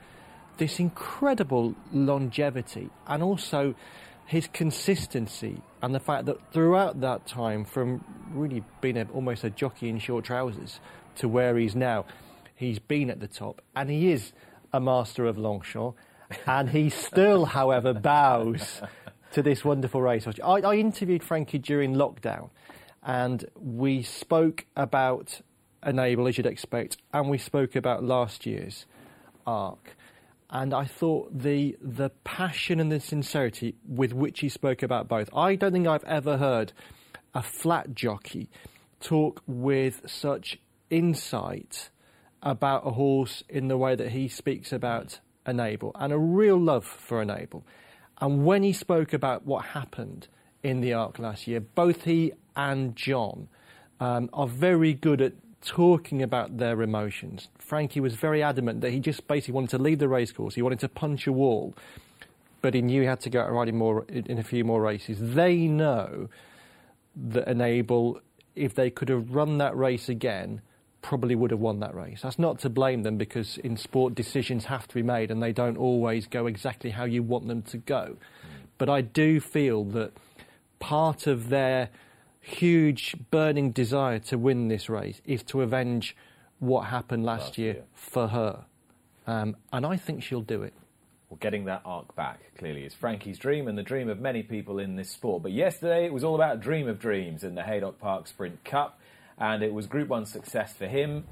this 0.57 0.79
incredible 0.79 1.75
longevity 1.93 2.89
and 3.07 3.23
also 3.23 3.75
his 4.27 4.49
consistency 4.53 5.61
and 5.83 5.95
the 5.95 6.01
fact 6.01 6.27
that 6.27 6.53
throughout 6.53 7.01
that 7.01 7.27
time, 7.27 7.65
from 7.65 8.05
really 8.31 8.63
being 8.81 8.97
a, 8.97 9.07
almost 9.13 9.45
a 9.45 9.51
jockey 9.51 9.89
in 9.89 9.99
short 9.99 10.25
trousers 10.25 10.81
to 11.17 11.29
where 11.29 11.57
he's 11.57 11.75
now, 11.75 12.05
he's 12.55 12.79
been 12.79 13.11
at 13.11 13.21
the 13.21 13.29
top 13.29 13.61
and 13.77 13.91
he 13.91 14.11
is 14.11 14.33
a 14.73 14.81
master 14.81 15.27
of 15.27 15.37
Longchamp 15.37 15.97
and 16.47 16.71
he 16.71 16.89
still, 16.89 17.45
however, 17.45 17.93
bows 17.93 18.81
to 19.33 19.43
this 19.43 19.65
wonderful 19.65 20.01
racehorse. 20.01 20.39
I, 20.43 20.61
I 20.61 20.77
interviewed 20.77 21.23
Frankie 21.23 21.59
during 21.59 21.95
lockdown 21.95 22.51
and 23.05 23.45
we 23.55 24.03
spoke 24.03 24.67
about 24.77 25.41
Enable, 25.87 26.27
as 26.27 26.39
you'd 26.39 26.47
expect, 26.47 26.97
and 27.13 27.29
we 27.29 27.37
spoke 27.37 27.77
about 27.77 28.03
last 28.03 28.47
year's 28.47 28.87
arc. 29.47 29.97
And 30.49 30.73
I 30.73 30.85
thought 30.85 31.37
the 31.39 31.77
the 31.81 32.11
passion 32.25 32.81
and 32.81 32.91
the 32.91 33.01
sincerity 33.01 33.75
with 33.87 34.15
which 34.15 34.41
he 34.41 34.49
spoke 34.49 34.83
about 34.83 35.09
both. 35.09 35.29
I 35.35 35.57
don't 35.57 35.73
think 35.73 35.87
I've 35.87 36.05
ever 36.05 36.39
heard 36.39 36.73
a 37.35 37.43
flat 37.43 37.95
jockey 37.95 38.49
talk 39.01 39.43
with 39.47 40.03
such 40.07 40.59
insight 40.89 41.91
about 42.43 42.87
a 42.87 42.93
horse 42.93 43.43
in 43.49 43.69
the 43.69 43.77
way 43.77 43.95
that 43.95 44.13
he 44.13 44.29
speaks 44.29 44.73
about 44.73 45.19
Enable 45.47 45.93
and 45.97 46.13
a 46.13 46.19
real 46.19 46.59
love 46.59 46.87
for 46.87 47.21
Enable. 47.21 47.67
And 48.21 48.47
when 48.47 48.63
he 48.63 48.73
spoke 48.73 49.13
about 49.13 49.45
what 49.45 49.67
happened 49.67 50.29
in 50.63 50.81
the 50.81 50.95
arc 50.95 51.19
last 51.19 51.47
year, 51.47 51.61
both 51.61 52.05
he 52.05 52.33
and 52.57 52.95
John 52.97 53.49
um, 54.01 54.31
are 54.33 54.47
very 54.47 54.95
good 54.95 55.21
at 55.21 55.33
talking 55.65 56.23
about 56.23 56.59
their 56.59 56.83
emotions. 56.83 57.49
Frankie 57.59 58.01
was 58.01 58.15
very 58.15 58.43
adamant 58.43 58.83
that 58.83 58.91
he 58.91 59.01
just 59.01 59.27
basically 59.27 59.55
wanted 59.55 59.71
to 59.71 59.79
leave 59.79 59.99
the 59.99 60.09
racecourse. 60.09 60.55
He 60.55 60.63
wanted 60.63 60.81
to 60.81 60.89
punch 60.89 61.27
a 61.27 61.33
wall, 61.33 61.75
but 62.61 62.75
he 62.75 62.83
knew 62.83 63.01
he 63.01 63.07
had 63.07 63.21
to 63.21 63.31
go 63.31 63.41
out 63.41 63.47
and 63.47 63.57
riding 63.57 63.77
more 63.77 64.05
in 64.09 64.39
a 64.39 64.45
few 64.45 64.65
more 64.65 64.83
races. 64.83 65.19
They 65.21 65.67
know 65.67 66.29
that 67.17 67.49
Enable, 67.49 68.21
if 68.55 68.75
they 68.75 68.91
could 68.91 69.09
have 69.09 69.35
run 69.35 69.59
that 69.59 69.77
race 69.77 70.09
again, 70.09 70.61
probably 71.01 71.35
would 71.35 71.51
have 71.51 71.61
won 71.61 71.81
that 71.81 71.95
race. 71.95 72.21
That's 72.23 72.39
not 72.39 72.59
to 72.61 72.71
blame 72.71 73.03
them 73.03 73.19
because 73.19 73.59
in 73.59 73.77
sport 73.77 74.15
decisions 74.15 74.65
have 74.67 74.89
to 74.89 74.95
be 74.95 75.03
made 75.03 75.31
and 75.31 75.43
they 75.43 75.53
don't 75.53 75.77
always 75.77 76.27
go 76.27 76.47
exactly 76.47 76.91
how 76.91 77.05
you 77.05 77.23
want 77.23 77.47
them 77.47 77.63
to 77.63 77.77
go. 77.77 78.17
But 78.79 78.89
I 78.89 79.03
do 79.03 79.39
feel 79.39 79.85
that 79.85 80.13
part 80.79 81.27
of 81.27 81.51
their 81.51 81.91
huge 82.45 83.17
burning 83.31 83.73
desire 83.73 84.19
to 84.19 84.37
win 84.39 84.69
this 84.69 84.89
race 84.89 85.21
is 85.25 85.43
to 85.45 85.63
avenge 85.63 86.15
what 86.59 86.83
happened 86.83 87.25
last, 87.25 87.41
Last 87.43 87.59
year, 87.59 87.73
year. 87.75 87.85
for 87.95 88.29
her. 88.29 88.65
Um, 89.27 89.57
and 89.73 89.87
I 89.87 89.97
think 89.97 90.23
she'll 90.23 90.43
do 90.43 90.63
it. 90.63 90.75
Well, 91.31 91.39
getting 91.41 91.65
that 91.65 91.81
arc 91.85 92.15
back 92.15 92.41
clearly 92.59 92.85
is 92.85 92.95
Frankie's 92.95 93.39
dream 93.39 93.67
and 93.67 93.77
the 93.79 93.83
dream 93.83 94.09
of 94.09 94.21
many 94.21 94.43
people 94.43 94.79
in 94.79 94.97
this 94.97 95.11
sport. 95.11 95.43
But 95.43 95.53
yesterday 95.53 96.05
it 96.05 96.13
was 96.13 96.23
all 96.23 96.35
about 96.35 96.61
dream 96.61 96.87
of 96.87 96.99
dreams 96.99 97.43
in 97.45 97.55
the 97.55 97.63
Haydock 97.63 97.99
Park 97.99 98.27
Sprint 98.27 98.63
Cup, 98.65 99.01
and 99.39 99.63
it 99.63 99.73
was 99.73 99.87
Group 99.87 100.09
1 100.09 100.27
success 100.27 100.75
for 100.75 100.87
him. 100.87 101.25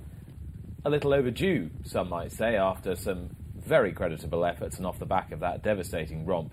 A 0.85 0.91
little 0.91 1.13
overdue, 1.13 1.71
some 1.85 2.09
might 2.09 2.33
say, 2.33 2.57
after 2.57 2.97
some 2.97 3.37
very 3.55 3.93
creditable 3.93 4.45
efforts 4.45 4.79
and 4.79 4.87
off 4.87 4.99
the 4.99 5.07
back 5.07 5.31
of 5.31 5.41
that 5.41 5.63
devastating 5.63 6.25
romp 6.27 6.53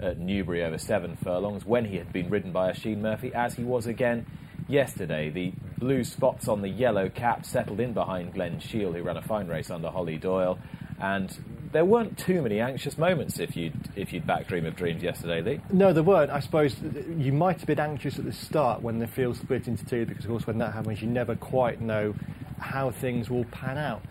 at 0.00 0.18
Newbury 0.18 0.62
over 0.62 0.78
seven 0.78 1.16
furlongs 1.16 1.64
when 1.64 1.86
he 1.86 1.96
had 1.96 2.12
been 2.12 2.28
ridden 2.28 2.52
by 2.52 2.70
Oisin 2.70 3.00
Murphy, 3.00 3.32
as 3.34 3.54
he 3.54 3.64
was 3.64 3.86
again 3.86 4.26
yesterday. 4.68 5.30
The 5.30 5.52
blue 5.78 6.04
spots 6.04 6.48
on 6.48 6.62
the 6.62 6.68
yellow 6.68 7.08
cap 7.08 7.44
settled 7.46 7.80
in 7.80 7.92
behind 7.92 8.34
Glen 8.34 8.60
Shiel, 8.60 8.92
who 8.92 9.02
ran 9.02 9.16
a 9.16 9.22
fine 9.22 9.48
race 9.48 9.70
under 9.70 9.88
Hollie 9.88 10.18
Doyle, 10.18 10.58
and 11.00 11.36
there 11.72 11.84
weren't 11.84 12.16
too 12.16 12.40
many 12.42 12.60
anxious 12.60 12.96
moments 12.96 13.38
if 13.38 13.56
you'd 13.56 13.74
if 13.96 14.12
you'd 14.12 14.26
back 14.26 14.46
Dream 14.46 14.66
of 14.66 14.76
Dreams 14.76 15.02
yesterday, 15.02 15.42
Lee. 15.42 15.60
No, 15.72 15.92
there 15.92 16.02
weren't. 16.02 16.30
I 16.30 16.40
suppose 16.40 16.76
you 17.16 17.32
might 17.32 17.58
have 17.58 17.66
been 17.66 17.80
anxious 17.80 18.18
at 18.18 18.24
the 18.24 18.32
start 18.32 18.82
when 18.82 18.98
the 18.98 19.06
field 19.06 19.36
split 19.36 19.68
into 19.68 19.84
two, 19.84 20.06
because 20.06 20.24
of 20.24 20.30
course 20.30 20.46
when 20.46 20.58
that 20.58 20.72
happens, 20.72 21.02
you 21.02 21.08
never 21.08 21.34
quite 21.34 21.80
know 21.80 22.14
how 22.58 22.90
things 22.90 23.28
will 23.28 23.44
pan 23.46 23.78
out. 23.78 24.02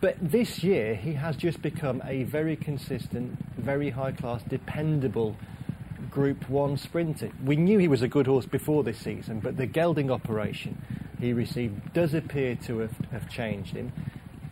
But 0.00 0.16
this 0.20 0.62
year, 0.62 0.94
he 0.94 1.14
has 1.14 1.36
just 1.36 1.60
become 1.60 2.00
a 2.06 2.22
very 2.22 2.54
consistent, 2.54 3.36
very 3.56 3.90
high 3.90 4.12
class, 4.12 4.42
dependable 4.44 5.36
Group 6.08 6.48
1 6.48 6.76
sprinter. 6.76 7.30
We 7.44 7.56
knew 7.56 7.78
he 7.78 7.88
was 7.88 8.02
a 8.02 8.08
good 8.08 8.26
horse 8.26 8.46
before 8.46 8.84
this 8.84 8.98
season, 8.98 9.40
but 9.40 9.56
the 9.56 9.66
gelding 9.66 10.10
operation 10.10 10.80
he 11.18 11.32
received 11.32 11.92
does 11.92 12.14
appear 12.14 12.54
to 12.66 12.78
have, 12.78 12.96
have 13.10 13.28
changed 13.28 13.74
him. 13.74 13.92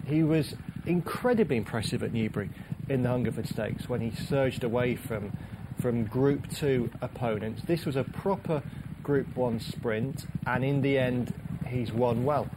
He 0.04 0.24
was 0.24 0.54
incredibly 0.84 1.56
impressive 1.56 2.02
at 2.02 2.12
Newbury 2.12 2.50
in 2.88 3.02
the 3.02 3.08
Hungerford 3.08 3.48
Stakes 3.48 3.88
when 3.88 4.00
he 4.00 4.10
surged 4.10 4.64
away 4.64 4.96
from, 4.96 5.32
from 5.80 6.04
Group 6.04 6.50
2 6.50 6.90
opponents. 7.00 7.62
This 7.62 7.86
was 7.86 7.94
a 7.94 8.04
proper 8.04 8.62
Group 9.04 9.36
1 9.36 9.60
sprint, 9.60 10.26
and 10.44 10.64
in 10.64 10.82
the 10.82 10.98
end, 10.98 11.32
he's 11.68 11.92
won 11.92 12.24
well. 12.24 12.48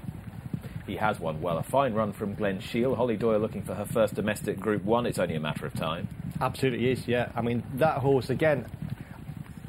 He 0.89 0.95
has 0.95 1.19
won 1.19 1.39
well. 1.39 1.59
A 1.59 1.63
fine 1.63 1.93
run 1.93 2.13
from 2.13 2.33
Glen 2.33 2.59
Shiel. 2.59 2.95
Hollie 2.95 3.15
Doyle 3.15 3.37
looking 3.39 3.61
for 3.61 3.75
her 3.75 3.85
first 3.85 4.15
domestic 4.15 4.59
Group 4.59 4.83
1. 4.83 5.05
It's 5.05 5.19
only 5.19 5.35
a 5.35 5.39
matter 5.39 5.67
of 5.67 5.75
time. 5.75 6.07
Absolutely 6.41 6.89
is, 6.89 7.07
yeah. 7.07 7.31
I 7.35 7.41
mean, 7.41 7.63
that 7.75 7.99
horse, 7.99 8.31
again, 8.31 8.65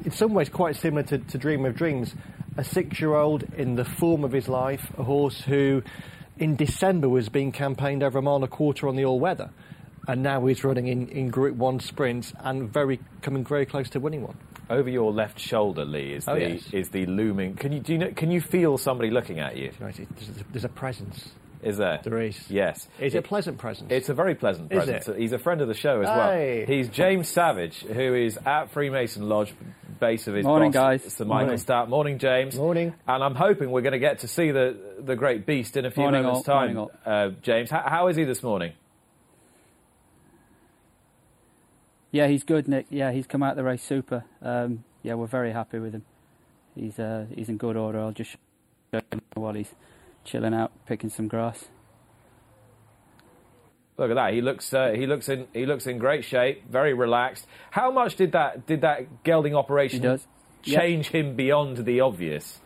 in 0.03 0.09
some 0.09 0.33
ways 0.33 0.49
quite 0.49 0.75
similar 0.75 1.03
to, 1.03 1.19
to 1.19 1.37
Dream 1.37 1.63
of 1.65 1.75
Dreams. 1.75 2.15
A 2.57 2.63
six 2.63 2.99
year 2.99 3.13
old 3.13 3.43
in 3.53 3.75
the 3.75 3.85
form 3.85 4.23
of 4.23 4.31
his 4.31 4.49
life, 4.49 4.91
a 4.97 5.03
horse 5.03 5.39
who 5.41 5.83
in 6.39 6.55
December 6.55 7.07
was 7.07 7.29
being 7.29 7.51
campaigned 7.51 8.01
over 8.01 8.17
a 8.17 8.21
mile 8.23 8.37
and 8.37 8.43
a 8.43 8.47
quarter 8.47 8.87
on 8.87 8.95
the 8.95 9.05
all 9.05 9.19
weather. 9.19 9.51
And 10.07 10.23
now 10.23 10.43
he's 10.47 10.63
running 10.63 10.87
in, 10.87 11.07
in 11.09 11.29
Group 11.29 11.55
1 11.55 11.81
sprints 11.81 12.33
and 12.39 12.73
very 12.73 12.99
coming 13.21 13.45
very 13.45 13.67
close 13.67 13.91
to 13.91 13.99
winning 13.99 14.23
one. 14.23 14.37
Over 14.71 14.89
your 14.89 15.11
left 15.11 15.39
shoulder, 15.39 15.85
Lee, 15.85 16.13
is 16.13 16.27
Oh, 16.27 16.35
the 16.35 16.49
yes. 16.51 16.73
is 16.73 16.89
the 16.89 17.05
looming. 17.05 17.55
Can 17.55 17.71
you 17.71 17.79
do 17.79 17.93
you 17.93 17.99
know, 17.99 18.11
can 18.11 18.31
you 18.31 18.41
feel 18.41 18.77
somebody 18.77 19.09
looking 19.11 19.39
at 19.39 19.57
you? 19.57 19.71
Right, 19.79 19.95
There's 19.95 20.29
a, 20.29 20.43
there's 20.51 20.65
a 20.65 20.69
presence. 20.69 21.29
Is 21.61 21.77
there? 21.77 21.99
There 22.03 22.19
is. 22.21 22.49
Yes. 22.49 22.87
Is 22.99 23.13
it 23.13 23.19
a 23.19 23.21
pleasant 23.21 23.59
presence? 23.59 23.91
It's 23.91 24.09
a 24.09 24.15
very 24.15 24.33
pleasant 24.33 24.71
Is 24.71 24.77
presence. 24.77 25.07
it? 25.07 25.17
He's 25.19 25.31
a 25.31 25.37
friend 25.37 25.61
of 25.61 25.67
the 25.67 25.75
show 25.75 26.01
as 26.01 26.07
Hey. 26.07 26.57
well. 26.59 26.65
He's 26.75 26.89
James 26.89 27.27
Savage, 27.27 27.81
who 27.83 28.15
is 28.15 28.39
at 28.45 28.71
Freemason 28.71 29.29
Lodge, 29.29 29.53
base 29.99 30.27
of 30.27 30.33
his 30.33 30.43
Morning, 30.43 30.71
boss, 30.71 31.03
guys. 31.03 31.13
Sir 31.13 31.25
Michael 31.25 31.45
Morning. 31.45 31.57
Stoute. 31.63 31.87
Morning, 31.89 32.17
James. 32.17 32.55
Morning. 32.57 32.95
And 33.07 33.23
I'm 33.23 33.35
hoping 33.35 33.69
we're 33.69 33.81
going 33.81 33.91
to 33.93 33.99
get 33.99 34.19
to 34.19 34.27
see 34.27 34.49
the 34.49 34.75
the 34.99 35.15
great 35.15 35.45
beast 35.45 35.77
in 35.77 35.85
a 35.85 35.91
few 35.91 36.01
Morning, 36.01 36.23
moments' 36.23 36.49
all. 36.49 36.55
time. 36.55 36.73
Morning, 36.73 36.95
Uh, 37.05 37.29
James, 37.43 37.69
how, 37.69 37.83
how 37.85 38.07
is 38.07 38.15
he 38.15 38.23
this 38.23 38.41
morning? 38.41 38.71
Yeah, 42.11 42.27
he's 42.27 42.43
good, 42.43 42.67
Nick. 42.67 42.87
Yeah, 42.89 43.11
he's 43.11 43.25
come 43.25 43.41
out 43.41 43.51
of 43.51 43.57
the 43.57 43.63
race 43.63 43.81
super. 43.81 44.25
Um, 44.41 44.83
yeah, 45.01 45.13
we're 45.13 45.27
very 45.27 45.51
happy 45.53 45.79
with 45.79 45.93
him. 45.93 46.03
He's 46.75 46.99
uh, 46.99 47.25
he's 47.33 47.49
in 47.49 47.57
good 47.57 47.77
order. 47.77 47.99
I'll 47.99 48.11
just 48.11 48.31
show 48.93 49.01
him 49.11 49.21
while 49.33 49.53
he's 49.53 49.73
chilling 50.23 50.53
out, 50.53 50.71
picking 50.85 51.09
some 51.09 51.27
grass. 51.27 51.65
Look 53.97 54.09
at 54.09 54.15
that. 54.15 54.33
He 54.33 54.41
looks 54.41 54.73
uh, 54.73 54.91
he 54.91 55.05
looks 55.05 55.29
in 55.29 55.47
he 55.53 55.65
looks 55.65 55.87
in 55.87 55.97
great 55.97 56.25
shape, 56.25 56.69
very 56.69 56.93
relaxed. 56.93 57.45
How 57.71 57.91
much 57.91 58.15
did 58.15 58.33
that 58.33 58.65
did 58.67 58.81
that 58.81 59.23
gelding 59.23 59.55
operation 59.55 60.01
does. 60.01 60.27
Yep. 60.63 60.79
change 60.79 61.07
him 61.07 61.35
beyond 61.35 61.77
the 61.77 62.01
obvious? 62.01 62.59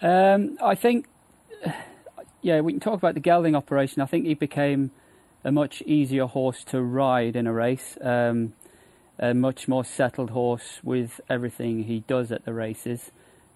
Um, 0.00 0.56
I 0.62 0.74
think, 0.74 1.06
yeah, 2.42 2.60
we 2.60 2.72
can 2.72 2.80
talk 2.80 2.94
about 2.94 3.14
the 3.14 3.20
gelding 3.20 3.54
operation. 3.54 4.00
I 4.00 4.06
think 4.06 4.24
he 4.24 4.34
became 4.34 4.90
a 5.44 5.52
much 5.52 5.82
easier 5.82 6.26
horse 6.26 6.64
to 6.64 6.82
ride 6.82 7.36
in 7.36 7.46
a 7.46 7.52
race, 7.52 7.96
um, 8.02 8.52
a 9.18 9.34
much 9.34 9.68
more 9.68 9.84
settled 9.84 10.30
horse 10.30 10.80
with 10.82 11.20
everything 11.28 11.84
he 11.84 12.00
does 12.00 12.30
at 12.30 12.44
the 12.44 12.52
races. 12.52 13.10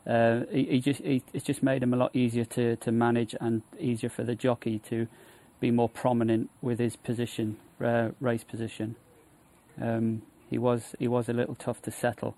Uh, 0.06 0.40
he, 0.50 0.64
he 0.64 0.80
just 0.80 1.00
he, 1.00 1.22
it's 1.32 1.44
just 1.44 1.62
made 1.62 1.82
him 1.82 1.94
a 1.94 1.96
lot 1.96 2.14
easier 2.14 2.44
to, 2.44 2.76
to 2.76 2.92
manage 2.92 3.34
and 3.40 3.62
easier 3.78 4.10
for 4.10 4.22
the 4.22 4.34
jockey 4.34 4.78
to 4.78 5.06
be 5.60 5.70
more 5.70 5.88
prominent 5.88 6.50
with 6.60 6.78
his 6.78 6.96
position, 6.96 7.56
uh, 7.82 8.10
race 8.20 8.44
position. 8.44 8.96
Um, 9.80 10.22
he 10.48 10.58
was 10.58 10.94
he 10.98 11.08
was 11.08 11.28
a 11.28 11.32
little 11.32 11.54
tough 11.54 11.80
to 11.82 11.90
settle 11.90 12.36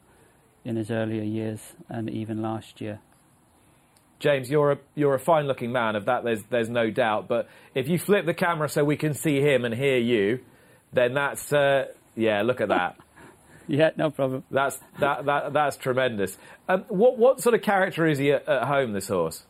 in 0.64 0.76
his 0.76 0.90
earlier 0.90 1.22
years 1.22 1.74
and 1.88 2.08
even 2.08 2.42
last 2.42 2.80
year. 2.80 3.00
James, 4.18 4.50
you're 4.50 4.72
a 4.72 4.78
you're 4.94 5.14
a 5.14 5.18
fine 5.18 5.46
looking 5.46 5.72
man. 5.72 5.96
Of 5.96 6.06
that, 6.06 6.24
there's 6.24 6.42
there's 6.44 6.70
no 6.70 6.90
doubt. 6.90 7.28
But 7.28 7.48
if 7.74 7.88
you 7.88 7.98
flip 7.98 8.24
the 8.26 8.34
camera 8.34 8.68
so 8.68 8.84
we 8.84 8.96
can 8.96 9.14
see 9.14 9.40
him 9.40 9.64
and 9.64 9.74
hear 9.74 9.98
you, 9.98 10.40
then 10.92 11.14
that's 11.14 11.52
uh, 11.52 11.86
yeah. 12.14 12.42
Look 12.42 12.60
at 12.60 12.68
that. 12.68 12.96
Yeah, 13.68 13.90
no 13.96 14.10
problem. 14.10 14.44
That's 14.48 14.78
that, 15.00 15.24
that 15.26 15.52
that's 15.52 15.76
tremendous. 15.76 16.38
Um, 16.68 16.84
what 16.86 17.18
what 17.18 17.40
sort 17.40 17.56
of 17.56 17.62
character 17.62 18.06
is 18.06 18.16
he 18.16 18.30
at, 18.30 18.48
at 18.48 18.62
home? 18.68 18.92
This 18.92 19.08
horse. 19.08 19.42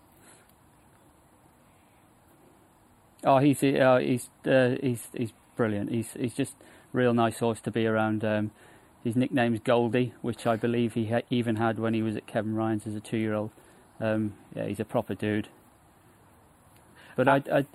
Oh, 3.25 3.37
he's 3.37 3.63
uh, 3.63 3.99
he's 4.03 4.31
uh, 4.47 4.77
he's 4.81 5.07
he's 5.13 5.33
brilliant. 5.55 5.91
He's 5.91 6.13
he's 6.19 6.33
just 6.33 6.55
a 6.55 6.97
real 6.97 7.13
nice 7.13 7.41
horse 7.41 7.61
to 7.61 7.71
be 7.71 7.87
around. 7.87 8.25
Um, 8.25 8.53
his 9.05 9.17
nickname's 9.17 9.61
Goldie, 9.61 10.15
which 10.23 10.47
I 10.47 10.57
believe 10.57 10.95
he 10.95 11.07
ha- 11.09 11.21
even 11.29 11.57
had 11.57 11.79
when 11.79 11.93
he 11.93 12.03
was 12.03 12.17
at 12.17 12.27
Kevin 12.27 12.55
Ryan's 12.55 12.87
as 12.87 12.95
a 12.95 13.01
two-year-old. 13.01 13.51
Um, 14.01 14.35
yeah, 14.55 14.67
he's 14.67 14.81
a 14.81 14.85
proper 14.85 15.15
dude. 15.15 15.49
But 17.17 17.29
I, 17.29 17.43
I, 17.51 17.67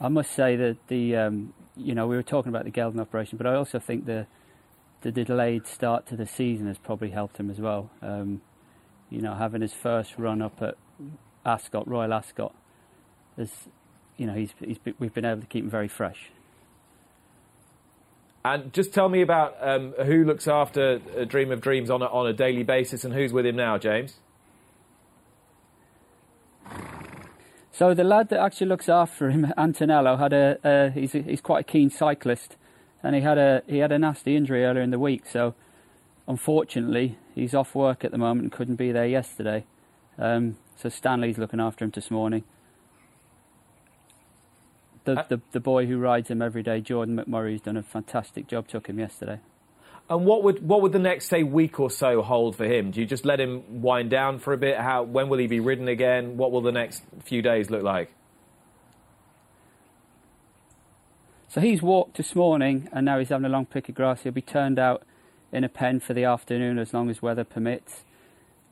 I 0.00 0.08
must 0.08 0.32
say 0.32 0.56
that 0.56 0.76
the 0.88 1.16
um, 1.16 1.54
you 1.76 1.94
know 1.94 2.06
we 2.06 2.16
were 2.16 2.22
talking 2.22 2.50
about 2.50 2.64
the 2.64 2.70
Gelding 2.70 3.00
operation, 3.00 3.38
but 3.38 3.46
I 3.46 3.54
also 3.54 3.78
think 3.78 4.06
the 4.06 4.26
the 5.02 5.12
delayed 5.12 5.66
start 5.66 6.06
to 6.06 6.16
the 6.16 6.26
season 6.26 6.66
has 6.66 6.78
probably 6.78 7.10
helped 7.10 7.38
him 7.38 7.50
as 7.50 7.60
well. 7.60 7.90
Um, 8.02 8.40
you 9.10 9.20
know, 9.20 9.34
having 9.34 9.62
his 9.62 9.72
first 9.72 10.14
run 10.18 10.42
up 10.42 10.60
at 10.60 10.76
Ascot, 11.44 11.86
Royal 11.86 12.12
Ascot, 12.12 12.54
has 13.36 13.52
you 14.16 14.26
know 14.26 14.34
he's, 14.34 14.52
he's 14.58 14.78
we've 14.98 15.14
been 15.14 15.24
able 15.24 15.42
to 15.42 15.46
keep 15.46 15.64
him 15.64 15.70
very 15.70 15.88
fresh. 15.88 16.30
And 18.44 18.72
just 18.72 18.92
tell 18.92 19.08
me 19.08 19.22
about 19.22 19.56
um, 19.60 19.92
who 20.04 20.24
looks 20.24 20.46
after 20.46 21.00
uh, 21.18 21.24
Dream 21.24 21.50
of 21.50 21.60
Dreams 21.60 21.90
on 21.90 22.00
a, 22.00 22.06
on 22.06 22.28
a 22.28 22.32
daily 22.32 22.62
basis, 22.62 23.04
and 23.04 23.12
who's 23.12 23.32
with 23.32 23.46
him 23.46 23.56
now, 23.56 23.76
James. 23.78 24.18
So 27.76 27.92
the 27.92 28.04
lad 28.04 28.30
that 28.30 28.40
actually 28.40 28.68
looks 28.68 28.88
after 28.88 29.28
him, 29.28 29.52
Antonello, 29.58 30.16
had 30.18 30.32
a 30.32 30.58
uh, 30.66 30.90
he's 30.92 31.14
a, 31.14 31.20
he's 31.20 31.42
quite 31.42 31.60
a 31.60 31.70
keen 31.70 31.90
cyclist, 31.90 32.56
and 33.02 33.14
he 33.14 33.20
had 33.20 33.36
a 33.36 33.62
he 33.66 33.78
had 33.78 33.92
a 33.92 33.98
nasty 33.98 34.34
injury 34.34 34.64
earlier 34.64 34.82
in 34.82 34.90
the 34.90 34.98
week. 34.98 35.26
So 35.26 35.54
unfortunately, 36.26 37.18
he's 37.34 37.54
off 37.54 37.74
work 37.74 38.02
at 38.02 38.12
the 38.12 38.18
moment 38.18 38.44
and 38.44 38.52
couldn't 38.52 38.76
be 38.76 38.92
there 38.92 39.06
yesterday. 39.06 39.66
Um, 40.18 40.56
so 40.74 40.88
Stanley's 40.88 41.36
looking 41.36 41.60
after 41.60 41.84
him 41.84 41.90
this 41.90 42.10
morning. 42.10 42.44
The, 45.04 45.20
Uh, 45.20 45.24
the 45.28 45.40
the 45.52 45.60
boy 45.60 45.84
who 45.84 45.98
rides 45.98 46.30
him 46.30 46.40
every 46.40 46.62
day, 46.62 46.80
Jordan 46.80 47.14
McMurray, 47.18 47.52
has 47.52 47.60
done 47.60 47.76
a 47.76 47.82
fantastic 47.82 48.46
job. 48.46 48.68
Took 48.68 48.86
him 48.86 48.98
yesterday. 48.98 49.40
And 50.08 50.24
what 50.24 50.44
would 50.44 50.66
what 50.66 50.82
would 50.82 50.92
the 50.92 51.00
next 51.00 51.28
say 51.28 51.42
week 51.42 51.80
or 51.80 51.90
so 51.90 52.22
hold 52.22 52.54
for 52.54 52.64
him? 52.64 52.92
Do 52.92 53.00
you 53.00 53.06
just 53.06 53.24
let 53.24 53.40
him 53.40 53.82
wind 53.82 54.10
down 54.10 54.38
for 54.38 54.52
a 54.52 54.56
bit? 54.56 54.78
How 54.78 55.02
when 55.02 55.28
will 55.28 55.38
he 55.38 55.48
be 55.48 55.58
ridden 55.58 55.88
again? 55.88 56.36
What 56.36 56.52
will 56.52 56.60
the 56.60 56.72
next 56.72 57.02
few 57.24 57.42
days 57.42 57.70
look 57.70 57.82
like? 57.82 58.12
So 61.48 61.60
he's 61.60 61.80
walked 61.80 62.18
this 62.18 62.36
morning, 62.36 62.88
and 62.92 63.06
now 63.06 63.18
he's 63.18 63.30
having 63.30 63.46
a 63.46 63.48
long 63.48 63.66
pick 63.66 63.88
of 63.88 63.94
grass. 63.94 64.22
He'll 64.22 64.32
be 64.32 64.42
turned 64.42 64.78
out 64.78 65.02
in 65.52 65.64
a 65.64 65.68
pen 65.68 66.00
for 66.00 66.12
the 66.12 66.24
afternoon 66.24 66.78
as 66.78 66.92
long 66.92 67.08
as 67.08 67.22
weather 67.22 67.44
permits. 67.44 68.04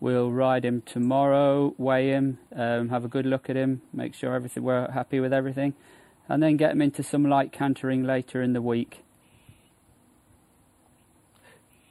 We'll 0.00 0.30
ride 0.30 0.64
him 0.66 0.82
tomorrow, 0.82 1.74
weigh 1.78 2.08
him, 2.10 2.38
um, 2.54 2.90
have 2.90 3.04
a 3.04 3.08
good 3.08 3.24
look 3.24 3.48
at 3.48 3.56
him, 3.56 3.80
make 3.92 4.12
sure 4.12 4.34
everything 4.34 4.64
we're 4.64 4.90
happy 4.90 5.18
with 5.18 5.32
everything, 5.32 5.72
and 6.28 6.42
then 6.42 6.58
get 6.58 6.72
him 6.72 6.82
into 6.82 7.02
some 7.02 7.24
light 7.24 7.52
cantering 7.52 8.04
later 8.04 8.42
in 8.42 8.52
the 8.52 8.60
week. 8.60 9.02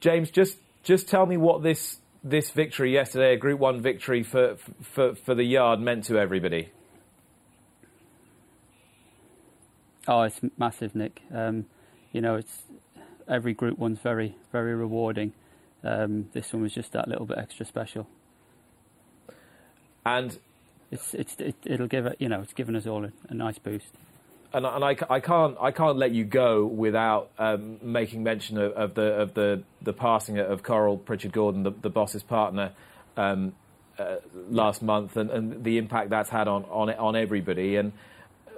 James, 0.04 0.30
just 0.30 0.58
just 0.82 1.08
tell 1.08 1.24
me 1.24 1.38
what 1.38 1.62
this 1.62 1.96
this 2.22 2.50
victory 2.50 2.92
yesterday, 2.92 3.32
a 3.32 3.36
Group 3.38 3.58
One 3.58 3.80
victory 3.80 4.22
for 4.22 4.56
for 4.82 5.14
for 5.14 5.34
the 5.34 5.44
yard, 5.44 5.80
meant 5.80 6.04
to 6.04 6.18
everybody. 6.18 6.68
Oh, 10.06 10.20
it's 10.20 10.40
massive, 10.58 10.94
Nick. 10.94 11.22
Um, 11.32 11.64
you 12.12 12.20
know, 12.20 12.34
it's 12.34 12.64
every 13.26 13.54
Group 13.54 13.78
One's 13.78 13.98
very 13.98 14.36
very 14.52 14.74
rewarding. 14.74 15.32
Um, 15.82 16.28
this 16.34 16.52
one 16.52 16.60
was 16.60 16.74
just 16.74 16.92
that 16.92 17.08
little 17.08 17.24
bit 17.24 17.38
extra 17.38 17.64
special. 17.64 18.06
And 20.04 20.38
it's 20.90 21.14
it's 21.14 21.34
it, 21.38 21.56
it'll 21.64 21.88
give 21.88 22.04
it. 22.04 22.16
You 22.18 22.28
know, 22.28 22.42
it's 22.42 22.52
given 22.52 22.76
us 22.76 22.86
all 22.86 23.06
a, 23.06 23.12
a 23.30 23.34
nice 23.34 23.58
boost. 23.58 23.88
And, 24.54 24.64
and 24.64 24.84
I, 24.84 24.96
I 25.10 25.20
can't 25.20 25.56
I 25.60 25.72
can't 25.72 25.98
let 25.98 26.12
you 26.12 26.24
go 26.24 26.64
without 26.64 27.30
um, 27.38 27.78
making 27.82 28.22
mention 28.22 28.56
of, 28.56 28.72
of 28.72 28.94
the 28.94 29.02
of 29.02 29.34
the, 29.34 29.62
the 29.82 29.92
passing 29.92 30.38
of 30.38 30.62
Coral 30.62 30.96
Pritchard 30.96 31.32
Gordon, 31.32 31.64
the, 31.64 31.72
the 31.72 31.90
boss's 31.90 32.22
partner, 32.22 32.72
um, 33.16 33.52
uh, 33.98 34.16
last 34.48 34.80
month, 34.82 35.16
and, 35.16 35.30
and 35.30 35.64
the 35.64 35.78
impact 35.78 36.10
that's 36.10 36.30
had 36.30 36.46
on 36.46 36.64
on 36.66 36.88
on 36.90 37.16
everybody. 37.16 37.76
And 37.76 37.92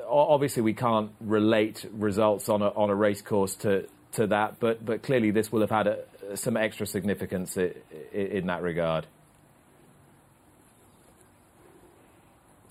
obviously, 0.06 0.62
we 0.62 0.74
can't 0.74 1.11
relate 1.20 1.87
results 1.92 2.48
on 2.48 2.61
a 2.61 2.68
on 2.68 2.90
a 2.90 2.94
race 2.94 3.22
course 3.22 3.54
to 3.56 3.88
to 4.12 4.26
that, 4.28 4.61
but 4.61 4.85
but 4.85 5.02
clearly, 5.02 5.30
this 5.30 5.50
will 5.50 5.62
have 5.62 5.70
had 5.70 5.87
a, 5.87 6.37
some 6.37 6.56
extra 6.56 6.87
significance 6.87 7.56
i 7.56 7.72
i 8.14 8.16
in 8.16 8.46
that 8.46 8.62
regard. 8.62 9.06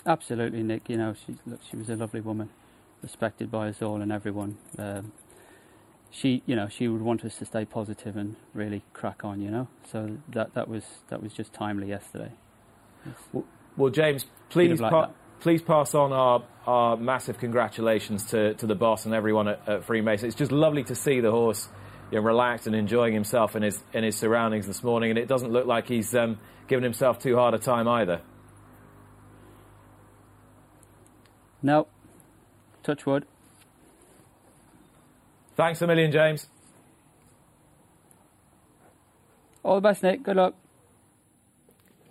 Absolutely, 0.06 0.62
Nick. 0.62 0.88
You 0.90 0.98
know, 0.98 1.16
she 1.26 1.36
look, 1.48 1.60
she 1.70 1.76
was 1.76 1.90
a 1.90 1.96
lovely 1.96 2.22
woman, 2.22 2.50
respected 3.02 3.52
by 3.52 3.70
us 3.70 3.82
all 3.82 4.02
and 4.02 4.12
everyone. 4.12 4.58
Um, 4.78 5.12
she, 6.12 6.44
you 6.46 6.56
know, 6.56 6.70
she 6.70 6.88
would 6.88 7.02
want 7.02 7.26
us 7.26 7.38
to 7.38 7.46
stay 7.46 7.66
positive 7.66 8.16
and 8.16 8.36
really 8.54 8.84
crack 8.94 9.26
on. 9.26 9.42
You 9.42 9.52
know, 9.52 9.68
so 9.92 10.18
that 10.30 10.54
that 10.54 10.68
was 10.68 10.84
that 11.10 11.22
was 11.22 11.34
just 11.34 11.54
timely 11.54 11.90
yesterday. 11.90 12.32
Well, 13.78 13.90
James, 13.90 14.26
please 14.50 14.80
like 14.80 14.92
pa- 14.92 15.12
please 15.40 15.62
pass 15.62 15.94
on 15.94 16.12
our, 16.14 16.44
our 16.66 16.98
massive 16.98 17.38
congratulations 17.38 18.26
to, 18.26 18.54
to 18.56 18.66
the 18.66 18.76
boss 18.76 19.06
and 19.06 19.14
everyone 19.14 19.48
at, 19.48 19.68
at 19.68 19.84
Freemason. 19.84 20.28
It's 20.28 20.36
just 20.36 20.52
lovely 20.52 20.84
to 20.86 20.96
see 20.96 21.20
the 21.20 21.32
horse 21.32 21.68
you 22.12 22.18
know, 22.18 22.24
relaxed 22.24 22.68
and 22.68 22.76
enjoying 22.76 23.14
himself 23.14 23.56
in 23.56 23.64
his 23.64 23.82
in 23.94 24.04
his 24.04 24.16
surroundings 24.16 24.68
this 24.68 24.84
morning, 24.84 25.10
and 25.12 25.20
it 25.20 25.28
doesn't 25.28 25.52
look 25.52 25.66
like 25.66 25.88
he's 25.88 26.16
um, 26.16 26.38
given 26.68 26.84
himself 26.84 27.20
too 27.20 27.36
hard 27.36 27.54
a 27.54 27.60
time 27.60 27.88
either. 27.88 28.22
No, 31.62 31.88
touch 32.86 33.06
wood. 33.06 33.26
Thanks 35.56 35.82
a 35.82 35.88
million, 35.88 36.12
James. 36.12 36.48
All 39.64 39.76
the 39.76 39.82
best, 39.82 40.04
Nick. 40.04 40.24
Good 40.24 40.36
luck. 40.36 40.54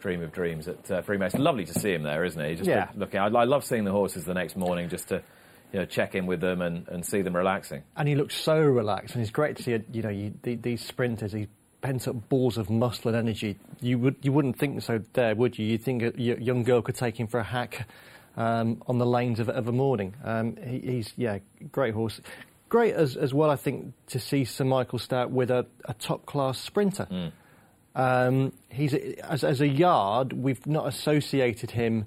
Dream 0.01 0.23
of 0.23 0.33
dreams 0.33 0.69
at 0.69 0.91
uh, 0.91 1.03
Freemason. 1.03 1.43
Lovely 1.43 1.65
to 1.65 1.73
see 1.73 1.93
him 1.93 2.03
there, 2.03 2.25
isn't 2.25 2.43
he? 2.45 2.57
Just 2.57 2.69
Yeah. 2.69 2.89
looking. 2.95 3.21
I, 3.21 3.27
I 3.27 3.45
love 3.45 3.65
seeing 3.65 3.85
the 3.85 3.93
horses 3.93 4.25
the 4.25 4.35
next 4.35 4.57
morning 4.57 4.89
just 4.89 5.09
to 5.09 5.23
you 5.73 5.81
know 5.81 5.87
check 5.87 6.15
in 6.15 6.27
with 6.27 6.41
them 6.41 6.61
and, 6.63 6.87
and 6.89 7.05
see 7.07 7.23
them 7.23 7.35
relaxing. 7.35 7.83
and 7.97 8.09
he 8.09 8.15
looks 8.15 8.35
so 8.35 8.59
relaxed, 8.61 9.15
and 9.15 9.23
it's 9.23 9.31
great 9.31 9.57
to 9.57 9.63
see. 9.63 9.79
You 9.93 10.03
know, 10.03 10.11
you, 10.11 10.35
the, 10.43 10.57
these 10.57 10.85
sprinters, 10.85 11.33
these 11.33 11.47
pent 11.81 12.07
up 12.09 12.29
balls 12.29 12.59
of 12.59 12.69
muscle 12.71 13.09
and 13.09 13.17
energy. 13.17 13.57
You 13.81 13.99
would 14.01 14.17
you 14.23 14.33
wouldn't 14.33 14.59
think 14.59 14.83
so 14.83 15.01
there, 15.15 15.35
would 15.35 15.59
you? 15.59 15.67
You'd 15.67 15.83
think 15.83 16.03
a 16.03 16.13
young 16.21 16.65
girl 16.65 16.83
could 16.83 16.97
take 16.97 17.19
him 17.19 17.27
for 17.27 17.41
a 17.41 17.45
hack 17.45 17.89
um, 18.37 18.83
on 18.87 18.99
the 18.99 19.07
lanes 19.07 19.41
of, 19.41 19.49
of 19.49 19.69
a 19.69 19.73
morning. 19.73 20.15
Um, 20.25 20.57
he, 20.57 20.79
he's 20.81 21.13
yeah, 21.17 21.39
great 21.73 21.95
horse. 21.95 22.21
Great 22.69 22.95
as 22.95 23.17
as 23.17 23.33
well, 23.33 23.51
I 23.51 23.57
think, 23.57 23.93
to 24.09 24.19
see 24.19 24.45
Sir 24.45 24.65
Michael 24.65 24.99
Stoute 24.99 25.31
with 25.31 25.51
a, 25.51 25.67
a 25.85 25.95
top 25.95 26.27
class 26.27 26.59
sprinter. 26.59 27.07
Um, 27.95 28.53
he's 28.69 28.93
as 28.95 29.45
as 29.45 29.61
a 29.61 29.69
yard, 29.69 30.33
we've 30.33 30.67
not 30.67 30.87
associated 30.89 31.71
him. 31.71 32.07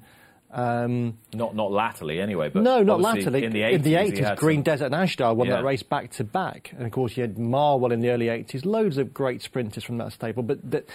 Um, 0.50 1.18
Not 1.34 1.56
not 1.56 1.72
latterly 1.72 2.22
anyway, 2.22 2.50
but 2.50 2.64
no, 2.64 2.82
not 2.82 3.02
latterly. 3.02 3.44
In 3.44 3.52
the 3.52 3.62
80s, 3.64 3.74
in 3.74 3.82
the 3.82 3.90
he 3.90 3.96
80s 3.96 4.18
had 4.20 4.38
Green 4.38 4.58
some- 4.60 4.64
Desert 4.64 4.86
and 4.86 4.96
Ajdal 4.96 5.36
won 5.36 5.48
Yeah. 5.48 5.58
that 5.58 5.64
race 5.66 5.84
back 5.84 6.12
to 6.12 6.24
back. 6.24 6.72
And 6.78 6.86
of 6.86 6.92
course, 6.94 7.18
you 7.18 7.22
had 7.24 7.36
Marwell 7.36 7.92
in 7.92 8.00
the 8.00 8.10
early 8.10 8.28
80s. 8.28 8.66
Loads 8.66 8.98
of 8.98 9.14
great 9.14 9.42
sprinters 9.42 9.84
from 9.84 9.98
that 9.98 10.14
stable. 10.14 10.44
But 10.44 10.72
that 10.72 10.88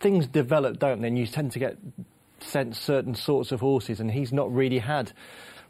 things 0.00 0.26
develop, 0.26 0.78
don't 0.78 1.00
they? 1.00 1.08
And 1.08 1.18
you 1.18 1.26
tend 1.26 1.52
to 1.52 1.58
get 1.58 1.78
sent 2.40 2.76
certain 2.76 3.14
sorts 3.14 3.52
of 3.52 3.60
horses, 3.60 4.00
and 4.00 4.10
he's 4.10 4.32
not 4.32 4.52
really 4.52 4.78
had 4.78 5.12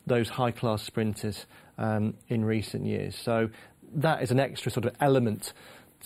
those 0.06 0.28
high 0.28 0.50
class 0.50 0.82
sprinters 0.82 1.46
um, 1.76 2.14
in 2.28 2.44
recent 2.44 2.86
years. 2.86 3.14
So 3.16 3.50
that 3.94 4.22
is 4.22 4.30
an 4.30 4.40
extra 4.40 4.70
sort 4.70 4.86
of 4.86 4.94
element 5.00 5.52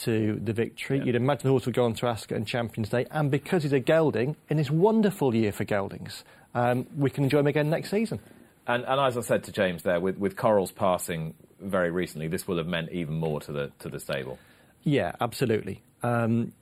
to 0.01 0.41
the 0.43 0.53
victory. 0.53 1.03
You'd 1.05 1.15
imagine 1.15 1.45
the 1.45 1.51
horse 1.51 1.67
would 1.67 1.75
go 1.75 1.85
on 1.85 1.95
to 1.95 2.07
Ascot 2.07 2.37
and 2.37 2.47
Champions 2.47 2.89
Day, 2.89 3.07
and 3.11 3.31
because 3.31 3.63
he's 3.63 3.73
a 3.73 3.81
gelding, 3.81 4.37
in 4.49 4.57
this 4.57 4.71
wonderful 4.71 5.35
year 5.35 5.53
for 5.53 5.65
geldings, 5.65 6.25
um, 6.55 6.87
we 6.97 7.11
can 7.11 7.25
enjoy 7.25 7.41
him 7.41 7.47
again 7.47 7.71
next 7.71 7.91
season. 7.91 8.21
And, 8.67 8.85
and 8.85 9.01
as 9.01 9.17
I 9.19 9.23
said 9.23 9.45
to 9.45 9.53
James 9.53 9.83
there, 9.83 10.01
with, 10.01 10.19
with 10.19 10.37
Coral's 10.37 10.71
passing 10.71 11.35
very 11.61 11.91
recently, 11.91 12.29
this 12.29 12.47
will 12.47 12.59
have 12.59 12.67
meant 12.67 12.91
even 12.93 13.15
more 13.15 13.41
to 13.41 13.53
the 13.53 13.73
to 13.81 13.89
the 13.89 13.99
stable. 13.99 14.39
Yeah, 14.83 15.13
absolutely. 15.21 15.83
Um, 16.03 16.53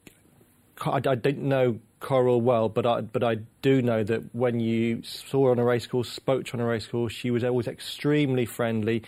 I, 0.80 1.00
I 1.06 1.14
didn't 1.14 1.48
know 1.48 1.78
Coral 2.00 2.40
well, 2.40 2.68
but 2.68 2.86
I, 2.86 3.02
but 3.02 3.22
I 3.22 3.36
do 3.62 3.82
know 3.82 4.02
that 4.02 4.34
when 4.34 4.58
you 4.58 5.02
saw 5.02 5.46
her 5.46 5.50
on 5.52 5.58
a 5.58 5.64
racecourse, 5.64 6.08
spoke 6.08 6.46
to 6.46 6.52
her 6.52 6.62
on 6.62 6.66
a 6.66 6.68
racecourse, 6.68 7.12
she 7.12 7.30
was 7.30 7.44
always 7.44 7.68
extremely 7.68 8.46
friendly. 8.46 9.02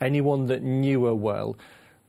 Anyone 0.00 0.46
that 0.46 0.62
knew 0.62 1.04
her 1.04 1.14
well 1.14 1.56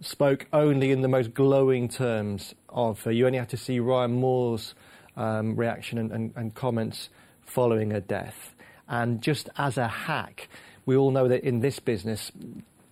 spoke 0.02 0.48
only 0.54 0.92
in 0.92 1.02
the 1.02 1.08
most 1.08 1.34
glowing 1.34 1.90
terms 1.90 2.56
of 2.70 3.02
her. 3.04 3.12
You 3.12 3.26
only 3.26 3.40
had 3.40 3.50
to 3.50 3.58
see 3.58 3.80
Ryan 3.80 4.14
Moore's 4.14 4.74
um, 5.18 5.56
reaction 5.56 5.98
and, 5.98 6.12
and, 6.12 6.34
and 6.36 6.56
comments 6.56 7.10
following 7.46 7.92
her 7.92 8.00
death. 8.00 8.56
And 8.88 9.22
just 9.22 9.50
as 9.58 9.78
a 9.78 9.88
hack, 9.88 10.48
we 10.86 10.96
all 10.96 11.12
know 11.12 11.28
that 11.28 11.44
in 11.44 11.60
this 11.60 11.80
business, 11.80 12.32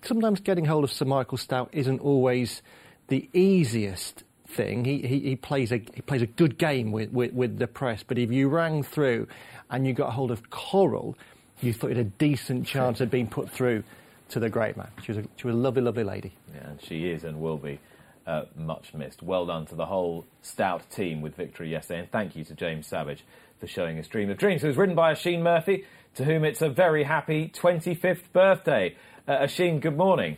sometimes 0.01 0.41
getting 0.41 0.65
hold 0.65 0.83
of 0.83 0.91
Sir 0.91 1.05
Michael 1.05 1.37
Stoute 1.37 1.69
isn't 1.71 1.99
always 1.99 2.61
the 3.07 3.29
easiest 3.33 4.23
thing. 4.47 4.85
He, 4.85 4.99
he, 4.99 5.19
he 5.19 5.35
plays 5.35 5.71
a 5.71 5.77
he 5.93 6.01
plays 6.01 6.21
a 6.21 6.27
good 6.27 6.57
game 6.57 6.91
with, 6.91 7.11
with, 7.11 7.33
with 7.33 7.59
the 7.59 7.67
press, 7.67 8.03
but 8.03 8.17
if 8.17 8.31
you 8.31 8.49
rang 8.49 8.83
through 8.83 9.27
and 9.69 9.85
you 9.85 9.93
got 9.93 10.13
hold 10.13 10.31
of 10.31 10.49
Coral, 10.49 11.17
you 11.61 11.73
thought 11.73 11.89
had 11.89 11.97
a 11.97 12.03
decent 12.03 12.65
chance 12.65 13.01
of 13.01 13.11
being 13.11 13.27
put 13.27 13.49
through 13.49 13.83
to 14.29 14.39
the 14.39 14.49
great 14.49 14.77
man. 14.77 14.89
She 15.03 15.11
was 15.11 15.17
a, 15.17 15.27
she 15.35 15.47
was 15.47 15.55
a 15.55 15.59
lovely, 15.59 15.81
lovely 15.81 16.03
lady. 16.03 16.33
Yeah, 16.53 16.69
and 16.69 16.81
she 16.81 17.09
is 17.09 17.23
and 17.23 17.39
will 17.39 17.57
be 17.57 17.79
uh, 18.25 18.43
much 18.55 18.93
missed. 18.93 19.23
Well 19.23 19.45
done 19.45 19.65
to 19.67 19.75
the 19.75 19.85
whole 19.85 20.25
Stoute 20.43 20.89
team 20.89 21.21
with 21.21 21.35
victory 21.35 21.69
yesterday, 21.69 22.01
and 22.01 22.11
thank 22.11 22.35
you 22.35 22.43
to 22.45 22.53
James 22.53 22.87
Savage 22.87 23.23
for 23.59 23.67
showing 23.67 23.97
us 23.99 24.07
Dream 24.07 24.29
of 24.29 24.37
Dreams. 24.37 24.63
It 24.63 24.67
was 24.67 24.77
written 24.77 24.95
by 24.95 25.11
Oisin 25.11 25.43
Murphy, 25.43 25.85
to 26.15 26.25
whom 26.25 26.43
it's 26.43 26.61
a 26.61 26.69
very 26.69 27.03
happy 27.03 27.49
25th 27.49 28.31
birthday. 28.33 28.95
Uh, 29.27 29.39
Asheen, 29.39 29.81
good 29.81 29.97
morning. 29.97 30.37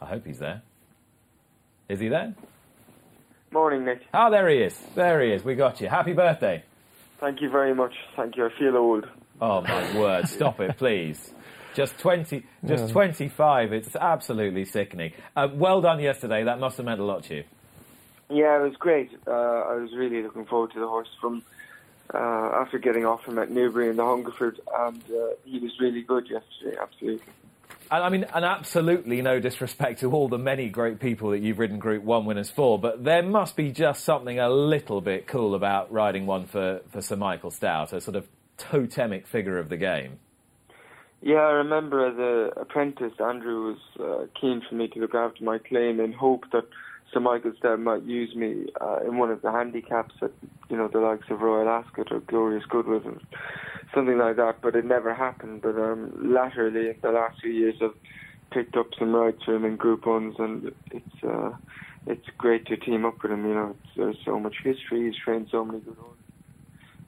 I 0.00 0.06
hope 0.06 0.26
he's 0.26 0.38
there. 0.38 0.62
Is 1.90 1.98
he 1.98 2.06
there? 2.06 2.32
Morning, 3.50 3.84
Nick. 3.84 4.02
Oh, 4.14 4.30
there 4.30 4.48
he 4.48 4.58
is. 4.58 4.78
There 4.94 5.20
he 5.22 5.32
is. 5.32 5.42
We 5.42 5.56
got 5.56 5.80
you. 5.80 5.88
Happy 5.88 6.12
birthday. 6.12 6.62
Thank 7.18 7.40
you 7.42 7.50
very 7.50 7.74
much. 7.74 7.94
Thank 8.14 8.36
you. 8.36 8.46
I 8.46 8.50
feel 8.56 8.76
old. 8.76 9.08
Oh 9.40 9.60
my 9.62 9.98
word! 9.98 10.28
Stop 10.28 10.60
it, 10.60 10.76
please. 10.78 11.34
Just 11.74 11.98
twenty, 11.98 12.46
just 12.64 12.90
twenty-five. 12.92 13.72
It's 13.72 13.96
absolutely 13.96 14.66
sickening. 14.66 15.14
Uh, 15.34 15.48
well 15.52 15.80
done 15.80 15.98
yesterday. 15.98 16.44
That 16.44 16.60
must 16.60 16.76
have 16.76 16.86
meant 16.86 17.00
a 17.00 17.04
lot 17.04 17.24
to 17.24 17.38
you. 17.38 17.44
Yeah, 18.28 18.60
it 18.60 18.62
was 18.62 18.76
great. 18.78 19.10
Uh, 19.26 19.32
I 19.32 19.74
was 19.74 19.90
really 19.92 20.22
looking 20.22 20.46
forward 20.46 20.72
to 20.74 20.78
the 20.78 20.86
horse 20.86 21.08
from 21.20 21.42
uh, 22.14 22.18
after 22.18 22.78
getting 22.78 23.04
off 23.04 23.24
him 23.24 23.36
at 23.40 23.50
Newbury 23.50 23.88
and 23.90 23.98
the 23.98 24.04
Hungerford, 24.04 24.60
and 24.78 25.02
uh, 25.10 25.30
he 25.44 25.58
was 25.58 25.72
really 25.80 26.02
good 26.02 26.30
yesterday. 26.30 26.76
Absolutely. 26.80 27.26
And 27.90 28.04
I 28.04 28.08
mean, 28.08 28.24
and 28.32 28.44
absolutely 28.44 29.20
no 29.20 29.40
disrespect 29.40 30.00
to 30.00 30.12
all 30.12 30.28
the 30.28 30.38
many 30.38 30.68
great 30.68 31.00
people 31.00 31.30
that 31.30 31.40
you've 31.40 31.58
ridden 31.58 31.80
Group 31.80 32.04
One 32.04 32.24
winners 32.24 32.48
for, 32.48 32.78
but 32.78 33.02
there 33.02 33.22
must 33.22 33.56
be 33.56 33.72
just 33.72 34.04
something 34.04 34.38
a 34.38 34.48
little 34.48 35.00
bit 35.00 35.26
cool 35.26 35.56
about 35.56 35.90
riding 35.90 36.24
one 36.24 36.46
for, 36.46 36.82
for 36.90 37.02
Sir 37.02 37.16
Michael 37.16 37.50
Stoute, 37.50 37.92
a 37.92 38.00
sort 38.00 38.14
of 38.14 38.28
totemic 38.56 39.26
figure 39.26 39.58
of 39.58 39.68
the 39.68 39.76
game. 39.76 40.20
Yeah, 41.20 41.38
I 41.38 41.50
remember 41.50 42.06
as 42.06 42.16
a 42.16 42.60
apprentice, 42.60 43.12
Andrew 43.18 43.74
was 43.74 43.78
uh, 43.98 44.26
keen 44.40 44.62
for 44.68 44.76
me 44.76 44.86
to 44.88 45.00
look 45.00 45.14
after 45.14 45.42
my 45.42 45.58
claim 45.58 45.98
in 45.98 46.12
hope 46.12 46.44
that 46.52 46.66
Sir 47.12 47.18
Michael 47.18 47.52
Stoute 47.60 47.80
might 47.80 48.04
use 48.04 48.34
me 48.36 48.66
uh, 48.80 49.00
in 49.04 49.18
one 49.18 49.30
of 49.30 49.42
the 49.42 49.50
handicaps 49.50 50.14
at, 50.22 50.30
you 50.68 50.76
know, 50.76 50.86
the 50.86 51.00
likes 51.00 51.26
of 51.28 51.40
Royal 51.40 51.68
Ascot 51.68 52.12
or 52.12 52.20
Glorious 52.20 52.64
Goodwood 52.66 53.04
or 53.04 53.18
something 53.94 54.18
like 54.18 54.36
that. 54.36 54.60
But 54.62 54.76
it 54.76 54.84
never 54.84 55.14
happened. 55.14 55.62
But 55.62 55.76
um, 55.76 56.32
latterly, 56.32 56.90
in 56.90 56.96
the 57.02 57.10
last 57.10 57.40
few 57.40 57.50
years, 57.50 57.76
I've 57.82 57.94
picked 58.50 58.76
up 58.76 58.88
some 58.98 59.14
rights 59.14 59.42
for 59.44 59.54
him 59.54 59.64
in 59.64 59.76
Group 59.76 60.06
Ones, 60.06 60.34
and 60.38 60.72
it's 60.90 61.24
uh, 61.24 61.50
it's 62.06 62.26
great 62.38 62.66
to 62.66 62.76
team 62.76 63.04
up 63.04 63.22
with 63.22 63.32
him. 63.32 63.46
You 63.46 63.54
know, 63.54 63.76
there's 63.96 64.18
so 64.24 64.38
much 64.38 64.56
history. 64.62 65.06
He's 65.06 65.16
trained 65.22 65.48
so 65.50 65.64
many 65.64 65.80
good 65.80 65.96
horses. 65.96 66.16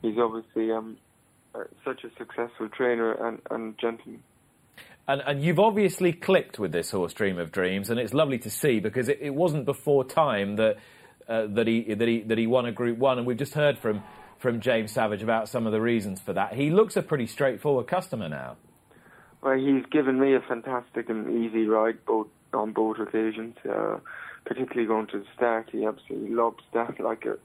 He's 0.02 0.18
obviously 0.18 0.72
um, 0.72 0.96
uh, 1.54 1.64
such 1.84 2.04
a 2.04 2.10
successful 2.18 2.68
trainer 2.68 3.12
and, 3.12 3.40
and 3.50 3.78
gentleman. 3.78 4.22
And, 5.08 5.20
and 5.26 5.42
you've 5.42 5.58
obviously 5.58 6.12
clicked 6.12 6.58
with 6.58 6.72
this 6.72 6.90
horse, 6.92 7.12
Dream 7.12 7.38
of 7.38 7.50
Dreams, 7.50 7.90
and 7.90 7.98
it's 7.98 8.14
lovely 8.14 8.38
to 8.38 8.50
see 8.50 8.78
because 8.78 9.08
it, 9.08 9.18
it 9.20 9.34
wasn't 9.34 9.64
before 9.64 10.04
time 10.04 10.56
that 10.56 10.76
uh, 11.28 11.46
that 11.50 11.66
he 11.66 11.94
that 11.94 12.08
he 12.08 12.20
that 12.22 12.38
he 12.38 12.46
won 12.46 12.66
a 12.66 12.72
Group 12.72 12.98
One, 12.98 13.18
and 13.18 13.26
we've 13.26 13.36
just 13.36 13.54
heard 13.54 13.78
from 13.78 14.02
from 14.42 14.60
James 14.60 14.90
Savage 14.90 15.22
about 15.22 15.48
some 15.48 15.66
of 15.66 15.72
the 15.72 15.80
reasons 15.80 16.20
for 16.20 16.32
that. 16.32 16.54
He 16.54 16.70
looks 16.70 16.96
a 16.96 17.02
pretty 17.02 17.26
straightforward 17.26 17.86
customer 17.86 18.28
now. 18.28 18.56
Well, 19.40 19.56
he's 19.56 19.86
given 19.90 20.20
me 20.20 20.34
a 20.34 20.40
fantastic 20.40 21.08
and 21.08 21.44
easy 21.44 21.66
ride 21.66 22.04
both 22.04 22.26
on 22.52 22.72
both 22.72 22.98
occasions. 22.98 23.56
Uh, 23.64 23.98
particularly 24.44 24.86
going 24.86 25.06
to 25.06 25.20
the 25.20 25.24
start, 25.34 25.70
he 25.70 25.86
absolutely 25.86 26.34
loves 26.34 26.62
that 26.74 27.00
like 27.00 27.24
a 27.24 27.38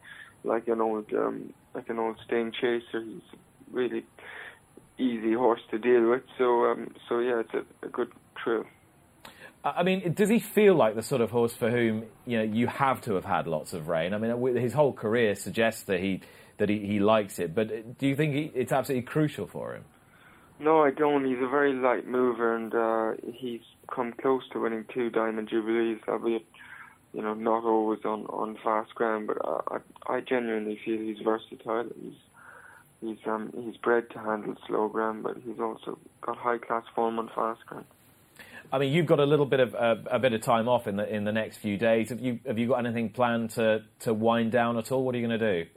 like 0.43 0.67
an 0.67 0.81
old 0.81 1.11
um, 1.13 1.53
like 1.73 1.87
an 1.89 1.99
old 1.99 2.17
staying 2.25 2.51
chaser. 2.51 3.03
He's 3.03 3.21
really 3.71 4.03
easy 4.97 5.33
horse 5.33 5.61
to 5.69 5.77
deal 5.77 6.09
with. 6.09 6.23
So 6.37 6.65
um, 6.65 6.95
so 7.07 7.19
yeah, 7.19 7.41
it's 7.41 7.53
a, 7.53 7.85
a 7.85 7.89
good 7.89 8.11
thrill. 8.43 8.65
I 9.63 9.83
mean, 9.83 10.13
does 10.13 10.29
he 10.29 10.39
feel 10.39 10.75
like 10.75 10.95
the 10.95 11.03
sort 11.03 11.21
of 11.21 11.31
horse 11.31 11.53
for 11.53 11.69
whom 11.69 12.05
you 12.25 12.37
know 12.37 12.43
you 12.43 12.67
have 12.67 13.01
to 13.01 13.13
have 13.15 13.25
had 13.25 13.47
lots 13.47 13.73
of 13.73 13.87
rain? 13.87 14.13
I 14.13 14.17
mean, 14.17 14.55
his 14.55 14.73
whole 14.73 14.93
career 14.93 15.35
suggests 15.35 15.83
that 15.83 15.99
he 15.99 16.21
that 16.57 16.69
he, 16.69 16.79
he 16.79 16.99
likes 16.99 17.39
it. 17.39 17.55
But 17.55 17.97
do 17.97 18.07
you 18.07 18.15
think 18.15 18.33
he, 18.33 18.51
it's 18.53 18.71
absolutely 18.71 19.05
crucial 19.05 19.47
for 19.47 19.75
him? 19.75 19.83
No, 20.59 20.81
I 20.83 20.91
don't. 20.91 21.25
He's 21.25 21.37
a 21.41 21.47
very 21.47 21.73
light 21.73 22.07
mover, 22.07 22.55
and 22.55 22.73
uh, 22.73 23.31
he's 23.33 23.61
come 23.93 24.13
close 24.13 24.43
to 24.51 24.59
winning 24.59 24.85
two 24.93 25.09
Diamond 25.09 25.49
Jubilees, 25.49 25.99
albeit 26.07 26.45
you 27.13 27.21
know 27.21 27.33
not 27.35 27.63
always 27.63 27.99
on 28.05 28.25
on 28.25 28.57
fast 28.63 28.93
ground. 28.95 29.27
But 29.27 29.37
I 29.45 29.79
I, 30.07 30.15
I 30.15 30.21
genuinely 30.21 30.79
feel 30.83 30.99
he's 30.99 31.19
versatile. 31.23 31.89
He's 32.01 32.13
he's 33.01 33.17
um 33.27 33.51
he's 33.55 33.77
bred 33.77 34.09
to 34.11 34.19
handle 34.19 34.55
slow 34.67 34.87
ground, 34.89 35.23
but 35.23 35.37
he's 35.45 35.59
also 35.59 35.99
got 36.21 36.37
high 36.37 36.57
class 36.57 36.83
form 36.95 37.19
on 37.19 37.29
fast 37.35 37.65
ground. 37.67 37.85
I 38.71 38.79
mean, 38.79 38.91
you've 38.91 39.05
got 39.05 39.19
a 39.19 39.25
little 39.25 39.45
bit 39.45 39.59
of 39.59 39.75
uh, 39.75 39.95
a 40.07 40.19
bit 40.19 40.33
of 40.33 40.41
time 40.41 40.67
off 40.67 40.87
in 40.87 40.97
the 40.97 41.07
in 41.13 41.23
the 41.23 41.31
next 41.31 41.57
few 41.57 41.77
days. 41.77 42.09
Have 42.09 42.19
you 42.19 42.39
have 42.45 42.57
you 42.57 42.67
got 42.67 42.85
anything 42.85 43.09
planned 43.09 43.51
to 43.51 43.83
to 43.99 44.13
wind 44.13 44.51
down 44.51 44.77
at 44.77 44.91
all? 44.91 45.03
What 45.05 45.15
are 45.15 45.19
you 45.19 45.27
going 45.27 45.39
to 45.39 45.63
do? 45.63 45.69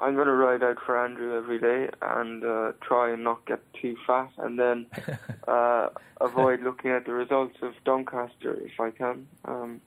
I'm 0.00 0.14
going 0.14 0.26
to 0.26 0.32
ride 0.32 0.62
out 0.62 0.78
for 0.84 1.02
Andrew 1.02 1.36
every 1.36 1.58
day 1.58 1.88
and 2.00 2.44
uh, 2.44 2.72
try 2.80 3.12
and 3.12 3.22
not 3.22 3.46
get 3.46 3.60
too 3.80 3.96
fat, 4.06 4.30
and 4.38 4.58
then 4.58 4.86
uh, 5.48 5.88
avoid 6.20 6.62
looking 6.62 6.90
at 6.90 7.06
the 7.06 7.12
results 7.12 7.56
of 7.62 7.74
Doncaster 7.84 8.54
if 8.54 8.80
I 8.80 8.90
can. 8.90 9.26
Um, 9.44 9.80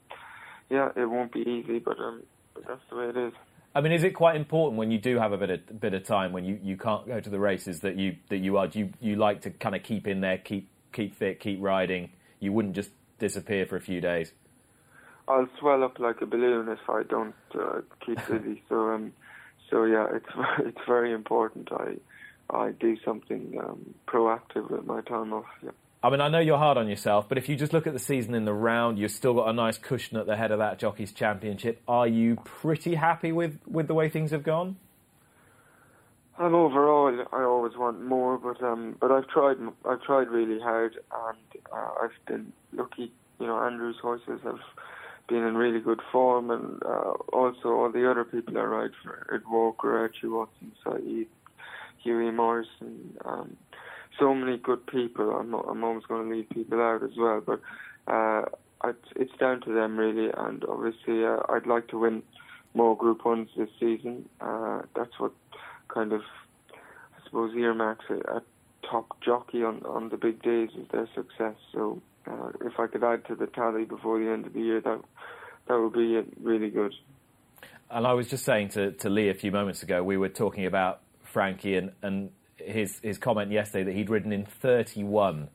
yeah, 0.69 0.89
it 0.95 1.05
won't 1.05 1.31
be 1.31 1.41
easy, 1.41 1.79
but, 1.79 1.99
um, 1.99 2.23
but 2.53 2.67
that's 2.67 2.81
the 2.89 2.95
way 2.95 3.09
it 3.09 3.17
is. 3.17 3.33
I 3.75 3.81
mean, 3.81 3.91
is 3.91 4.03
it 4.03 4.11
quite 4.11 4.37
important 4.37 4.77
when 4.77 4.89
you 4.89 4.97
do 4.97 5.19
have 5.19 5.33
a 5.33 5.37
bit 5.37 5.49
of 5.49 5.81
bit 5.81 5.93
of 5.93 6.05
time 6.05 6.31
when 6.31 6.45
you, 6.45 6.57
you 6.63 6.77
can't 6.77 7.05
go 7.05 7.19
to 7.19 7.29
the 7.29 7.39
races 7.39 7.81
that 7.81 7.97
you 7.97 8.15
that 8.29 8.37
you 8.37 8.57
are? 8.57 8.67
Do 8.67 8.79
you 8.79 8.89
you 9.01 9.17
like 9.17 9.41
to 9.41 9.49
kind 9.49 9.75
of 9.75 9.83
keep 9.83 10.07
in 10.07 10.21
there, 10.21 10.37
keep 10.37 10.69
keep 10.93 11.13
fit, 11.13 11.41
keep 11.41 11.61
riding? 11.61 12.11
You 12.39 12.53
wouldn't 12.53 12.73
just 12.73 12.91
disappear 13.19 13.65
for 13.65 13.75
a 13.75 13.81
few 13.81 13.99
days. 13.99 14.31
I'll 15.27 15.49
swell 15.59 15.83
up 15.83 15.99
like 15.99 16.21
a 16.21 16.25
balloon 16.25 16.69
if 16.69 16.89
I 16.89 17.03
don't 17.03 17.35
uh, 17.53 17.81
keep 18.05 18.17
busy. 18.27 18.63
so 18.69 18.91
um, 18.91 19.11
so 19.69 19.83
yeah, 19.83 20.07
it's 20.13 20.29
it's 20.59 20.85
very 20.87 21.13
important. 21.13 21.69
I 21.71 21.95
I 22.49 22.71
do 22.71 22.97
something 23.03 23.59
um, 23.59 23.95
proactive 24.07 24.69
with 24.69 24.85
my 24.85 25.01
time 25.01 25.33
off. 25.33 25.45
Yeah. 25.63 25.71
I 26.03 26.11
mean, 26.11 26.21
I 26.21 26.27
know 26.27 26.37
you're 26.37 26.59
hard 26.59 26.77
on 26.77 26.87
yourself, 26.87 27.27
but 27.27 27.39
if 27.39 27.49
you 27.49 27.55
just 27.55 27.73
look 27.73 27.87
at 27.87 27.93
the 27.93 27.99
season 27.99 28.35
in 28.35 28.45
the 28.45 28.53
round, 28.53 28.99
you've 28.99 29.09
still 29.09 29.33
got 29.33 29.49
a 29.49 29.53
nice 29.53 29.79
cushion 29.79 30.17
at 30.17 30.27
the 30.27 30.35
head 30.35 30.51
of 30.51 30.59
that 30.59 30.77
Jockeys 30.77 31.11
Championship. 31.11 31.81
Are 31.87 32.07
you 32.07 32.35
pretty 32.43 32.93
happy 32.93 33.31
with, 33.31 33.57
with 33.65 33.87
the 33.87 33.95
way 33.95 34.07
things 34.07 34.29
have 34.29 34.43
gone? 34.43 34.75
Um, 36.37 36.53
overall, 36.53 37.25
I 37.31 37.41
always 37.41 37.75
want 37.75 38.03
more, 38.03 38.37
but 38.37 38.61
um, 38.61 38.97
but 38.99 39.11
I've 39.11 39.27
tried 39.29 39.55
I've 39.89 40.01
tried 40.01 40.27
really 40.27 40.59
hard, 40.59 40.95
and 41.27 41.63
uh, 41.71 41.89
I've 42.03 42.25
been 42.27 42.51
lucky. 42.73 43.11
You 43.39 43.47
know, 43.47 43.57
Andrew's 43.57 43.97
horses 44.01 44.41
have 44.43 44.59
been 45.27 45.43
in 45.43 45.55
really 45.55 45.79
good 45.79 46.01
form, 46.11 46.51
and 46.51 46.81
uh, 46.83 47.13
also 47.33 47.69
all 47.69 47.91
the 47.91 48.09
other 48.09 48.23
people 48.23 48.57
I 48.57 48.61
ride 48.61 48.91
for, 49.03 49.33
Ed 49.33 49.41
Walker, 49.49 49.97
Archie 49.97 50.27
Watson, 50.27 50.71
Saeed, 50.83 51.27
Hughie 52.03 52.31
Morrison, 52.31 53.17
um, 53.25 53.57
so 54.19 54.33
many 54.33 54.57
good 54.57 54.85
people. 54.87 55.31
I'm, 55.31 55.53
I'm 55.53 55.83
always 55.83 56.05
going 56.05 56.29
to 56.29 56.35
leave 56.35 56.49
people 56.49 56.81
out 56.81 57.03
as 57.03 57.17
well, 57.17 57.41
but 57.45 57.59
uh, 58.07 58.45
it's, 58.85 59.07
it's 59.15 59.37
down 59.39 59.61
to 59.61 59.73
them 59.73 59.97
really. 59.97 60.29
And 60.37 60.63
obviously, 60.65 61.25
uh, 61.25 61.37
I'd 61.49 61.67
like 61.67 61.87
to 61.89 61.99
win 61.99 62.23
more 62.73 62.95
Group 62.95 63.25
Ones 63.25 63.49
this 63.57 63.69
season. 63.79 64.29
Uh, 64.39 64.81
that's 64.95 65.19
what 65.19 65.31
kind 65.93 66.13
of, 66.13 66.21
I 66.71 67.25
suppose, 67.25 67.55
earmarks 67.55 68.05
a, 68.09 68.37
a 68.37 68.41
top 68.89 69.19
jockey 69.21 69.63
on 69.63 69.83
on 69.85 70.09
the 70.09 70.17
big 70.17 70.41
days 70.43 70.69
is 70.77 70.87
their 70.91 71.09
success. 71.15 71.55
So 71.73 72.01
uh, 72.27 72.49
if 72.61 72.79
I 72.79 72.87
could 72.87 73.03
add 73.03 73.25
to 73.27 73.35
the 73.35 73.47
tally 73.47 73.85
before 73.85 74.19
the 74.19 74.29
end 74.29 74.45
of 74.45 74.53
the 74.53 74.61
year, 74.61 74.81
that 74.81 75.01
that 75.67 75.79
would 75.79 75.93
be 75.93 76.21
really 76.41 76.69
good. 76.69 76.93
And 77.89 78.05
I 78.05 78.13
was 78.13 78.27
just 78.27 78.45
saying 78.45 78.69
to, 78.69 78.91
to 78.93 79.09
Lee 79.09 79.29
a 79.29 79.33
few 79.33 79.51
moments 79.51 79.83
ago, 79.83 80.03
we 80.03 80.17
were 80.17 80.29
talking 80.29 80.65
about 80.65 81.01
Frankie 81.23 81.75
and, 81.75 81.91
and 82.01 82.31
his 82.57 82.99
his 83.01 83.17
comment 83.17 83.51
yesterday 83.51 83.83
that 83.83 83.95
he'd 83.95 84.09
ridden 84.09 84.31
in 84.31 84.45
31 84.45 85.49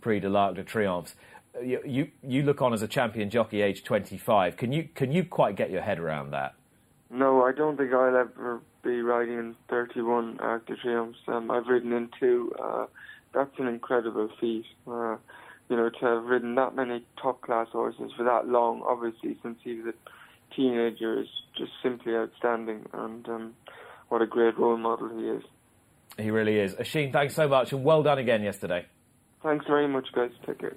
Prix 0.00 0.20
de 0.20 0.28
l'Arc 0.28 0.56
de 0.56 0.64
Triomphe. 0.64 1.14
You, 1.62 1.80
you, 1.84 2.10
you 2.22 2.42
look 2.42 2.62
on 2.62 2.72
as 2.72 2.82
a 2.82 2.88
champion 2.88 3.30
jockey, 3.30 3.62
age 3.62 3.84
25. 3.84 4.56
Can 4.56 4.72
you 4.72 4.88
can 4.94 5.12
you 5.12 5.24
quite 5.24 5.56
get 5.56 5.70
your 5.70 5.82
head 5.82 5.98
around 5.98 6.30
that? 6.32 6.54
No, 7.10 7.42
I 7.42 7.52
don't 7.52 7.76
think 7.76 7.92
I'll 7.92 8.16
ever 8.16 8.60
be 8.82 9.00
riding 9.00 9.38
in 9.38 9.56
31 9.68 10.38
Arc 10.40 10.66
de 10.66 10.76
Triomphe. 10.76 11.16
Um, 11.26 11.50
I've 11.50 11.66
ridden 11.66 11.92
in 11.92 12.10
two. 12.20 12.52
Uh, 12.62 12.86
that's 13.32 13.58
an 13.58 13.66
incredible 13.66 14.28
feat. 14.40 14.66
Uh, 14.86 15.16
you 15.68 15.76
know, 15.76 15.90
to 15.90 16.06
have 16.06 16.24
ridden 16.24 16.54
that 16.54 16.74
many 16.74 17.04
top 17.20 17.42
class 17.42 17.68
horses 17.72 18.10
for 18.16 18.24
that 18.24 18.48
long, 18.48 18.82
obviously 18.86 19.36
since 19.42 19.58
he 19.62 19.74
was 19.80 19.94
a 19.94 20.54
teenager, 20.54 21.20
is 21.20 21.28
just 21.56 21.72
simply 21.82 22.14
outstanding. 22.14 22.86
And 22.92 23.28
um, 23.28 23.54
what 24.08 24.22
a 24.22 24.26
great 24.26 24.58
role 24.58 24.78
model 24.78 25.10
he 25.18 25.26
is. 25.26 25.42
He 26.16 26.30
really 26.30 26.58
is. 26.58 26.74
Oisin, 26.80 27.12
thanks 27.12 27.34
so 27.34 27.46
much, 27.48 27.72
and 27.72 27.84
well 27.84 28.02
done 28.02 28.18
again 28.18 28.42
yesterday. 28.42 28.86
Thanks 29.42 29.66
very 29.66 29.86
much, 29.86 30.06
guys. 30.14 30.30
Take 30.46 30.58
care. 30.58 30.76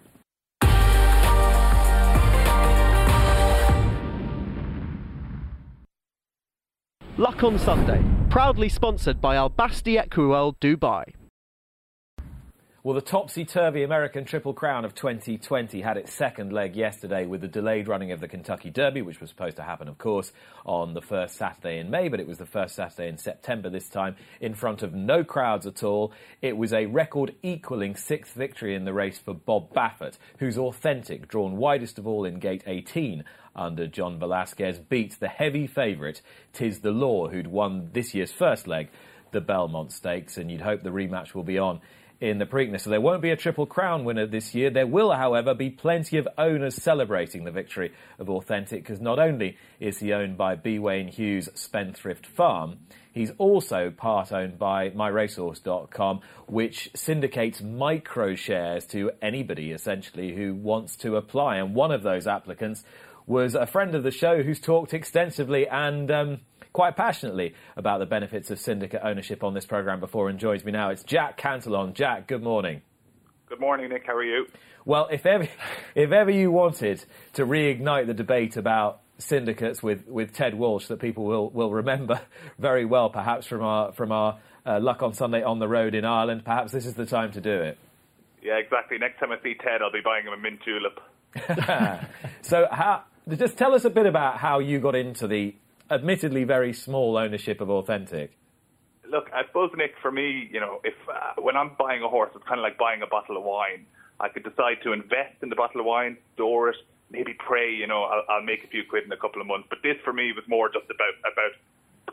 Luck 7.17 7.43
on 7.43 7.57
Sunday, 7.59 8.03
proudly 8.29 8.69
sponsored 8.69 9.21
by 9.21 9.35
Al 9.35 9.49
Basti 9.49 9.95
Equiworld 9.95 10.55
Dubai. 10.59 11.03
Well, 12.83 12.95
the 12.95 13.01
topsy-turvy 13.01 13.83
American 13.83 14.25
Triple 14.25 14.55
Crown 14.55 14.85
of 14.85 14.95
2020 14.95 15.81
had 15.81 15.97
its 15.97 16.11
second 16.11 16.51
leg 16.51 16.75
yesterday 16.75 17.27
with 17.27 17.41
the 17.41 17.47
delayed 17.47 17.87
running 17.87 18.11
of 18.11 18.19
the 18.19 18.27
Kentucky 18.27 18.71
Derby, 18.71 19.03
which 19.03 19.21
was 19.21 19.29
supposed 19.29 19.57
to 19.57 19.63
happen, 19.63 19.87
of 19.87 19.99
course, 19.99 20.31
on 20.65 20.95
the 20.95 21.01
first 21.01 21.35
Saturday 21.35 21.77
in 21.77 21.91
May, 21.91 22.07
but 22.07 22.19
it 22.19 22.25
was 22.25 22.39
the 22.39 22.45
first 22.47 22.73
Saturday 22.73 23.07
in 23.07 23.19
September 23.19 23.69
this 23.69 23.87
time, 23.87 24.15
in 24.39 24.55
front 24.55 24.81
of 24.81 24.95
no 24.95 25.23
crowds 25.23 25.67
at 25.67 25.83
all. 25.83 26.11
It 26.41 26.57
was 26.57 26.73
a 26.73 26.87
record-equaling 26.87 27.97
sixth 27.97 28.33
victory 28.33 28.73
in 28.73 28.85
the 28.85 28.93
race 28.93 29.19
for 29.19 29.35
Bob 29.35 29.71
Baffert, 29.75 30.17
whose 30.39 30.57
Authentic, 30.57 31.27
drawn 31.27 31.57
widest 31.57 31.99
of 31.99 32.07
all 32.07 32.25
in 32.25 32.39
gate 32.39 32.63
18 32.65 33.23
under 33.55 33.85
John 33.85 34.17
Velazquez, 34.17 34.79
beats 34.79 35.17
the 35.17 35.27
heavy 35.27 35.67
favourite 35.67 36.23
Tiz 36.51 36.79
the 36.79 36.89
Law, 36.89 37.27
who'd 37.27 37.45
won 37.45 37.91
this 37.93 38.15
year's 38.15 38.31
first 38.31 38.65
leg, 38.65 38.89
the 39.33 39.39
Belmont 39.39 39.91
Stakes, 39.91 40.35
and 40.35 40.49
you'd 40.49 40.61
hope 40.61 40.81
the 40.81 40.89
rematch 40.89 41.35
will 41.35 41.43
be 41.43 41.59
on 41.59 41.79
in 42.21 42.37
the 42.37 42.45
Preakness. 42.45 42.81
So 42.81 42.91
there 42.91 43.01
won't 43.01 43.23
be 43.23 43.31
a 43.31 43.35
Triple 43.35 43.65
Crown 43.65 44.05
winner 44.05 44.27
this 44.27 44.53
year. 44.53 44.69
There 44.69 44.85
will, 44.85 45.11
however, 45.11 45.55
be 45.55 45.71
plenty 45.71 46.17
of 46.17 46.27
owners 46.37 46.75
celebrating 46.75 47.43
the 47.43 47.51
victory 47.51 47.91
of 48.19 48.29
Authentic 48.29 48.83
because 48.83 49.01
not 49.01 49.17
only 49.17 49.57
is 49.79 49.97
he 49.97 50.13
owned 50.13 50.37
by 50.37 50.55
B. 50.55 50.77
Wayne 50.77 51.07
Hughes 51.07 51.49
Spendthrift 51.55 52.27
Farm, 52.27 52.77
he's 53.11 53.31
also 53.39 53.89
part 53.89 54.31
owned 54.31 54.59
by 54.59 54.91
MyRacehorse.com, 54.91 56.21
which 56.47 56.91
syndicates 56.95 57.61
micro 57.61 58.35
shares 58.35 58.85
to 58.87 59.11
anybody 59.19 59.71
essentially 59.71 60.35
who 60.35 60.53
wants 60.53 60.95
to 60.97 61.15
apply. 61.15 61.57
And 61.57 61.73
one 61.73 61.91
of 61.91 62.03
those 62.03 62.27
applicants 62.27 62.83
was 63.25 63.55
a 63.55 63.65
friend 63.65 63.95
of 63.95 64.03
the 64.03 64.11
show 64.11 64.43
who's 64.43 64.59
talked 64.59 64.93
extensively 64.93 65.67
and 65.67 66.11
um, 66.11 66.39
quite 66.73 66.95
passionately 66.95 67.53
about 67.75 67.99
the 67.99 68.05
benefits 68.05 68.51
of 68.51 68.59
syndicate 68.59 69.01
ownership 69.03 69.43
on 69.43 69.53
this 69.53 69.65
programme 69.65 69.99
before 69.99 70.29
and 70.29 70.39
joins 70.39 70.63
me 70.63 70.71
now. 70.71 70.89
It's 70.89 71.03
Jack 71.03 71.37
Cantillon. 71.37 71.93
Jack, 71.93 72.27
good 72.27 72.43
morning. 72.43 72.81
Good 73.49 73.59
morning, 73.59 73.89
Nick. 73.89 74.03
How 74.07 74.15
are 74.15 74.23
you? 74.23 74.47
Well, 74.85 75.07
if 75.11 75.25
ever, 75.25 75.47
if 75.95 76.11
ever 76.11 76.31
you 76.31 76.51
wanted 76.51 77.03
to 77.33 77.45
reignite 77.45 78.07
the 78.07 78.13
debate 78.13 78.57
about 78.57 79.01
syndicates 79.17 79.83
with, 79.83 80.07
with 80.07 80.33
Ted 80.33 80.55
Walsh 80.55 80.87
that 80.87 80.99
people 80.99 81.25
will, 81.25 81.49
will 81.49 81.71
remember 81.71 82.21
very 82.59 82.85
well, 82.85 83.09
perhaps 83.09 83.45
from 83.45 83.61
our, 83.61 83.91
from 83.91 84.11
our 84.11 84.39
uh, 84.65 84.79
Luck 84.79 85.03
on 85.03 85.13
Sunday 85.13 85.43
on 85.43 85.59
the 85.59 85.67
road 85.67 85.95
in 85.95 86.05
Ireland, 86.05 86.45
perhaps 86.45 86.71
this 86.71 86.85
is 86.85 86.93
the 86.93 87.05
time 87.05 87.31
to 87.33 87.41
do 87.41 87.51
it. 87.51 87.77
Yeah, 88.41 88.57
exactly. 88.57 88.97
Next 88.97 89.19
time 89.19 89.31
I 89.31 89.41
see 89.43 89.55
Ted, 89.55 89.81
I'll 89.81 89.91
be 89.91 90.01
buying 90.03 90.25
him 90.25 90.33
a 90.33 90.37
mint 90.37 90.59
julep. 90.65 90.99
so, 92.41 92.67
how, 92.71 93.03
just 93.29 93.57
tell 93.57 93.73
us 93.73 93.85
a 93.85 93.89
bit 93.89 94.05
about 94.05 94.37
how 94.37 94.59
you 94.59 94.79
got 94.79 94.95
into 94.95 95.27
the 95.27 95.55
admittedly 95.91 96.45
very 96.45 96.73
small 96.73 97.17
ownership 97.17 97.61
of 97.61 97.69
Authentic. 97.69 98.37
Look, 99.09 99.29
I 99.33 99.45
suppose, 99.45 99.71
Nick, 99.75 99.91
for 100.01 100.11
me, 100.11 100.49
you 100.51 100.59
know, 100.59 100.79
if 100.85 100.95
uh, 101.09 101.41
when 101.41 101.57
I'm 101.57 101.71
buying 101.77 102.01
a 102.01 102.07
horse, 102.07 102.31
it's 102.33 102.47
kind 102.47 102.59
of 102.59 102.63
like 102.63 102.77
buying 102.77 103.01
a 103.01 103.07
bottle 103.07 103.35
of 103.35 103.43
wine. 103.43 103.85
I 104.21 104.29
could 104.29 104.43
decide 104.43 104.79
to 104.83 104.93
invest 104.93 105.43
in 105.43 105.49
the 105.49 105.55
bottle 105.55 105.81
of 105.81 105.85
wine, 105.85 106.17
store 106.35 106.69
it, 106.69 106.77
maybe 107.11 107.35
pray, 107.37 107.73
you 107.73 107.87
know, 107.87 108.03
I'll, 108.03 108.23
I'll 108.29 108.43
make 108.43 108.63
a 108.63 108.67
few 108.67 108.83
quid 108.89 109.03
in 109.03 109.11
a 109.11 109.17
couple 109.17 109.41
of 109.41 109.47
months. 109.47 109.67
But 109.69 109.79
this, 109.83 109.97
for 110.03 110.13
me, 110.13 110.31
was 110.31 110.45
more 110.47 110.69
just 110.69 110.85
about 110.85 111.15
about 111.27 111.53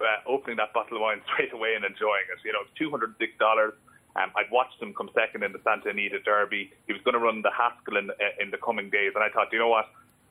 uh, 0.02 0.30
opening 0.30 0.56
that 0.56 0.72
bottle 0.72 0.96
of 0.98 1.02
wine 1.02 1.22
straight 1.32 1.52
away 1.52 1.74
and 1.76 1.84
enjoying 1.84 2.26
it. 2.34 2.42
You 2.44 2.52
know, 2.52 2.66
two 2.76 2.90
hundred 2.90 3.14
six 3.18 3.32
dollars. 3.38 3.74
Um, 4.16 4.32
I'd 4.34 4.50
watched 4.50 4.82
him 4.82 4.92
come 4.94 5.10
second 5.14 5.44
in 5.44 5.52
the 5.52 5.60
Santa 5.62 5.90
Anita 5.90 6.18
Derby. 6.18 6.72
He 6.88 6.92
was 6.92 7.02
going 7.02 7.14
to 7.14 7.20
run 7.20 7.42
the 7.42 7.52
Haskell 7.54 7.98
in, 7.98 8.10
uh, 8.10 8.42
in 8.42 8.50
the 8.50 8.58
coming 8.58 8.90
days, 8.90 9.12
and 9.14 9.22
I 9.22 9.28
thought, 9.28 9.52
you 9.52 9.60
know 9.60 9.68
what? 9.68 9.86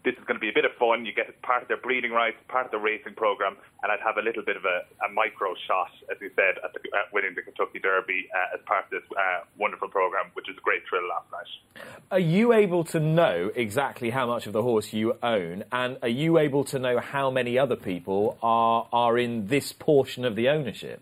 This 0.08 0.16
is 0.16 0.24
going 0.24 0.40
to 0.40 0.40
be 0.40 0.48
a 0.48 0.54
bit 0.56 0.64
of 0.64 0.72
fun. 0.80 1.06
You 1.06 1.12
get 1.12 1.28
part 1.42 1.64
of 1.64 1.68
their 1.68 1.84
breeding 1.84 2.12
rights, 2.12 2.38
part 2.48 2.64
of 2.64 2.72
the 2.72 2.78
racing 2.78 3.14
program, 3.16 3.58
and 3.84 3.92
I'd 3.92 4.00
have 4.00 4.16
a 4.16 4.22
little 4.22 4.42
bit 4.42 4.56
of 4.56 4.64
a, 4.64 4.88
a 5.04 5.12
micro 5.12 5.54
shot, 5.68 5.92
as 6.10 6.16
you 6.22 6.32
said, 6.34 6.56
at, 6.64 6.72
the, 6.72 6.80
at 6.96 7.12
winning 7.12 7.36
the 7.36 7.42
Kentucky 7.42 7.80
Derby 7.80 8.30
uh, 8.34 8.56
as 8.56 8.62
part 8.66 8.86
of 8.86 8.90
this 8.90 9.04
uh, 9.12 9.44
wonderful 9.58 9.90
program, 9.90 10.32
which 10.32 10.46
was 10.48 10.56
a 10.58 10.62
great 10.62 10.84
thrill 10.88 11.02
last 11.10 11.28
night. 11.30 11.84
Are 12.10 12.22
you 12.24 12.54
able 12.54 12.86
to 12.86 13.02
know 13.02 13.52
exactly 13.54 14.12
how 14.12 14.26
much 14.26 14.48
of 14.48 14.54
the 14.54 14.64
horse 14.64 14.94
you 14.94 15.18
own, 15.22 15.66
and 15.74 15.98
are 16.02 16.08
you 16.08 16.38
able 16.38 16.64
to 16.72 16.80
know 16.80 17.02
how 17.02 17.30
many 17.30 17.60
other 17.60 17.76
people 17.76 18.38
are 18.42 18.88
are 18.94 19.18
in 19.18 19.48
this 19.48 19.74
portion 19.74 20.24
of 20.24 20.38
the 20.38 20.48
ownership? 20.48 21.02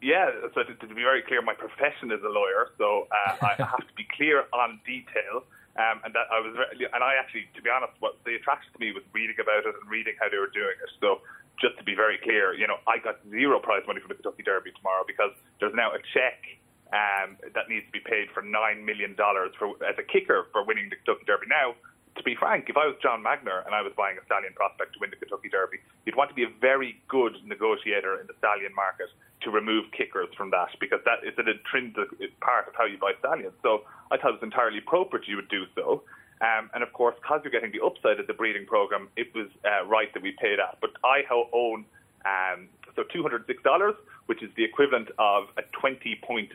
Yeah, 0.00 0.30
so 0.54 0.62
to, 0.62 0.74
to 0.74 0.94
be 0.94 1.02
very 1.02 1.20
clear, 1.20 1.42
my 1.42 1.52
profession 1.52 2.10
is 2.12 2.20
a 2.24 2.32
lawyer, 2.32 2.70
so 2.78 3.08
uh, 3.12 3.44
I 3.44 3.54
have 3.58 3.86
to 3.86 3.94
be 3.94 4.06
clear 4.16 4.44
on 4.54 4.80
detail. 4.86 5.44
Um, 5.78 6.02
and 6.02 6.10
that 6.10 6.26
I 6.34 6.42
was, 6.42 6.58
and 6.74 7.02
I 7.06 7.14
actually, 7.14 7.46
to 7.54 7.62
be 7.62 7.70
honest, 7.70 7.94
what 8.02 8.18
the 8.26 8.34
attraction 8.34 8.74
to 8.74 8.80
me 8.82 8.90
was 8.90 9.06
reading 9.14 9.38
about 9.38 9.62
it 9.62 9.70
and 9.78 9.86
reading 9.86 10.18
how 10.18 10.26
they 10.26 10.42
were 10.42 10.50
doing 10.50 10.74
it. 10.74 10.90
So 10.98 11.22
just 11.62 11.78
to 11.78 11.84
be 11.86 11.94
very 11.94 12.18
clear, 12.18 12.50
you 12.50 12.66
know, 12.66 12.82
I 12.90 12.98
got 12.98 13.22
zero 13.30 13.62
prize 13.62 13.86
money 13.86 14.02
for 14.02 14.10
the 14.10 14.18
Kentucky 14.18 14.42
Derby 14.42 14.74
tomorrow 14.74 15.06
because 15.06 15.30
there's 15.62 15.74
now 15.78 15.94
a 15.94 16.02
check 16.10 16.42
um, 16.90 17.38
that 17.54 17.70
needs 17.70 17.86
to 17.86 17.94
be 17.94 18.02
paid 18.02 18.26
for 18.34 18.42
nine 18.42 18.82
million 18.82 19.14
dollars 19.14 19.54
for 19.54 19.78
as 19.86 19.94
a 19.98 20.06
kicker 20.06 20.50
for 20.50 20.66
winning 20.66 20.90
the 20.90 20.98
Kentucky 20.98 21.30
Derby. 21.30 21.46
Now, 21.46 21.78
to 22.18 22.24
be 22.24 22.34
frank, 22.34 22.68
if 22.68 22.76
I 22.76 22.86
was 22.86 22.96
John 23.02 23.22
Magnier 23.22 23.62
and 23.64 23.74
I 23.74 23.82
was 23.82 23.92
buying 23.96 24.18
a 24.18 24.24
stallion 24.26 24.52
prospect 24.54 24.94
to 24.94 24.98
win 25.00 25.10
the 25.10 25.16
Kentucky 25.16 25.48
Derby, 25.48 25.78
you'd 26.04 26.16
want 26.16 26.30
to 26.30 26.34
be 26.34 26.44
a 26.44 26.52
very 26.60 27.00
good 27.08 27.36
negotiator 27.44 28.20
in 28.20 28.26
the 28.26 28.34
stallion 28.38 28.74
market 28.74 29.08
to 29.42 29.50
remove 29.50 29.90
kickers 29.92 30.28
from 30.36 30.50
that 30.50 30.68
because 30.80 31.00
that 31.04 31.22
is 31.26 31.34
an 31.38 31.48
intrinsic 31.48 32.10
part 32.40 32.68
of 32.68 32.74
how 32.74 32.84
you 32.84 32.98
buy 32.98 33.12
stallions. 33.20 33.54
So 33.62 33.82
I 34.10 34.16
thought 34.16 34.30
it 34.36 34.42
was 34.42 34.42
entirely 34.42 34.78
appropriate 34.78 35.28
you 35.28 35.36
would 35.36 35.48
do 35.48 35.64
so. 35.74 36.02
Um, 36.40 36.70
and 36.74 36.82
of 36.82 36.92
course, 36.92 37.16
because 37.20 37.40
you're 37.42 37.50
getting 37.50 37.72
the 37.72 37.84
upside 37.84 38.20
of 38.20 38.26
the 38.26 38.34
breeding 38.34 38.66
program, 38.66 39.08
it 39.16 39.34
was 39.34 39.48
uh, 39.64 39.86
right 39.86 40.12
that 40.14 40.22
we 40.22 40.32
pay 40.32 40.54
that. 40.56 40.78
But 40.80 40.90
I 41.02 41.22
own 41.30 41.84
um, 42.26 42.68
so 42.94 43.04
$206, 43.04 43.94
which 44.26 44.42
is 44.42 44.50
the 44.56 44.64
equivalent 44.64 45.08
of 45.18 45.44
a 45.56 45.62
$20.6 45.62 46.50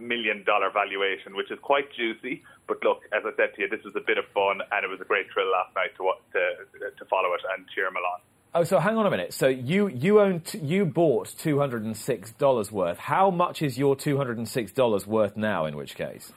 million 0.00 0.44
valuation, 0.44 1.36
which 1.36 1.50
is 1.50 1.58
quite 1.62 1.92
juicy. 1.92 2.42
But 2.68 2.84
look, 2.84 3.00
as 3.12 3.24
I 3.24 3.32
said 3.36 3.56
to 3.56 3.62
you, 3.62 3.68
this 3.68 3.82
was 3.82 3.96
a 3.96 4.04
bit 4.04 4.18
of 4.18 4.24
fun, 4.34 4.60
and 4.70 4.84
it 4.84 4.88
was 4.88 5.00
a 5.00 5.08
great 5.08 5.26
thrill 5.32 5.50
last 5.50 5.74
night 5.74 5.96
to 5.96 6.12
to, 6.36 6.90
to 6.92 7.04
follow 7.06 7.34
it 7.34 7.40
and 7.56 7.66
cheer 7.74 7.90
Milan. 7.90 8.20
Oh, 8.54 8.64
so 8.64 8.78
hang 8.78 8.96
on 8.96 9.06
a 9.06 9.10
minute. 9.10 9.32
So 9.32 9.48
you 9.48 9.88
you 9.88 10.20
own 10.20 10.40
t- 10.40 10.58
you 10.58 10.84
bought 10.84 11.34
two 11.36 11.58
hundred 11.58 11.84
and 11.84 11.96
six 11.96 12.32
dollars 12.32 12.70
worth. 12.70 12.98
How 12.98 13.30
much 13.30 13.62
is 13.62 13.78
your 13.78 13.96
two 13.96 14.16
hundred 14.16 14.38
and 14.38 14.48
six 14.48 14.70
dollars 14.72 15.06
worth 15.06 15.36
now? 15.36 15.64
In 15.66 15.76
which 15.76 15.96
case, 15.96 16.32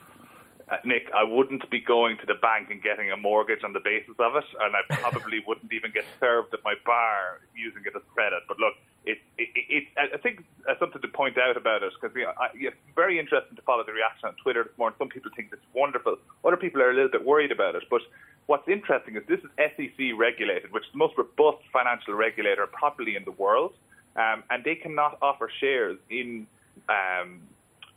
uh, 0.72 0.78
Nick, 0.86 1.12
I 1.14 1.24
wouldn't 1.24 1.70
be 1.70 1.80
going 1.80 2.18
to 2.18 2.26
the 2.26 2.40
bank 2.42 2.72
and 2.72 2.82
getting 2.82 3.12
a 3.12 3.18
mortgage 3.18 3.64
on 3.64 3.74
the 3.74 3.80
basis 3.84 4.16
of 4.20 4.36
it, 4.36 4.44
and 4.60 4.74
I 4.76 4.82
probably 4.96 5.44
wouldn't 5.48 5.72
even 5.74 5.92
get 5.92 6.06
served 6.20 6.54
at 6.54 6.64
my 6.64 6.76
bar 6.86 7.42
using 7.54 7.84
it 7.86 7.96
as 7.96 8.02
credit. 8.14 8.44
But 8.48 8.60
look, 8.60 8.76
it, 9.06 9.18
it, 9.38 9.49
it, 9.56 9.84
I 9.97 10.18
think 10.18 10.43
uh, 10.70 10.74
something 10.80 11.02
to 11.02 11.08
point 11.08 11.38
out 11.38 11.58
about 11.58 11.82
it 11.84 11.91
because 11.99 12.16
you 12.16 12.24
know, 12.24 12.34
it's 12.54 12.76
very 12.95 13.20
interesting 13.20 13.56
to 13.56 13.62
follow 13.64 13.84
the 13.84 13.93
reaction 13.93 14.30
on 14.30 14.36
Twitter 14.36 14.64
this 14.64 14.78
morning. 14.78 14.95
Some 14.99 15.10
people 15.10 15.32
think 15.36 15.49
it's 15.52 15.62
wonderful, 15.74 16.18
other 16.45 16.58
people 16.58 16.82
are 16.82 16.91
a 16.91 16.93
little 16.93 17.10
bit 17.10 17.26
worried 17.26 17.52
about 17.52 17.76
it. 17.76 17.84
But 17.89 18.02
what's 18.45 18.68
interesting 18.68 19.16
is 19.16 19.24
this 19.28 19.39
is 19.39 19.49
SEC 19.58 20.18
regulated, 20.18 20.72
which 20.72 20.84
is 20.84 20.91
the 20.91 20.99
most 20.99 21.18
robust 21.18 21.64
financial 21.74 22.14
regulator 22.14 22.68
probably 22.68 23.16
in 23.16 23.24
the 23.24 23.32
world, 23.32 23.74
um, 24.16 24.43
and 24.49 24.64
they 24.64 24.76
cannot 24.76 25.18
offer 25.22 25.49
shares 25.60 25.97
in. 26.10 26.47
Um, 26.89 27.41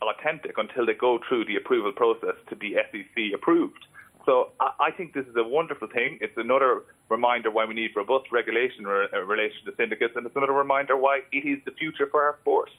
Authentic 0.01 0.57
until 0.57 0.85
they 0.85 0.93
go 0.93 1.19
through 1.27 1.45
the 1.45 1.55
approval 1.55 1.91
process 1.91 2.35
to 2.49 2.55
be 2.55 2.75
SEC 2.75 3.33
approved. 3.33 3.87
So 4.25 4.49
I 4.59 4.89
think 4.91 5.13
this 5.13 5.25
is 5.27 5.35
a 5.35 5.43
wonderful 5.43 5.87
thing. 5.87 6.17
It's 6.19 6.35
another 6.37 6.83
reminder 7.09 7.51
why 7.51 7.65
we 7.65 7.75
need 7.75 7.91
robust 7.95 8.31
regulation 8.31 8.79
in 8.79 9.27
relation 9.27 9.65
to 9.65 9.73
syndicates, 9.77 10.13
and 10.15 10.25
it's 10.25 10.35
another 10.35 10.53
reminder 10.53 10.97
why 10.97 11.21
it 11.31 11.45
is 11.45 11.59
the 11.65 11.71
future 11.71 12.07
for 12.09 12.23
our 12.23 12.37
sport. 12.41 12.69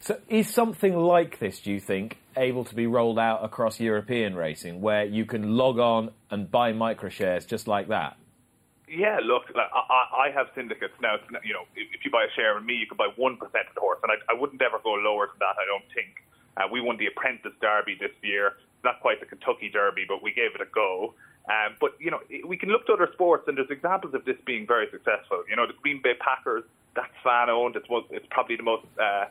So, 0.00 0.18
is 0.28 0.48
something 0.48 0.96
like 0.96 1.38
this, 1.38 1.60
do 1.60 1.72
you 1.72 1.80
think, 1.80 2.18
able 2.36 2.64
to 2.64 2.74
be 2.74 2.86
rolled 2.86 3.18
out 3.18 3.44
across 3.44 3.80
European 3.80 4.34
racing, 4.34 4.80
where 4.80 5.04
you 5.04 5.24
can 5.24 5.56
log 5.56 5.78
on 5.78 6.10
and 6.30 6.50
buy 6.50 6.72
microshares 6.72 7.46
just 7.46 7.66
like 7.66 7.88
that? 7.88 8.16
Yeah, 8.88 9.18
look, 9.22 9.42
I, 9.54 10.28
I 10.28 10.30
have 10.34 10.46
syndicates 10.54 10.94
now. 11.02 11.16
You 11.44 11.54
know, 11.54 11.64
if 11.74 12.04
you 12.04 12.10
buy 12.10 12.24
a 12.24 12.32
share 12.36 12.56
in 12.56 12.64
me, 12.64 12.74
you 12.74 12.86
can 12.86 12.96
buy 12.96 13.08
one 13.16 13.36
percent 13.36 13.66
of 13.68 13.74
the 13.74 13.80
horse, 13.80 13.98
and 14.02 14.12
I, 14.12 14.32
I 14.32 14.38
wouldn't 14.38 14.62
ever 14.62 14.78
go 14.82 14.94
lower 14.94 15.26
than 15.26 15.38
that. 15.40 15.56
I 15.58 15.66
don't 15.66 15.86
think. 15.94 16.22
Uh, 16.56 16.62
we 16.70 16.80
won 16.80 16.96
the 16.96 17.06
Apprentice 17.06 17.52
Derby 17.60 17.98
this 18.00 18.14
year. 18.22 18.54
Not 18.86 19.00
quite 19.00 19.18
the 19.18 19.26
Kentucky 19.26 19.68
Derby, 19.68 20.04
but 20.06 20.22
we 20.22 20.30
gave 20.30 20.54
it 20.54 20.60
a 20.62 20.70
go. 20.72 21.14
Um, 21.50 21.74
but 21.80 21.98
you 21.98 22.10
know, 22.10 22.20
we 22.46 22.56
can 22.56 22.70
look 22.70 22.86
to 22.86 22.92
other 22.92 23.10
sports, 23.12 23.44
and 23.48 23.58
there's 23.58 23.70
examples 23.70 24.14
of 24.14 24.24
this 24.24 24.36
being 24.46 24.64
very 24.64 24.86
successful. 24.90 25.42
You 25.50 25.56
know, 25.56 25.66
the 25.66 25.74
Green 25.82 26.00
Bay 26.00 26.14
Packers, 26.20 26.62
that's 26.94 27.10
fan 27.24 27.50
owned. 27.50 27.74
It's, 27.74 27.90
most, 27.90 28.06
it's 28.10 28.26
probably 28.30 28.54
the 28.54 28.62
most 28.62 28.86
uh, 28.94 29.26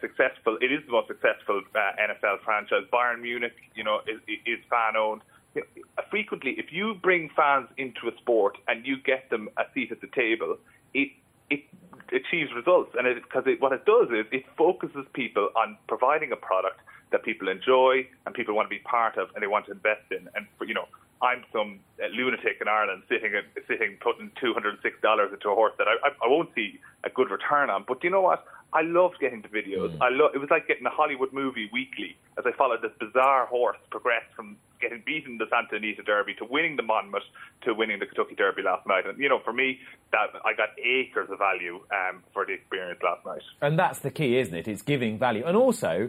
successful. 0.00 0.58
It 0.60 0.70
is 0.70 0.84
the 0.84 0.92
most 0.92 1.08
successful 1.08 1.62
uh, 1.74 1.96
NFL 1.96 2.44
franchise. 2.44 2.84
Bayern 2.92 3.22
Munich, 3.22 3.56
you 3.74 3.84
know, 3.84 4.00
is, 4.06 4.20
is 4.28 4.60
fan 4.68 4.96
owned. 4.96 5.22
You 5.54 5.62
know, 5.64 6.04
frequently, 6.10 6.56
if 6.58 6.72
you 6.72 6.94
bring 7.02 7.30
fans 7.34 7.68
into 7.78 8.08
a 8.08 8.16
sport 8.20 8.58
and 8.68 8.86
you 8.86 8.96
get 9.00 9.30
them 9.30 9.48
a 9.56 9.64
seat 9.74 9.92
at 9.92 10.02
the 10.02 10.12
table, 10.14 10.58
it 10.92 11.08
it 11.50 11.64
achieves 12.12 12.52
results. 12.54 12.94
And 12.96 13.06
because 13.14 13.44
what 13.58 13.72
it 13.72 13.84
does 13.84 14.08
is 14.08 14.26
it 14.30 14.44
focuses 14.56 15.06
people 15.12 15.50
on 15.56 15.76
providing 15.88 16.32
a 16.32 16.36
product 16.36 16.80
that 17.12 17.22
people 17.22 17.48
enjoy 17.48 18.06
and 18.26 18.34
people 18.34 18.54
want 18.54 18.66
to 18.66 18.74
be 18.74 18.80
part 18.80 19.16
of 19.16 19.28
and 19.34 19.42
they 19.42 19.46
want 19.46 19.66
to 19.66 19.72
invest 19.72 20.10
in. 20.10 20.28
And 20.34 20.46
for, 20.58 20.64
you 20.64 20.74
know, 20.74 20.86
I'm 21.22 21.44
some 21.52 21.80
uh, 22.02 22.06
lunatic 22.08 22.58
in 22.60 22.68
Ireland 22.68 23.02
sitting 23.08 23.32
sitting 23.68 23.98
putting 24.00 24.30
two 24.40 24.54
hundred 24.54 24.70
and 24.70 24.78
six 24.82 24.96
dollars 25.02 25.30
into 25.32 25.50
a 25.50 25.54
horse 25.54 25.74
that 25.78 25.86
I, 25.86 26.08
I, 26.08 26.28
won't 26.28 26.48
see 26.54 26.80
a 27.04 27.10
good 27.10 27.30
return 27.30 27.68
on. 27.68 27.84
But 27.86 28.02
you 28.02 28.10
know 28.10 28.22
what? 28.22 28.44
I 28.72 28.82
loved 28.82 29.18
getting 29.20 29.42
the 29.42 29.48
videos. 29.48 29.90
Mm. 29.96 30.00
I 30.00 30.08
lo- 30.08 30.30
it 30.32 30.38
was 30.38 30.48
like 30.50 30.66
getting 30.66 30.86
a 30.86 30.90
Hollywood 30.90 31.32
movie 31.32 31.68
weekly 31.72 32.16
as 32.38 32.44
I 32.46 32.56
followed 32.56 32.80
this 32.82 32.92
bizarre 32.98 33.44
horse 33.46 33.76
progress 33.90 34.22
from 34.34 34.56
getting 34.80 35.02
beaten 35.04 35.36
the 35.36 35.46
Santa 35.50 35.76
Anita 35.76 36.02
Derby 36.02 36.34
to 36.34 36.46
winning 36.46 36.76
the 36.76 36.82
Monmouth 36.82 37.24
to 37.62 37.74
winning 37.74 37.98
the 37.98 38.06
Kentucky 38.06 38.34
Derby 38.34 38.62
last 38.62 38.86
night. 38.86 39.06
And 39.06 39.18
you 39.18 39.28
know, 39.28 39.40
for 39.44 39.52
me, 39.52 39.80
that 40.12 40.28
I 40.46 40.54
got 40.54 40.70
acres 40.82 41.28
of 41.30 41.38
value 41.38 41.80
um, 41.92 42.22
for 42.32 42.46
the 42.46 42.54
experience 42.54 43.00
last 43.02 43.26
night. 43.26 43.42
And 43.60 43.78
that's 43.78 43.98
the 43.98 44.10
key, 44.10 44.38
isn't 44.38 44.54
it? 44.54 44.66
It's 44.66 44.82
giving 44.82 45.18
value, 45.18 45.44
and 45.44 45.54
also 45.56 46.08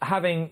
having 0.00 0.50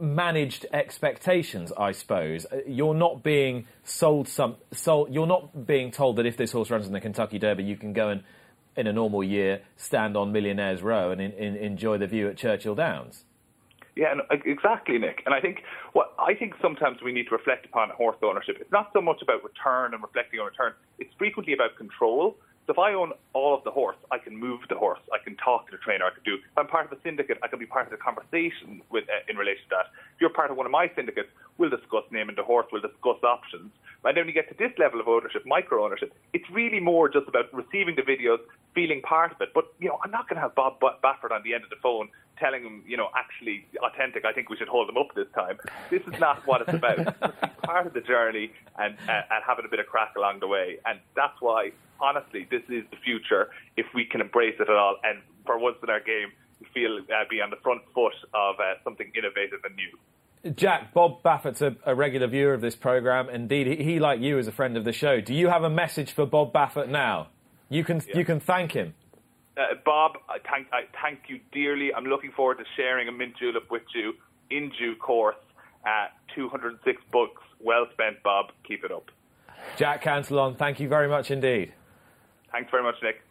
managed 0.00 0.66
expectations, 0.72 1.72
I 1.76 1.92
suppose. 1.92 2.46
Uh, 2.50 2.58
you're 2.66 2.94
not 2.94 3.22
being 3.22 3.66
sold 3.84 4.28
some 4.28 4.56
sold. 4.72 5.12
You're 5.12 5.26
not 5.26 5.66
being 5.66 5.90
told 5.90 6.16
that 6.16 6.26
if 6.26 6.36
this 6.36 6.52
horse 6.52 6.70
runs 6.70 6.86
in 6.86 6.92
the 6.92 7.00
Kentucky 7.00 7.38
Derby, 7.38 7.64
you 7.64 7.76
can 7.76 7.92
go 7.92 8.08
and 8.08 8.22
in 8.76 8.86
a 8.86 8.92
normal 8.92 9.22
year 9.22 9.62
stand 9.76 10.16
on 10.16 10.32
Millionaires 10.32 10.82
Row 10.82 11.10
and 11.10 11.20
in, 11.20 11.32
in, 11.32 11.56
enjoy 11.56 11.98
the 11.98 12.06
view 12.06 12.28
at 12.28 12.36
Churchill 12.36 12.74
Downs. 12.74 13.24
Yeah, 13.96 14.14
no, 14.14 14.24
exactly, 14.44 14.98
Nick. 14.98 15.22
And 15.24 15.34
I 15.34 15.40
think 15.40 15.62
what 15.92 16.14
I 16.18 16.34
think 16.34 16.54
sometimes 16.60 16.98
we 17.04 17.12
need 17.12 17.28
to 17.28 17.36
reflect 17.36 17.66
upon 17.66 17.90
horse 17.90 18.16
ownership. 18.22 18.56
It's 18.60 18.72
not 18.72 18.90
so 18.92 19.00
much 19.00 19.22
about 19.22 19.44
return 19.44 19.94
and 19.94 20.02
reflecting 20.02 20.40
on 20.40 20.46
return. 20.46 20.72
It's 20.98 21.14
frequently 21.16 21.52
about 21.52 21.76
control. 21.76 22.36
So 22.66 22.72
if 22.72 22.78
I 22.78 22.94
own 22.94 23.12
all 23.34 23.54
of 23.54 23.62
the 23.64 23.70
horse, 23.70 23.96
I 24.10 24.16
can 24.16 24.36
move 24.36 24.60
the 24.70 24.76
horse. 24.76 25.00
I 25.12 25.22
can 25.22 25.36
talk 25.36 25.66
to 25.66 25.72
the 25.72 25.78
trainer. 25.78 26.06
I 26.06 26.10
can 26.10 26.24
do. 26.24 26.34
If 26.34 26.56
I'm 26.56 26.66
part 26.66 26.90
of 26.90 26.96
a 26.96 27.00
syndicate, 27.02 27.38
I 27.42 27.48
can 27.48 27.58
be 27.58 27.66
part 27.66 27.84
of 27.84 27.90
the 27.90 27.98
conversation 27.98 28.80
with 28.90 29.04
uh, 29.04 29.20
in 29.28 29.36
relation 29.36 29.64
to 29.68 29.76
that. 29.76 29.86
If 30.14 30.20
you're 30.20 30.30
part 30.30 30.50
of 30.50 30.56
one 30.56 30.64
of 30.64 30.72
my 30.72 30.90
syndicates, 30.96 31.28
we'll 31.58 31.68
discuss 31.68 32.04
naming 32.10 32.36
the 32.36 32.42
horse. 32.42 32.66
We'll 32.72 32.80
discuss 32.80 33.20
options. 33.22 33.70
And 34.04 34.16
then 34.16 34.24
when 34.24 34.28
you 34.28 34.34
get 34.34 34.48
to 34.48 34.56
this 34.56 34.72
level 34.78 35.00
of 35.00 35.08
ownership, 35.08 35.44
micro 35.44 35.84
ownership, 35.84 36.12
it's 36.32 36.48
really 36.50 36.80
more 36.80 37.08
just 37.08 37.28
about 37.28 37.52
receiving 37.52 37.96
the 37.96 38.02
videos, 38.02 38.38
feeling 38.74 39.00
part 39.02 39.32
of 39.32 39.40
it. 39.40 39.52
But 39.54 39.72
you 39.78 39.88
know, 39.88 39.98
I'm 40.02 40.10
not 40.10 40.28
going 40.28 40.36
to 40.36 40.42
have 40.42 40.54
Bob 40.54 40.80
Baffert 40.80 41.32
on 41.32 41.42
the 41.44 41.52
end 41.52 41.64
of 41.64 41.70
the 41.70 41.80
phone 41.82 42.08
telling 42.38 42.62
them, 42.62 42.82
you 42.86 42.96
know, 42.96 43.08
actually 43.14 43.66
Authentic. 43.82 44.24
I 44.24 44.32
think 44.32 44.48
we 44.48 44.56
should 44.56 44.68
hold 44.68 44.88
them 44.88 44.96
up 44.96 45.14
this 45.14 45.26
time. 45.34 45.58
This 45.90 46.02
is 46.02 46.18
not 46.18 46.46
what 46.46 46.62
it's 46.62 46.72
about. 46.72 46.98
it's 46.98 47.60
part 47.62 47.86
of 47.86 47.92
the 47.92 48.00
journey 48.00 48.50
and 48.78 48.96
uh, 49.08 49.22
and 49.30 49.44
having 49.46 49.64
a 49.64 49.68
bit 49.68 49.80
of 49.80 49.86
crack 49.86 50.14
along 50.16 50.40
the 50.40 50.48
way. 50.48 50.78
And 50.86 50.98
that's 51.14 51.40
why, 51.40 51.70
honestly, 52.00 52.46
this 52.50 52.62
is 52.68 52.84
the 52.90 52.96
future 53.04 53.50
if 53.76 53.86
we 53.94 54.04
can 54.04 54.20
embrace 54.20 54.54
it 54.58 54.68
at 54.68 54.76
all. 54.76 54.96
And 55.04 55.20
for 55.44 55.58
once 55.58 55.76
in 55.82 55.90
our 55.90 56.00
game, 56.00 56.32
we 56.60 56.66
feel 56.72 56.98
uh, 56.98 57.24
be 57.28 57.40
on 57.40 57.50
the 57.50 57.56
front 57.62 57.82
foot 57.94 58.14
of 58.32 58.56
uh, 58.58 58.74
something 58.84 59.10
innovative 59.16 59.60
and 59.64 59.76
new. 59.76 60.54
Jack, 60.54 60.92
Bob 60.92 61.22
Baffert's 61.22 61.62
a, 61.62 61.74
a, 61.86 61.94
regular 61.94 62.26
viewer 62.26 62.52
of 62.52 62.60
this 62.60 62.76
programme. 62.76 63.30
Indeed, 63.30 63.66
he, 63.66 63.76
he, 63.82 63.98
like 63.98 64.20
you, 64.20 64.38
is 64.38 64.46
a 64.46 64.52
friend 64.52 64.76
of 64.76 64.84
the 64.84 64.92
show. 64.92 65.20
Do 65.22 65.32
you 65.32 65.48
have 65.48 65.64
a 65.64 65.70
message 65.70 66.12
for 66.12 66.26
Bob 66.26 66.52
Baffert 66.52 66.88
now? 66.88 67.28
You 67.70 67.82
can 67.82 68.02
Yeah. 68.06 68.18
you 68.18 68.24
can 68.26 68.40
thank 68.40 68.72
him. 68.72 68.94
Uh, 69.56 69.74
Bob, 69.84 70.12
I 70.28 70.38
thank, 70.50 70.68
I 70.72 70.82
thank 71.00 71.20
you 71.28 71.40
dearly. 71.52 71.94
I'm 71.94 72.04
looking 72.04 72.32
forward 72.32 72.58
to 72.58 72.64
sharing 72.76 73.08
a 73.08 73.12
mint 73.12 73.34
julep 73.38 73.70
with 73.70 73.82
you 73.94 74.14
in 74.50 74.70
due 74.78 74.96
course. 74.96 75.36
Uh, 75.86 76.06
206 76.34 77.02
bucks, 77.12 77.42
well 77.60 77.86
spent, 77.92 78.22
Bob. 78.22 78.46
Keep 78.66 78.84
it 78.84 78.90
up. 78.90 79.10
Jack 79.76 80.02
Cantillon, 80.02 80.56
thank 80.56 80.80
you 80.80 80.88
very 80.88 81.08
much 81.08 81.30
indeed. 81.30 81.72
Thanks 82.50 82.70
very 82.70 82.82
much, 82.82 82.96
Nick. 83.02 83.22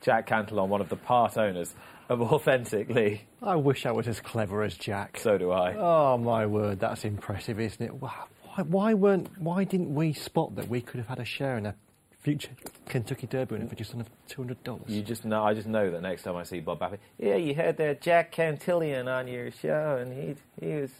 Jack 0.00 0.26
Cantillon, 0.26 0.68
one 0.68 0.80
of 0.80 0.88
the 0.88 0.96
part 0.96 1.36
owners 1.36 1.74
of 2.08 2.20
Authentically. 2.20 3.22
I 3.42 3.56
wish 3.56 3.86
I 3.86 3.92
was 3.92 4.08
as 4.08 4.20
clever 4.20 4.62
as 4.62 4.76
Jack. 4.76 5.18
So 5.18 5.38
do 5.38 5.50
I. 5.50 5.74
Oh 5.76 6.18
my 6.18 6.46
word, 6.46 6.80
that's 6.80 7.04
impressive, 7.04 7.60
isn't 7.60 7.82
it? 7.82 7.94
Wow. 7.94 8.26
Why, 8.54 8.62
why 8.64 8.94
weren't? 8.94 9.38
Why 9.38 9.64
didn't 9.64 9.94
we 9.94 10.12
spot 10.12 10.56
that 10.56 10.68
we 10.68 10.80
could 10.80 10.98
have 10.98 11.06
had 11.06 11.20
a 11.20 11.24
share 11.24 11.56
in 11.56 11.66
a 11.66 11.74
future 12.20 12.50
Kentucky 12.86 13.26
Derby 13.26 13.54
winner 13.54 13.66
for 13.66 13.74
just 13.74 13.92
under 13.92 14.04
two 14.28 14.42
hundred 14.42 14.62
dollars? 14.62 14.82
You 14.88 15.02
just 15.02 15.24
know. 15.24 15.42
I 15.42 15.54
just 15.54 15.66
know 15.66 15.90
that 15.90 16.02
next 16.02 16.22
time 16.22 16.36
I 16.36 16.44
see 16.44 16.60
Bob 16.60 16.80
Baffert, 16.80 16.98
yeah, 17.18 17.36
you 17.36 17.54
had 17.54 17.76
that 17.78 18.00
Jack 18.00 18.30
Cantillon 18.30 19.08
on 19.08 19.26
your 19.26 19.50
show, 19.50 19.98
and 20.00 20.12
he 20.12 20.36
he 20.64 20.74
was 20.74 20.90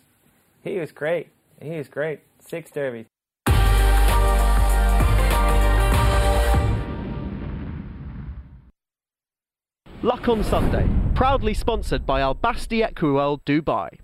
he 0.64 0.78
was 0.78 0.92
great. 0.92 1.28
He 1.60 1.70
was 1.70 1.88
great. 1.88 2.20
Six 2.40 2.70
derbies. 2.70 3.06
Luck 10.02 10.30
on 10.30 10.42
Sunday, 10.42 10.88
proudly 11.14 11.52
sponsored 11.52 12.06
by 12.06 12.22
Al 12.22 12.32
Basti 12.32 12.80
Equiworld 12.80 13.42
Dubai. 13.44 13.98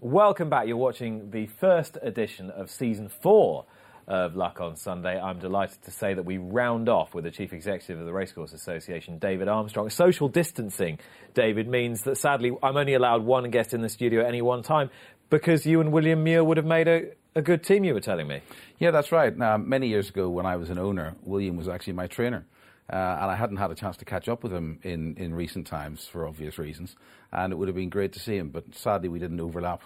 Welcome 0.00 0.50
back. 0.50 0.66
You're 0.66 0.76
watching 0.76 1.30
the 1.30 1.46
first 1.46 1.96
edition 2.02 2.50
of 2.50 2.68
season 2.68 3.08
four 3.08 3.66
of 4.06 4.36
Luck 4.36 4.60
on 4.60 4.76
Sunday. 4.76 5.20
I'm 5.20 5.38
delighted 5.38 5.82
to 5.82 5.90
say 5.90 6.14
that 6.14 6.24
we 6.24 6.38
round 6.38 6.88
off 6.88 7.14
with 7.14 7.24
the 7.24 7.30
Chief 7.30 7.52
Executive 7.52 7.98
of 7.98 8.06
the 8.06 8.12
Racecourse 8.12 8.52
Association, 8.52 9.18
David 9.18 9.48
Armstrong. 9.48 9.90
Social 9.90 10.28
distancing, 10.28 10.98
David, 11.34 11.68
means 11.68 12.02
that 12.02 12.16
sadly 12.16 12.56
I'm 12.62 12.76
only 12.76 12.94
allowed 12.94 13.24
one 13.24 13.50
guest 13.50 13.74
in 13.74 13.82
the 13.82 13.88
studio 13.88 14.22
at 14.22 14.26
any 14.26 14.42
one 14.42 14.62
time 14.62 14.90
because 15.30 15.64
you 15.64 15.80
and 15.80 15.92
William 15.92 16.22
Muir 16.22 16.44
would 16.44 16.58
have 16.58 16.66
made 16.66 16.88
a, 16.88 17.12
a 17.34 17.42
good 17.42 17.62
team, 17.64 17.84
you 17.84 17.94
were 17.94 18.00
telling 18.00 18.28
me. 18.28 18.42
Yeah, 18.78 18.90
that's 18.90 19.12
right. 19.12 19.36
Now, 19.36 19.56
many 19.56 19.88
years 19.88 20.10
ago, 20.10 20.28
when 20.28 20.46
I 20.46 20.56
was 20.56 20.68
an 20.68 20.78
owner, 20.78 21.14
William 21.22 21.56
was 21.56 21.68
actually 21.68 21.94
my 21.94 22.06
trainer. 22.06 22.44
Uh, 22.92 22.96
and 22.96 23.30
I 23.30 23.36
hadn't 23.36 23.56
had 23.56 23.70
a 23.70 23.74
chance 23.74 23.96
to 23.98 24.04
catch 24.04 24.28
up 24.28 24.42
with 24.42 24.52
him 24.52 24.78
in, 24.82 25.16
in 25.16 25.32
recent 25.32 25.66
times 25.66 26.06
for 26.06 26.26
obvious 26.26 26.58
reasons. 26.58 26.96
And 27.30 27.52
it 27.52 27.56
would 27.56 27.68
have 27.68 27.74
been 27.74 27.88
great 27.88 28.12
to 28.14 28.20
see 28.20 28.36
him, 28.36 28.50
but 28.50 28.74
sadly, 28.74 29.08
we 29.08 29.18
didn't 29.18 29.40
overlap. 29.40 29.80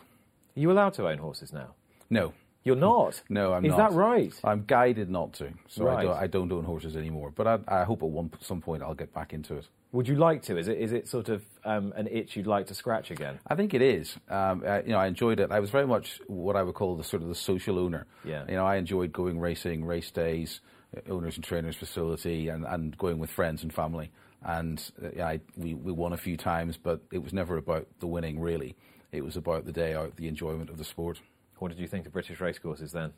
Are 0.57 0.61
you 0.61 0.73
allowed 0.73 0.95
to 0.95 1.07
own 1.07 1.19
horses 1.19 1.53
now? 1.53 1.75
No. 2.11 2.33
You're 2.67 2.75
not? 2.75 3.23
No, 3.29 3.53
I'm 3.53 3.65
Is 3.65 3.71
not. 3.71 3.91
that 3.91 3.93
right? 3.93 4.35
I'm 4.43 4.65
guided 4.67 5.09
not 5.09 5.35
to. 5.35 5.53
So 5.69 5.89
I, 5.89 6.03
don't, 6.03 6.17
I 6.17 6.27
don't 6.27 6.51
own 6.51 6.65
horses 6.65 6.97
anymore. 6.97 7.31
But 7.33 7.47
I, 7.47 7.59
I 7.69 7.85
hope 7.85 8.03
at 8.03 8.09
one, 8.09 8.29
some 8.41 8.61
point 8.61 8.83
I'll 8.83 8.93
get 8.93 9.15
back 9.15 9.33
into 9.33 9.55
it. 9.55 9.69
Would 9.93 10.09
you 10.09 10.17
like 10.17 10.43
to? 10.43 10.59
Is 10.59 10.67
it 10.67 10.79
is 10.79 10.93
it 10.93 11.07
sort 11.07 11.29
of 11.29 11.45
um, 11.65 11.93
an 11.97 12.09
itch 12.09 12.35
you'd 12.35 12.49
like 12.49 12.67
to 12.67 12.75
scratch 12.75 13.13
again? 13.13 13.39
I 13.47 13.55
think 13.55 13.73
it 13.73 13.83
is. 13.83 14.17
Um, 14.29 14.65
I, 14.67 14.83
you 14.83 14.89
know, 14.89 14.99
I 14.99 15.07
enjoyed 15.07 15.39
it. 15.39 15.53
I 15.53 15.61
was 15.61 15.71
very 15.71 15.87
much 15.87 16.21
what 16.27 16.57
I 16.57 16.65
would 16.65 16.75
call 16.75 16.97
the 16.97 17.05
sort 17.05 17.23
of 17.23 17.29
the 17.29 17.37
social 17.37 17.79
owner. 17.79 18.05
Yeah. 18.25 18.45
You 18.49 18.57
know, 18.57 18.67
I 18.67 18.77
enjoyed 18.77 19.13
going 19.13 19.39
racing, 19.39 19.85
race 19.85 20.11
days, 20.11 20.61
uh, 20.97 21.13
owners 21.13 21.37
and 21.37 21.45
trainers 21.45 21.77
facility, 21.77 22.49
and, 22.49 22.65
and 22.67 22.99
going 22.99 23.21
with 23.21 23.31
friends 23.31 23.63
and 23.63 23.73
family. 23.73 24.11
And 24.43 24.83
uh, 25.03 25.11
yeah, 25.17 25.29
I, 25.29 25.41
we 25.57 25.75
we 25.75 25.93
won 25.93 26.13
a 26.13 26.19
few 26.19 26.37
times, 26.37 26.77
but 26.77 27.01
it 27.13 27.23
was 27.23 27.33
never 27.33 27.57
about 27.59 27.87
the 28.01 28.09
winning. 28.09 28.41
Really, 28.41 28.75
it 29.13 29.23
was 29.25 29.37
about 29.37 29.67
the 29.67 29.73
day 29.73 29.95
out, 29.95 30.17
the 30.17 30.27
enjoyment 30.27 30.69
of 30.69 30.79
the 30.79 30.85
sport. 30.85 31.21
What 31.59 31.69
did 31.69 31.79
you 31.79 31.87
think 31.89 32.07
of 32.07 32.13
British 32.13 32.41
racecourses 32.41 32.93
then? 32.93 33.13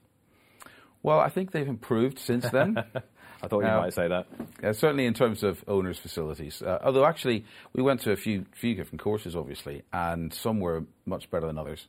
Well, 1.03 1.21
I 1.21 1.29
think 1.29 1.53
they've 1.53 1.67
improved 1.69 2.19
since 2.19 2.49
then. 2.51 2.77
I 3.43 3.47
thought 3.47 3.61
you 3.61 3.69
Uh, 3.69 3.81
might 3.83 3.95
say 3.95 4.09
that. 4.09 4.27
Uh, 4.63 4.73
certainly 4.73 5.07
in 5.07 5.15
terms 5.15 5.43
of 5.45 5.63
owners' 5.69 5.99
facilities. 5.99 6.61
Uh, 6.61 6.79
although 6.83 7.05
actually, 7.07 7.45
we 7.73 7.83
went 7.83 8.01
to 8.03 8.11
a 8.13 8.17
few 8.17 8.47
few 8.53 8.75
different 8.75 9.01
courses, 9.01 9.37
obviously, 9.37 9.83
and 9.93 10.35
some 10.35 10.59
were 10.61 10.85
much 11.07 11.31
better 11.31 11.47
than 11.47 11.57
others. 11.59 11.87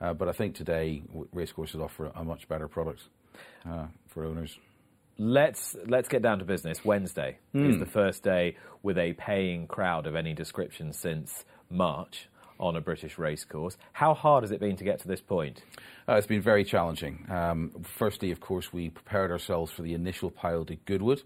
Uh, 0.00 0.12
but 0.14 0.28
I 0.28 0.32
think 0.32 0.54
today 0.54 1.02
racecourses 1.32 1.80
offer 1.80 2.10
a, 2.14 2.24
much 2.24 2.48
better 2.48 2.68
product 2.68 3.02
uh, 3.68 3.86
for 4.08 4.24
owners. 4.24 4.58
Let's 5.18 5.76
let's 5.86 6.08
get 6.08 6.22
down 6.22 6.38
to 6.38 6.44
business. 6.46 6.82
Wednesday 6.84 7.38
is 7.54 7.74
Hmm. 7.76 7.80
the 7.80 7.86
first 7.86 8.22
day 8.22 8.56
with 8.82 8.96
a 8.96 9.12
paying 9.14 9.66
crowd 9.66 10.06
of 10.06 10.14
any 10.16 10.32
description 10.32 10.92
since 10.94 11.44
March 11.68 12.28
on 12.60 12.76
a 12.76 12.80
British 12.80 13.18
racecourse. 13.18 13.76
How 13.92 14.14
hard 14.14 14.44
has 14.44 14.50
it 14.50 14.60
been 14.60 14.76
to 14.76 14.84
get 14.84 15.00
to 15.00 15.08
this 15.08 15.20
point? 15.20 15.62
Uh, 16.06 16.14
it's 16.14 16.26
been 16.26 16.42
very 16.42 16.62
challenging. 16.62 17.26
Um, 17.30 17.72
firstly, 17.82 18.30
of 18.30 18.40
course, 18.40 18.72
we 18.72 18.90
prepared 18.90 19.30
ourselves 19.30 19.72
for 19.72 19.82
the 19.82 19.94
initial 19.94 20.30
pilot 20.30 20.70
at 20.70 20.84
Goodwood 20.84 21.22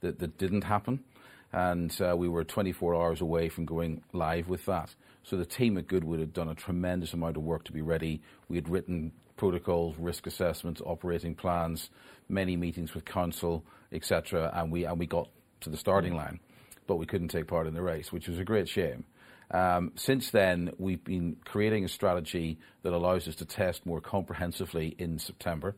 that, 0.00 0.18
that 0.18 0.38
didn't 0.38 0.64
happen, 0.64 1.04
and 1.52 1.94
uh, 2.00 2.16
we 2.16 2.28
were 2.28 2.42
24 2.42 2.94
hours 2.94 3.20
away 3.20 3.48
from 3.48 3.66
going 3.66 4.02
live 4.12 4.48
with 4.48 4.64
that. 4.64 4.94
So 5.22 5.36
the 5.36 5.44
team 5.44 5.76
at 5.76 5.86
Goodwood 5.86 6.20
had 6.20 6.32
done 6.32 6.48
a 6.48 6.54
tremendous 6.54 7.12
amount 7.12 7.36
of 7.36 7.42
work 7.42 7.64
to 7.64 7.72
be 7.72 7.82
ready. 7.82 8.22
We 8.48 8.56
had 8.56 8.68
written 8.68 9.12
protocols, 9.36 9.94
risk 9.98 10.26
assessments, 10.26 10.80
operating 10.84 11.34
plans, 11.34 11.90
many 12.28 12.56
meetings 12.56 12.94
with 12.94 13.04
council, 13.04 13.62
etc., 13.92 14.50
and 14.54 14.72
we 14.72 14.84
and 14.84 14.98
we 14.98 15.06
got 15.06 15.28
to 15.60 15.70
the 15.70 15.76
starting 15.76 16.16
line, 16.16 16.40
but 16.86 16.96
we 16.96 17.04
couldn't 17.04 17.28
take 17.28 17.46
part 17.46 17.66
in 17.66 17.74
the 17.74 17.82
race, 17.82 18.10
which 18.10 18.26
was 18.26 18.38
a 18.38 18.44
great 18.44 18.68
shame. 18.68 19.04
Um, 19.50 19.92
since 19.96 20.30
then, 20.30 20.72
we've 20.78 21.02
been 21.02 21.36
creating 21.44 21.84
a 21.84 21.88
strategy 21.88 22.58
that 22.82 22.92
allows 22.92 23.28
us 23.28 23.36
to 23.36 23.44
test 23.44 23.86
more 23.86 24.00
comprehensively 24.00 24.94
in 24.98 25.18
September. 25.18 25.74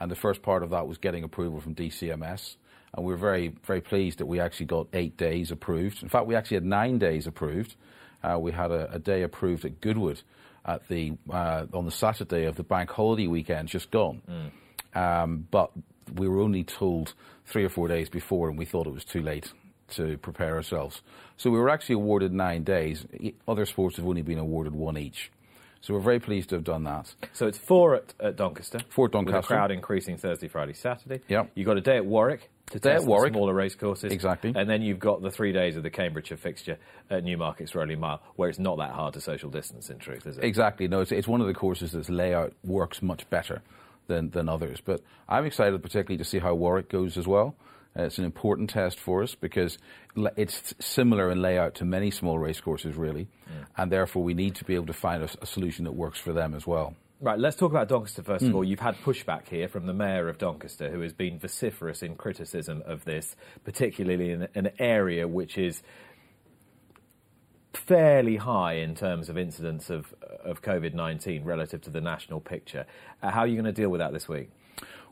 And 0.00 0.10
the 0.10 0.16
first 0.16 0.42
part 0.42 0.62
of 0.62 0.70
that 0.70 0.88
was 0.88 0.98
getting 0.98 1.22
approval 1.22 1.60
from 1.60 1.74
DCMS. 1.74 2.56
And 2.92 3.04
we're 3.04 3.16
very, 3.16 3.54
very 3.64 3.80
pleased 3.80 4.18
that 4.18 4.26
we 4.26 4.40
actually 4.40 4.66
got 4.66 4.88
eight 4.92 5.16
days 5.16 5.50
approved. 5.50 6.02
In 6.02 6.08
fact, 6.08 6.26
we 6.26 6.34
actually 6.34 6.56
had 6.56 6.64
nine 6.64 6.98
days 6.98 7.26
approved. 7.26 7.76
Uh, 8.22 8.38
we 8.38 8.52
had 8.52 8.70
a, 8.70 8.92
a 8.94 8.98
day 8.98 9.22
approved 9.22 9.64
at 9.64 9.80
Goodwood 9.80 10.22
at 10.64 10.88
the, 10.88 11.12
uh, 11.30 11.66
on 11.72 11.84
the 11.84 11.90
Saturday 11.90 12.44
of 12.44 12.56
the 12.56 12.62
bank 12.62 12.90
holiday 12.90 13.26
weekend 13.26 13.68
just 13.68 13.90
gone. 13.90 14.22
Um, 14.94 15.46
but 15.50 15.70
we 16.14 16.28
were 16.28 16.40
only 16.40 16.64
told 16.64 17.14
three 17.46 17.64
or 17.64 17.68
four 17.68 17.88
days 17.88 18.08
before, 18.08 18.48
and 18.48 18.58
we 18.58 18.64
thought 18.64 18.86
it 18.86 18.92
was 18.92 19.04
too 19.04 19.22
late 19.22 19.52
to 19.90 20.18
prepare 20.18 20.56
ourselves. 20.56 21.02
So 21.36 21.50
we 21.50 21.58
were 21.58 21.70
actually 21.70 21.96
awarded 21.96 22.32
nine 22.32 22.64
days. 22.64 23.04
Other 23.46 23.66
sports 23.66 23.96
have 23.96 24.06
only 24.06 24.22
been 24.22 24.38
awarded 24.38 24.74
one 24.74 24.96
each. 24.96 25.30
So 25.80 25.92
we're 25.92 26.00
very 26.00 26.20
pleased 26.20 26.48
to 26.48 26.54
have 26.54 26.64
done 26.64 26.84
that. 26.84 27.14
So 27.34 27.46
it's 27.46 27.58
four 27.58 27.96
at, 27.96 28.14
at 28.18 28.36
Doncaster. 28.36 28.78
Four 28.88 29.06
at 29.06 29.14
With 29.14 29.26
the 29.26 29.32
Doncaster. 29.32 29.54
crowd 29.54 29.70
increasing 29.70 30.16
Thursday, 30.16 30.48
Friday, 30.48 30.72
Saturday. 30.72 31.20
Yep. 31.28 31.50
You've 31.54 31.66
got 31.66 31.76
a 31.76 31.82
day 31.82 31.96
at 31.96 32.06
Warwick 32.06 32.50
to 32.70 32.78
Day 32.78 32.94
at 32.94 33.04
Warwick. 33.04 33.34
smaller 33.34 33.52
race 33.52 33.74
courses. 33.74 34.10
Exactly. 34.10 34.54
And 34.56 34.70
then 34.70 34.80
you've 34.80 34.98
got 34.98 35.20
the 35.20 35.30
three 35.30 35.52
days 35.52 35.76
of 35.76 35.82
the 35.82 35.90
Cambridgeshire 35.90 36.38
fixture 36.38 36.78
at 37.10 37.22
Newmarket's 37.22 37.74
Rowley 37.74 37.96
Mile, 37.96 38.22
where 38.36 38.48
it's 38.48 38.58
not 38.58 38.78
that 38.78 38.92
hard 38.92 39.12
to 39.12 39.20
social 39.20 39.50
distance, 39.50 39.90
in 39.90 39.98
truth, 39.98 40.26
is 40.26 40.38
it? 40.38 40.44
Exactly. 40.44 40.88
No, 40.88 41.00
it's, 41.02 41.12
it's 41.12 41.28
one 41.28 41.42
of 41.42 41.46
the 41.48 41.52
courses 41.54 41.92
that's 41.92 42.08
layout 42.08 42.54
works 42.64 43.02
much 43.02 43.28
better 43.28 43.60
than, 44.06 44.30
than 44.30 44.48
others. 44.48 44.80
But 44.82 45.02
I'm 45.28 45.44
excited 45.44 45.82
particularly 45.82 46.16
to 46.16 46.24
see 46.24 46.38
how 46.38 46.54
Warwick 46.54 46.88
goes 46.88 47.18
as 47.18 47.26
well. 47.26 47.56
Uh, 47.96 48.02
it's 48.04 48.18
an 48.18 48.24
important 48.24 48.70
test 48.70 48.98
for 48.98 49.22
us 49.22 49.34
because 49.34 49.78
it's 50.36 50.74
similar 50.80 51.30
in 51.30 51.40
layout 51.40 51.74
to 51.76 51.84
many 51.84 52.10
small 52.10 52.38
race 52.38 52.60
courses, 52.60 52.96
really. 52.96 53.28
And 53.76 53.90
therefore, 53.92 54.22
we 54.24 54.34
need 54.34 54.56
to 54.56 54.64
be 54.64 54.74
able 54.74 54.86
to 54.86 54.92
find 54.92 55.22
a 55.22 55.46
solution 55.46 55.84
that 55.84 55.92
works 55.92 56.18
for 56.18 56.32
them 56.32 56.54
as 56.54 56.66
well. 56.66 56.94
Right, 57.20 57.38
let's 57.38 57.56
talk 57.56 57.70
about 57.70 57.88
Doncaster 57.88 58.22
first 58.22 58.42
of 58.42 58.50
Hmm. 58.50 58.56
all. 58.56 58.64
You've 58.64 58.80
had 58.80 58.96
pushback 58.96 59.48
here 59.48 59.68
from 59.68 59.86
the 59.86 59.94
mayor 59.94 60.28
of 60.28 60.36
Doncaster, 60.38 60.90
who 60.90 61.00
has 61.00 61.12
been 61.12 61.38
vociferous 61.38 62.02
in 62.02 62.16
criticism 62.16 62.82
of 62.84 63.04
this, 63.04 63.36
particularly 63.64 64.30
in 64.32 64.48
an 64.54 64.70
area 64.78 65.26
which 65.28 65.56
is 65.56 65.82
fairly 67.72 68.36
high 68.36 68.74
in 68.74 68.94
terms 68.94 69.28
of 69.28 69.36
incidence 69.38 69.90
of, 69.90 70.14
of 70.44 70.62
COVID 70.62 70.94
19 70.94 71.44
relative 71.44 71.80
to 71.82 71.90
the 71.90 72.00
national 72.00 72.40
picture. 72.40 72.86
Uh, 73.22 73.30
how 73.30 73.40
are 73.40 73.46
you 73.46 73.54
going 73.54 73.64
to 73.64 73.72
deal 73.72 73.88
with 73.90 74.00
that 74.00 74.12
this 74.12 74.28
week? 74.28 74.50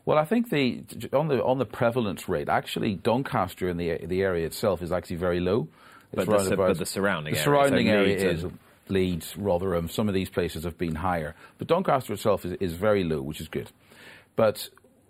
Well, 0.05 0.17
I 0.17 0.25
think 0.25 0.49
the 0.49 0.83
on 1.13 1.29
the 1.29 1.43
on 1.43 1.59
the 1.59 1.65
prevalence 1.65 2.27
rate, 2.27 2.49
actually, 2.49 2.95
Doncaster 2.95 3.69
in 3.69 3.77
the 3.77 3.97
the 4.05 4.21
area 4.21 4.45
itself 4.45 4.81
is 4.81 4.91
actually 4.91 5.15
very 5.17 5.39
low. 5.39 5.67
But 6.13 6.25
the 6.25 6.31
about- 6.53 6.57
but 6.57 6.77
the 6.79 6.85
surrounding 6.85 7.33
the 7.33 7.39
area, 7.39 7.43
surrounding 7.43 7.87
so 7.87 7.93
area 7.93 8.07
Leeds 8.17 8.23
is 8.23 8.43
and- 8.43 8.59
Leeds, 8.89 9.37
Rotherham. 9.37 9.87
Some 9.87 10.09
of 10.09 10.13
these 10.13 10.29
places 10.29 10.65
have 10.65 10.77
been 10.77 10.95
higher, 10.95 11.35
but 11.57 11.67
Doncaster 11.67 12.13
itself 12.13 12.45
is, 12.45 12.53
is 12.59 12.73
very 12.73 13.03
low, 13.05 13.21
which 13.21 13.39
is 13.39 13.47
good. 13.47 13.71
But 14.35 14.69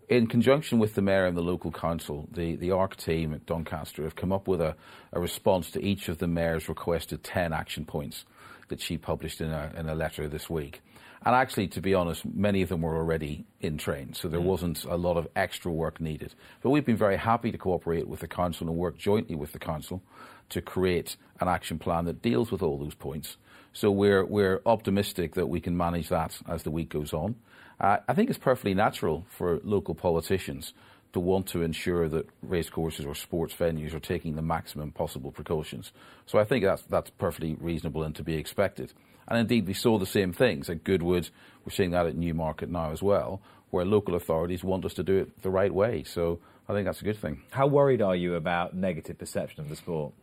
in 0.09 0.27
conjunction 0.27 0.77
with 0.79 0.93
the 0.93 1.01
mayor 1.01 1.25
and 1.25 1.35
the 1.35 1.41
local 1.41 1.71
council, 1.71 2.27
the, 2.31 2.55
the 2.55 2.69
ARC 2.71 2.95
team 2.97 3.33
at 3.33 3.45
Doncaster 3.47 4.03
have 4.03 4.15
come 4.15 4.31
up 4.31 4.47
with 4.47 4.61
a, 4.61 4.75
a 5.11 5.19
response 5.19 5.71
to 5.71 5.83
each 5.83 6.07
of 6.07 6.19
the 6.19 6.27
mayor's 6.27 6.69
requested 6.69 7.23
10 7.23 7.51
action 7.51 7.83
points 7.85 8.25
that 8.67 8.79
she 8.79 8.97
published 8.97 9.41
in 9.41 9.49
a, 9.49 9.71
in 9.75 9.89
a 9.89 9.95
letter 9.95 10.27
this 10.29 10.49
week. 10.49 10.81
And 11.25 11.35
actually, 11.35 11.69
to 11.69 11.81
be 11.81 11.93
honest, 11.93 12.25
many 12.25 12.61
of 12.61 12.69
them 12.69 12.81
were 12.81 12.97
already 12.97 13.45
in 13.61 13.77
train, 13.77 14.13
so 14.13 14.27
there 14.27 14.41
mm. 14.41 14.45
wasn't 14.45 14.83
a 14.83 14.97
lot 14.97 15.15
of 15.15 15.27
extra 15.35 15.71
work 15.71 16.01
needed. 16.01 16.35
But 16.61 16.71
we've 16.71 16.85
been 16.85 16.97
very 16.97 17.17
happy 17.17 17.51
to 17.51 17.57
cooperate 17.57 18.07
with 18.07 18.19
the 18.19 18.27
council 18.27 18.67
and 18.67 18.77
work 18.77 18.97
jointly 18.97 19.35
with 19.35 19.53
the 19.53 19.59
council 19.59 20.01
to 20.49 20.61
create 20.61 21.15
an 21.39 21.47
action 21.47 21.79
plan 21.79 22.05
that 22.05 22.21
deals 22.21 22.51
with 22.51 22.61
all 22.61 22.77
those 22.77 22.95
points. 22.95 23.37
So 23.71 23.89
we're, 23.89 24.25
we're 24.25 24.61
optimistic 24.65 25.35
that 25.35 25.47
we 25.47 25.61
can 25.61 25.75
manage 25.77 26.09
that 26.09 26.37
as 26.47 26.63
the 26.63 26.71
week 26.71 26.89
goes 26.89 27.13
on. 27.13 27.35
Uh, 27.79 27.97
I 28.07 28.13
think 28.13 28.29
it's 28.29 28.37
perfectly 28.37 28.73
natural 28.73 29.25
for 29.29 29.59
local 29.63 29.95
politicians 29.95 30.73
to 31.13 31.19
want 31.19 31.47
to 31.47 31.61
ensure 31.61 32.09
that 32.09 32.27
racecourses 32.41 33.05
or 33.05 33.15
sports 33.15 33.53
venues 33.53 33.93
are 33.93 33.99
taking 33.99 34.35
the 34.35 34.41
maximum 34.41 34.91
possible 34.91 35.31
precautions. 35.31 35.91
So 36.25 36.37
I 36.37 36.43
think 36.43 36.65
that's, 36.65 36.83
that's 36.83 37.11
perfectly 37.11 37.55
reasonable 37.59 38.03
and 38.03 38.15
to 38.15 38.23
be 38.23 38.35
expected. 38.35 38.93
And 39.27 39.39
indeed, 39.39 39.67
we 39.67 39.73
saw 39.73 39.97
the 39.97 40.05
same 40.05 40.33
things 40.33 40.69
at 40.69 40.83
Goodwood. 40.83 41.29
We're 41.65 41.71
seeing 41.71 41.91
that 41.91 42.05
at 42.05 42.15
Newmarket 42.15 42.69
now 42.69 42.91
as 42.91 43.01
well, 43.01 43.41
where 43.69 43.85
local 43.85 44.15
authorities 44.15 44.63
want 44.63 44.85
us 44.85 44.93
to 44.95 45.03
do 45.03 45.17
it 45.17 45.41
the 45.41 45.49
right 45.49 45.73
way. 45.73 46.03
So 46.03 46.39
I 46.67 46.73
think 46.73 46.85
that's 46.85 47.01
a 47.01 47.05
good 47.05 47.17
thing. 47.17 47.41
How 47.51 47.67
worried 47.67 48.01
are 48.01 48.15
you 48.15 48.35
about 48.35 48.75
negative 48.75 49.17
perception 49.17 49.61
of 49.61 49.69
the 49.69 49.75
sport? 49.75 50.13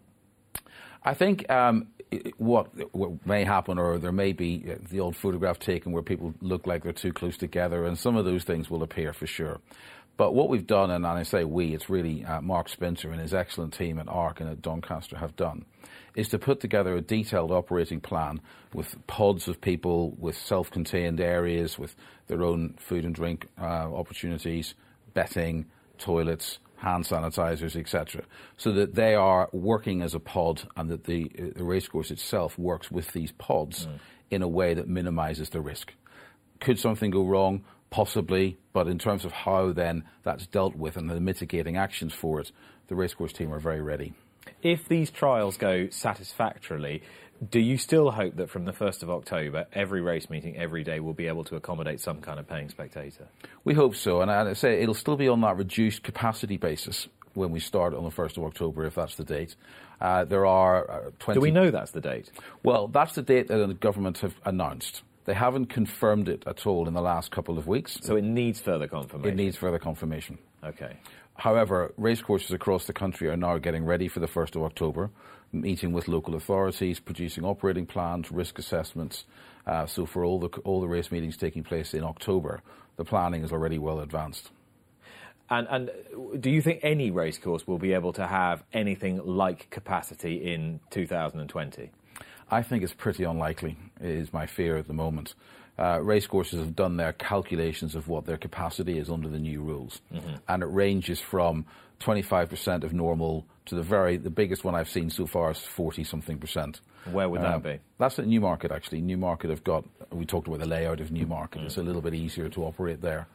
I 1.02 1.14
think 1.14 1.50
um, 1.50 1.88
what, 2.36 2.68
what, 2.94 3.26
may 3.26 3.44
happen, 3.44 3.78
or 3.78 3.98
there 3.98 4.12
may 4.12 4.32
be 4.32 4.66
uh, 4.70 4.74
the 4.90 5.00
old 5.00 5.16
photograph 5.16 5.58
taken 5.58 5.92
where 5.92 6.02
people 6.02 6.34
look 6.40 6.66
like 6.66 6.82
they're 6.82 6.92
too 6.92 7.12
close 7.12 7.36
together, 7.36 7.86
and 7.86 7.98
some 7.98 8.16
of 8.16 8.24
those 8.24 8.44
things 8.44 8.68
will 8.68 8.82
appear 8.82 9.12
for 9.12 9.26
sure. 9.26 9.60
But 10.20 10.34
what 10.34 10.50
we've 10.50 10.66
done, 10.66 10.90
and 10.90 11.06
I 11.06 11.22
say 11.22 11.44
we, 11.44 11.72
it's 11.72 11.88
really 11.88 12.26
uh, 12.26 12.42
Mark 12.42 12.68
Spincer 12.68 13.10
and 13.10 13.18
his 13.18 13.32
excellent 13.32 13.72
team 13.72 13.98
at 13.98 14.06
ARC 14.06 14.42
and 14.42 14.50
at 14.50 14.60
Doncaster 14.60 15.16
have 15.16 15.34
done, 15.34 15.64
is 16.14 16.28
to 16.28 16.38
put 16.38 16.60
together 16.60 16.94
a 16.94 17.00
detailed 17.00 17.50
operating 17.50 18.02
plan 18.02 18.42
with 18.74 18.98
pods 19.06 19.48
of 19.48 19.62
people, 19.62 20.10
with 20.18 20.36
self 20.36 20.70
contained 20.70 21.22
areas, 21.22 21.78
with 21.78 21.96
their 22.26 22.42
own 22.42 22.74
food 22.78 23.06
and 23.06 23.14
drink 23.14 23.46
uh, 23.58 23.64
opportunities, 23.64 24.74
betting, 25.14 25.64
toilets, 25.96 26.58
hand 26.76 27.06
sanitizers, 27.06 27.74
etc., 27.74 28.22
so 28.58 28.72
that 28.72 28.96
they 28.96 29.14
are 29.14 29.48
working 29.52 30.02
as 30.02 30.14
a 30.14 30.20
pod 30.20 30.68
and 30.76 30.90
that 30.90 31.04
the, 31.04 31.30
the 31.56 31.64
racecourse 31.64 32.10
itself 32.10 32.58
works 32.58 32.90
with 32.90 33.10
these 33.14 33.32
pods 33.32 33.86
mm. 33.86 33.98
in 34.30 34.42
a 34.42 34.48
way 34.48 34.74
that 34.74 34.86
minimizes 34.86 35.48
the 35.48 35.62
risk. 35.62 35.94
Could 36.60 36.78
something 36.78 37.10
go 37.10 37.24
wrong? 37.24 37.64
Possibly, 37.90 38.56
but 38.72 38.86
in 38.86 38.98
terms 38.98 39.24
of 39.24 39.32
how 39.32 39.72
then 39.72 40.04
that's 40.22 40.46
dealt 40.46 40.76
with 40.76 40.96
and 40.96 41.10
the 41.10 41.20
mitigating 41.20 41.76
actions 41.76 42.14
for 42.14 42.40
it, 42.40 42.52
the 42.86 42.94
racecourse 42.94 43.32
team 43.32 43.52
are 43.52 43.58
very 43.58 43.80
ready. 43.80 44.14
If 44.62 44.88
these 44.88 45.10
trials 45.10 45.56
go 45.56 45.88
satisfactorily, 45.90 47.02
do 47.48 47.58
you 47.58 47.78
still 47.78 48.10
hope 48.10 48.36
that 48.36 48.50
from 48.50 48.64
the 48.64 48.72
1st 48.72 49.02
of 49.02 49.10
October, 49.10 49.66
every 49.72 50.00
race 50.02 50.28
meeting 50.28 50.56
every 50.56 50.84
day 50.84 51.00
will 51.00 51.14
be 51.14 51.26
able 51.26 51.44
to 51.44 51.56
accommodate 51.56 52.00
some 52.00 52.20
kind 52.20 52.38
of 52.38 52.46
paying 52.46 52.68
spectator? 52.68 53.28
We 53.64 53.74
hope 53.74 53.96
so, 53.96 54.20
and 54.20 54.30
I 54.30 54.52
say 54.52 54.82
it'll 54.82 54.94
still 54.94 55.16
be 55.16 55.28
on 55.28 55.40
that 55.40 55.56
reduced 55.56 56.02
capacity 56.02 56.58
basis 56.58 57.08
when 57.34 57.50
we 57.50 57.60
start 57.60 57.94
on 57.94 58.04
the 58.04 58.10
1st 58.10 58.36
of 58.36 58.44
October, 58.44 58.84
if 58.84 58.94
that's 58.96 59.16
the 59.16 59.24
date. 59.24 59.56
Uh, 60.00 60.24
there 60.24 60.44
are 60.44 60.90
uh, 60.90 61.10
20. 61.18 61.38
Do 61.38 61.40
we 61.40 61.50
know 61.50 61.70
that's 61.70 61.92
the 61.92 62.00
date? 62.00 62.30
Well, 62.62 62.88
that's 62.88 63.14
the 63.14 63.22
date 63.22 63.48
that 63.48 63.66
the 63.66 63.74
government 63.74 64.18
have 64.18 64.34
announced. 64.44 65.02
They 65.30 65.34
haven't 65.34 65.66
confirmed 65.66 66.28
it 66.28 66.42
at 66.44 66.66
all 66.66 66.88
in 66.88 66.94
the 66.94 67.00
last 67.00 67.30
couple 67.30 67.56
of 67.56 67.68
weeks. 67.68 67.98
So 68.02 68.16
it 68.16 68.24
needs 68.24 68.58
further 68.58 68.88
confirmation? 68.88 69.30
It 69.30 69.40
needs 69.40 69.56
further 69.56 69.78
confirmation. 69.78 70.38
Okay. 70.64 70.96
However, 71.36 71.94
racecourses 71.96 72.50
across 72.50 72.86
the 72.86 72.92
country 72.92 73.28
are 73.28 73.36
now 73.36 73.56
getting 73.58 73.84
ready 73.84 74.08
for 74.08 74.18
the 74.18 74.26
1st 74.26 74.56
of 74.56 74.64
October, 74.64 75.08
meeting 75.52 75.92
with 75.92 76.08
local 76.08 76.34
authorities, 76.34 76.98
producing 76.98 77.44
operating 77.44 77.86
plans, 77.86 78.32
risk 78.32 78.58
assessments. 78.58 79.24
Uh, 79.68 79.86
so 79.86 80.04
for 80.04 80.24
all 80.24 80.40
the, 80.40 80.48
all 80.64 80.80
the 80.80 80.88
race 80.88 81.12
meetings 81.12 81.36
taking 81.36 81.62
place 81.62 81.94
in 81.94 82.02
October, 82.02 82.60
the 82.96 83.04
planning 83.04 83.44
is 83.44 83.52
already 83.52 83.78
well 83.78 84.00
advanced. 84.00 84.50
And, 85.48 85.68
and 85.70 85.90
do 86.40 86.50
you 86.50 86.60
think 86.60 86.80
any 86.82 87.12
racecourse 87.12 87.68
will 87.68 87.78
be 87.78 87.92
able 87.92 88.12
to 88.14 88.26
have 88.26 88.64
anything 88.72 89.24
like 89.24 89.70
capacity 89.70 90.52
in 90.52 90.80
2020? 90.90 91.92
I 92.50 92.62
think 92.62 92.82
it's 92.82 92.92
pretty 92.92 93.24
unlikely, 93.24 93.76
is 94.00 94.32
my 94.32 94.46
fear 94.46 94.76
at 94.76 94.86
the 94.86 94.94
moment 94.94 95.34
uh, 95.80 95.98
racecourses 96.02 96.58
have 96.58 96.76
done 96.76 96.98
their 96.98 97.14
calculations 97.14 97.94
of 97.94 98.06
what 98.06 98.26
their 98.26 98.36
capacity 98.36 98.98
is 98.98 99.08
under 99.08 99.28
the 99.28 99.38
new 99.38 99.62
rules, 99.62 100.02
mm-hmm. 100.12 100.34
and 100.46 100.62
it 100.62 100.66
ranges 100.66 101.20
from 101.20 101.64
25% 102.00 102.84
of 102.84 102.92
normal 102.92 103.46
to 103.66 103.74
the 103.74 103.82
very 103.82 104.16
the 104.16 104.30
biggest 104.30 104.64
one 104.64 104.74
I've 104.74 104.90
seen 104.90 105.10
so 105.10 105.26
far 105.26 105.50
is 105.50 105.58
40 105.58 106.04
something 106.04 106.38
percent. 106.38 106.80
Where 107.10 107.28
would 107.28 107.40
um, 107.40 107.62
that 107.62 107.62
be? 107.62 107.78
That's 107.98 108.18
at 108.18 108.26
Newmarket 108.26 108.72
actually. 108.72 109.00
Newmarket 109.00 109.50
have 109.50 109.64
got 109.64 109.84
we 110.10 110.26
talked 110.26 110.48
about 110.48 110.60
the 110.60 110.66
layout 110.66 111.00
of 111.00 111.10
Newmarket. 111.10 111.62
Mm. 111.62 111.66
It's 111.66 111.78
a 111.78 111.82
little 111.82 112.02
bit 112.02 112.14
easier 112.14 112.48
to 112.50 112.64
operate 112.64 113.00
there, 113.00 113.26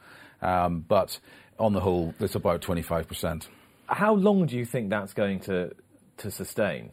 um, 0.41 0.85
but 0.87 1.19
on 1.57 1.73
the 1.73 1.79
whole, 1.79 2.13
it's 2.19 2.35
about 2.35 2.61
25%. 2.61 3.47
How 3.87 4.13
long 4.13 4.45
do 4.45 4.57
you 4.57 4.65
think 4.65 4.89
that's 4.89 5.13
going 5.13 5.39
to 5.41 5.73
to 6.17 6.29
sustain? 6.29 6.91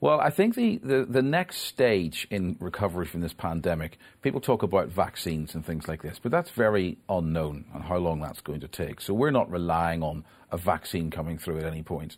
Well, 0.00 0.20
I 0.20 0.30
think 0.30 0.54
the, 0.54 0.78
the, 0.78 1.04
the, 1.04 1.22
next 1.22 1.62
stage 1.62 2.28
in 2.30 2.56
recovery 2.60 3.04
from 3.04 3.20
this 3.20 3.32
pandemic, 3.32 3.98
people 4.22 4.40
talk 4.40 4.62
about 4.62 4.88
vaccines 4.88 5.56
and 5.56 5.66
things 5.66 5.88
like 5.88 6.02
this, 6.02 6.20
but 6.22 6.30
that's 6.30 6.50
very 6.50 6.98
unknown 7.08 7.64
on 7.74 7.82
how 7.82 7.96
long 7.96 8.20
that's 8.20 8.40
going 8.40 8.60
to 8.60 8.68
take. 8.68 9.00
So 9.00 9.12
we're 9.12 9.32
not 9.32 9.50
relying 9.50 10.04
on 10.04 10.24
a 10.52 10.56
vaccine 10.56 11.10
coming 11.10 11.36
through 11.36 11.58
at 11.58 11.64
any 11.64 11.82
point. 11.82 12.16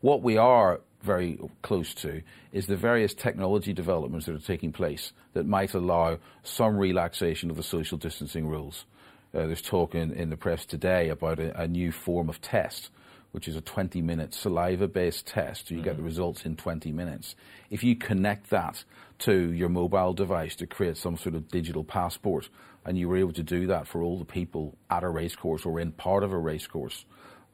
What 0.00 0.22
we 0.22 0.38
are 0.38 0.80
very 1.02 1.38
close 1.62 1.94
to 1.94 2.22
is 2.52 2.66
the 2.66 2.76
various 2.76 3.14
technology 3.14 3.72
developments 3.72 4.26
that 4.26 4.34
are 4.34 4.38
taking 4.38 4.72
place 4.72 5.12
that 5.34 5.46
might 5.46 5.72
allow 5.72 6.18
some 6.42 6.76
relaxation 6.76 7.48
of 7.48 7.56
the 7.56 7.62
social 7.62 7.96
distancing 7.96 8.48
rules. 8.48 8.86
Uh, 9.32 9.46
there's 9.46 9.62
talk 9.62 9.94
in, 9.94 10.12
in, 10.12 10.30
the 10.30 10.36
press 10.36 10.66
today 10.66 11.08
about 11.08 11.38
a, 11.38 11.58
a 11.60 11.68
new 11.68 11.92
form 11.92 12.28
of 12.28 12.40
test 12.40 12.90
which 13.32 13.48
is 13.48 13.56
a 13.56 13.60
20 13.60 14.02
minute 14.02 14.34
saliva 14.34 14.88
based 14.88 15.26
test. 15.26 15.68
So 15.68 15.74
you 15.74 15.80
mm-hmm. 15.80 15.84
get 15.84 15.90
the 15.92 15.96
mm-hmm. 15.98 16.06
results 16.06 16.44
in 16.44 16.56
20 16.56 16.92
minutes. 16.92 17.34
If 17.70 17.84
you 17.84 17.96
connect 17.96 18.50
that 18.50 18.84
to 19.20 19.52
your 19.52 19.68
mobile 19.68 20.12
device 20.12 20.56
to 20.56 20.66
create 20.66 20.96
some 20.96 21.16
sort 21.16 21.34
of 21.34 21.48
digital 21.48 21.84
passport, 21.84 22.48
and 22.84 22.96
you 22.96 23.08
were 23.08 23.16
able 23.16 23.32
to 23.34 23.42
do 23.42 23.66
that 23.66 23.86
for 23.86 24.02
all 24.02 24.18
the 24.18 24.24
people 24.24 24.76
at 24.88 25.04
a 25.04 25.08
racecourse 25.08 25.66
or 25.66 25.80
in 25.80 25.92
part 25.92 26.22
of 26.22 26.32
a 26.32 26.38
racecourse, 26.38 27.04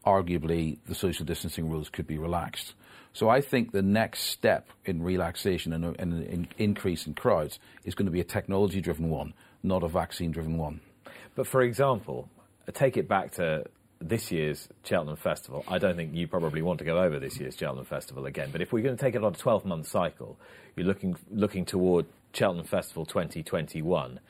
arguably 0.05 0.79
the 0.87 0.95
social 0.95 1.25
distancing 1.25 1.69
rules 1.69 1.89
could 1.89 2.07
be 2.07 2.19
relaxed. 2.19 2.75
So 3.13 3.29
I 3.29 3.41
think 3.41 3.73
the 3.73 3.83
next 3.83 4.25
step 4.25 4.69
in 4.85 5.03
relaxation 5.03 5.73
and 5.73 5.85
an 5.99 6.49
increase 6.59 7.07
in 7.07 7.15
crowds 7.15 7.59
is 7.85 7.95
going 7.95 8.07
to 8.07 8.13
be 8.13 8.21
a 8.21 8.25
technology 8.25 8.81
driven 8.81 9.09
one, 9.09 9.33
not 9.63 9.83
a 9.83 9.89
vaccine 9.89 10.31
driven 10.31 10.59
one. 10.59 10.81
But 11.35 11.47
for 11.47 11.63
example, 11.63 12.29
take 12.73 12.97
it 12.97 13.09
back 13.09 13.33
to 13.33 13.65
this 14.01 14.31
year's 14.31 14.69
Cheltenham 14.85 15.17
Festival, 15.17 15.65
I 15.69 15.79
don't 15.79 15.97
think 15.97 16.15
you 16.15 16.29
probably 16.29 16.63
want 16.63 16.79
to 16.81 16.85
go 16.85 16.99
over 16.99 17.19
this 17.19 17.39
year's 17.39 17.57
Cheltenham 17.57 17.87
Festival 17.87 18.27
again. 18.27 18.51
But 18.53 18.61
if 18.61 18.73
we're 18.73 18.83
going 18.83 18.97
to 18.97 19.03
take 19.03 19.15
it 19.15 19.25
on 19.25 19.35
a 19.35 19.37
12 19.37 19.65
month 19.65 19.89
cycle, 19.89 20.39
you're 20.75 20.87
looking, 20.87 21.17
looking 21.31 21.65
toward 21.65 22.07
Cheltenham 22.33 22.67
Festival 22.67 23.07
2021. 23.07 24.21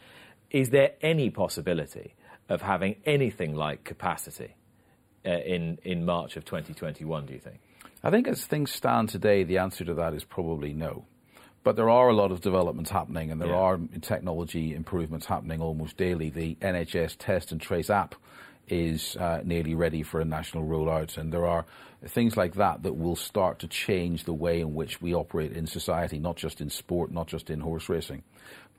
Is 0.51 0.71
there 0.71 0.93
any 1.03 1.31
possibility 1.31 2.15
of 2.49 2.63
having 2.63 2.97
anything 3.05 3.55
like 3.55 3.85
capacity 3.85 4.55
uh, 5.27 5.31
in, 5.31 5.79
in 5.83 6.05
March 6.05 6.37
of 6.37 6.45
2021, 6.45 7.27
do 7.27 7.33
you 7.33 7.41
think? 7.41 7.59
I 8.05 8.11
think 8.11 8.29
as 8.29 8.45
things 8.45 8.71
stand 8.71 9.09
today, 9.09 9.43
the 9.43 9.59
answer 9.59 9.85
to 9.85 9.95
that 9.95 10.15
is 10.15 10.23
probably 10.23 10.73
no. 10.73 11.05
But 11.65 11.75
there 11.75 11.91
are 11.91 12.09
a 12.09 12.15
lot 12.15 12.31
of 12.31 12.41
developments 12.41 12.91
happening, 12.91 13.33
and 13.33 13.41
there 13.41 13.49
yeah. 13.49 13.57
are 13.57 13.81
technology 14.01 14.73
improvements 14.73 15.27
happening 15.27 15.61
almost 15.61 15.97
daily. 15.97 16.31
The 16.31 16.55
NHS 16.61 17.17
Test 17.19 17.51
and 17.51 17.61
Trace 17.61 17.91
app 17.91 18.15
is 18.69 19.17
uh, 19.17 19.41
nearly 19.45 19.75
ready 19.75 20.03
for 20.03 20.21
a 20.21 20.25
national 20.25 20.65
rollout. 20.65 21.17
And 21.17 21.33
there 21.33 21.47
are 21.47 21.65
things 22.07 22.37
like 22.37 22.55
that 22.55 22.83
that 22.83 22.95
will 22.95 23.17
start 23.17 23.59
to 23.61 23.69
change 23.69 24.25
the 24.25 24.33
way 24.33 24.61
in 24.61 24.75
which 24.75 25.01
we 25.01 25.15
operate 25.15 25.53
in 25.53 25.67
society, 25.67 26.19
not 26.19 26.37
just 26.37 26.61
in 26.61 26.71
sport, 26.71 27.11
not 27.11 27.27
just 27.27 27.51
in 27.51 27.61
horse 27.61 27.89
racing. 27.89 28.23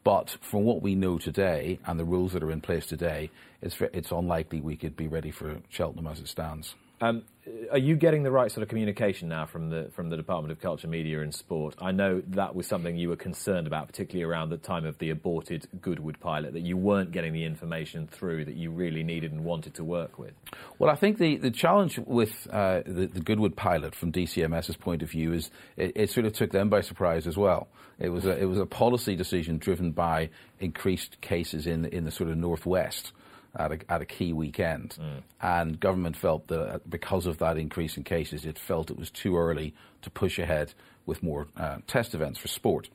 But 0.04 0.38
from 0.42 0.64
what 0.64 0.82
we 0.82 0.96
know 0.96 1.18
today 1.18 1.80
and 1.86 2.00
the 2.00 2.06
rules 2.06 2.34
that 2.34 2.44
are 2.44 2.52
in 2.52 2.62
place 2.62 2.86
today, 2.86 3.30
it's, 3.62 3.76
it's 3.94 4.12
unlikely 4.12 4.62
we 4.62 4.78
could 4.78 4.96
be 4.96 5.08
ready 5.08 5.32
for 5.32 5.58
Cheltenham 5.70 6.08
as 6.08 6.20
it 6.20 6.28
stands. 6.28 6.76
Um, 7.00 7.24
are 7.72 7.78
you 7.78 7.95
getting 7.95 8.24
the 8.24 8.32
right 8.32 8.52
sort 8.52 8.64
of 8.64 8.70
communication 8.70 9.30
now 9.30 9.45
from 9.45 9.70
the 9.70 9.89
from 9.93 10.10
the 10.10 10.18
Department 10.18 10.52
of 10.52 10.60
Culture, 10.60 10.88
Media 10.88 11.22
and 11.22 11.34
Sport? 11.34 11.76
I 11.80 11.91
know 11.91 12.22
that 12.30 12.56
was 12.56 12.68
something 12.68 12.98
you 12.98 13.10
were 13.10 13.16
concerned 13.16 13.68
about, 13.68 13.88
particularly 13.88 14.24
around 14.24 14.50
the 14.50 14.58
time 14.58 14.86
of 14.86 14.98
the 14.98 15.12
aborted 15.12 15.68
Goodwood 15.82 16.20
pilot, 16.20 16.54
that 16.54 16.62
you 16.62 16.76
weren't 16.76 17.12
getting 17.12 17.34
the 17.34 17.45
information 17.45 18.08
through 18.08 18.45
that 18.45 18.56
you 18.56 18.72
really 18.72 19.04
needed 19.04 19.32
and 19.32 19.45
wanted 19.45 19.76
to 19.76 19.84
work 19.84 20.18
with. 20.18 20.34
Well, 20.80 20.89
I 20.89 20.95
think 20.95 21.20
the, 21.20 21.38
the 21.38 21.52
challenge 21.52 22.00
with 22.00 22.48
uh, 22.52 22.82
the, 22.86 23.08
the, 23.08 23.22
Goodwood 23.22 23.56
pilot, 23.56 23.93
from 23.93 24.12
DCMS's 24.12 24.76
point 24.76 25.04
of 25.04 25.12
view, 25.12 25.34
is 25.34 25.52
it, 25.78 25.93
it, 25.95 26.10
sort 26.10 26.26
of 26.26 26.34
took 26.34 26.52
them 26.52 26.70
by 26.70 26.82
surprise 26.82 27.28
as 27.28 27.38
well. 27.38 27.68
It 28.00 28.10
was 28.10 28.26
a, 28.26 28.38
it 28.38 28.45
was 28.45 28.60
a 28.60 28.66
policy 28.66 29.16
decision 29.16 29.58
driven 29.58 29.91
by 29.91 30.30
increased 30.60 31.22
cases 31.22 31.68
in 31.68 31.86
in 31.86 32.06
the 32.06 32.12
sort 32.12 32.30
of 32.30 32.38
northwest 32.38 33.12
at 33.56 33.72
a, 33.72 33.80
at 33.89 34.02
a 34.02 34.06
key 34.06 34.34
weekend. 34.34 34.98
And 35.41 35.80
government 35.80 36.16
felt 36.16 36.48
that 36.48 36.62
uh, 36.62 36.80
because 36.88 37.26
of 37.26 37.38
that 37.39 37.58
increase 37.58 37.98
in 37.98 38.04
cases, 38.04 38.45
it 38.45 38.58
felt 38.60 38.91
it 38.91 38.98
was 38.98 39.10
too 39.10 39.38
early 39.38 39.74
to 40.02 40.10
push 40.10 40.39
ahead 40.39 40.74
with 41.06 41.24
more 41.24 41.48
uh, 41.58 41.78
test 41.88 42.14
events 42.14 42.39
for 42.39 42.48
sport. 42.48 42.89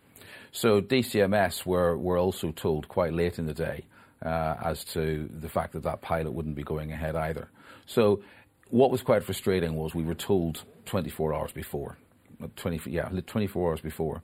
So 0.53 0.81
DCMS 0.81 1.65
were, 1.65 1.97
were 1.97 2.19
also 2.19 2.53
told 2.53 2.89
quite 2.89 3.13
late 3.13 3.39
in 3.39 3.47
the 3.47 3.55
day 3.55 3.85
uh, 4.25 4.57
as 4.63 4.85
to 4.87 5.29
the 5.33 5.49
fact 5.49 5.73
that 5.73 5.83
that 5.85 6.01
pilot 6.03 6.33
wouldn't 6.33 6.55
be 6.55 6.63
going 6.63 6.93
ahead 6.93 7.17
either. 7.17 7.49
So 7.87 8.23
what 8.71 8.91
was 8.91 9.03
quite 9.03 9.25
frustrating 9.25 9.75
was 9.75 9.95
we 9.95 10.05
were 10.05 10.15
told 10.15 10.65
24 10.87 11.35
hours 11.35 11.53
before, 11.53 11.97
uh, 12.43 12.49
20, 12.57 12.91
yeah, 12.91 13.09
24 13.09 13.71
hours 13.71 13.81
before, 13.81 14.23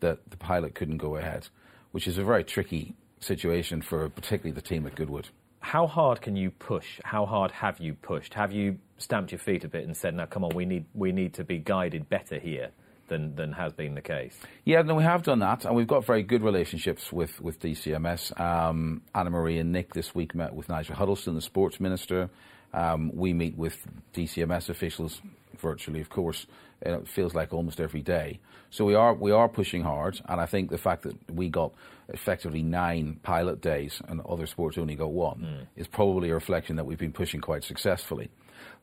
that 0.00 0.18
the 0.30 0.36
pilot 0.36 0.74
couldn't 0.74 0.98
go 0.98 1.16
ahead, 1.16 1.48
which 1.92 2.06
is 2.06 2.18
a 2.18 2.24
very 2.24 2.44
tricky 2.44 2.94
situation 3.20 3.82
for 3.82 4.08
particularly 4.08 4.52
the 4.52 4.62
team 4.62 4.86
at 4.86 4.94
Goodwood. 4.94 5.28
How 5.64 5.86
hard 5.86 6.20
can 6.20 6.36
you 6.36 6.50
push? 6.50 7.00
How 7.04 7.24
hard 7.24 7.50
have 7.50 7.80
you 7.80 7.94
pushed? 7.94 8.34
Have 8.34 8.52
you 8.52 8.76
stamped 8.98 9.32
your 9.32 9.38
feet 9.38 9.64
a 9.64 9.68
bit 9.68 9.84
and 9.86 9.96
said, 9.96 10.14
"Now, 10.14 10.26
come 10.26 10.44
on, 10.44 10.54
we 10.54 10.66
need 10.66 10.84
we 10.92 11.10
need 11.10 11.32
to 11.34 11.42
be 11.42 11.56
guided 11.56 12.06
better 12.10 12.38
here 12.38 12.68
than 13.08 13.34
than 13.34 13.52
has 13.52 13.72
been 13.72 13.94
the 13.94 14.02
case"? 14.02 14.38
Yeah, 14.66 14.82
no, 14.82 14.94
we 14.94 15.04
have 15.04 15.22
done 15.22 15.38
that, 15.38 15.64
and 15.64 15.74
we've 15.74 15.86
got 15.86 16.04
very 16.04 16.22
good 16.22 16.42
relationships 16.42 17.10
with 17.10 17.40
with 17.40 17.60
DCMS. 17.60 18.38
Um, 18.38 19.00
Annamarie 19.14 19.58
and 19.58 19.72
Nick 19.72 19.94
this 19.94 20.14
week 20.14 20.34
met 20.34 20.54
with 20.54 20.68
Nigel 20.68 20.96
Huddleston, 20.96 21.34
the 21.34 21.40
sports 21.40 21.80
minister. 21.80 22.28
Um, 22.74 23.10
we 23.14 23.32
meet 23.32 23.56
with 23.56 23.86
DCMS 24.12 24.68
officials 24.68 25.22
virtually, 25.56 26.02
of 26.02 26.10
course. 26.10 26.46
It 26.84 27.08
feels 27.08 27.34
like 27.34 27.52
almost 27.52 27.80
every 27.80 28.02
day. 28.02 28.40
So 28.70 28.84
we 28.84 28.94
are 28.94 29.14
we 29.14 29.32
are 29.32 29.48
pushing 29.48 29.82
hard, 29.82 30.20
and 30.28 30.40
I 30.40 30.46
think 30.46 30.70
the 30.70 30.78
fact 30.78 31.02
that 31.02 31.16
we 31.30 31.48
got 31.48 31.72
effectively 32.08 32.62
nine 32.62 33.20
pilot 33.22 33.60
days 33.60 34.02
and 34.08 34.20
other 34.22 34.46
sports 34.46 34.76
only 34.76 34.94
got 34.94 35.12
one 35.12 35.66
is 35.76 35.86
probably 35.86 36.30
a 36.30 36.34
reflection 36.34 36.76
that 36.76 36.84
we've 36.84 36.98
been 36.98 37.12
pushing 37.12 37.40
quite 37.40 37.64
successfully. 37.64 38.30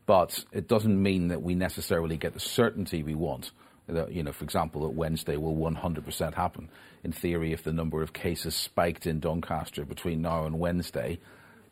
But 0.06 0.43
it 0.52 0.68
doesn't 0.68 1.02
mean 1.02 1.28
that 1.28 1.41
we 1.43 1.56
necessarily 1.56 2.18
get 2.18 2.34
the 2.34 2.39
certainty 2.39 3.04
we 3.04 3.16
want. 3.16 3.52
That, 3.88 4.12
you 4.12 4.24
know, 4.24 4.32
for 4.32 4.43
example, 4.43 4.82
that 4.84 4.89
Wednesday 4.89 5.38
will 5.38 5.56
100% 5.56 6.34
happen. 6.34 6.70
In 7.04 7.12
theory, 7.12 7.52
if 7.52 7.64
the 7.64 7.74
number 7.74 8.02
of 8.02 8.14
cases 8.14 8.56
spiked 8.56 9.06
in 9.06 9.20
Doncaster 9.20 9.86
between 9.86 10.22
now 10.22 10.45
and 10.45 10.60
Wednesday, 10.60 11.20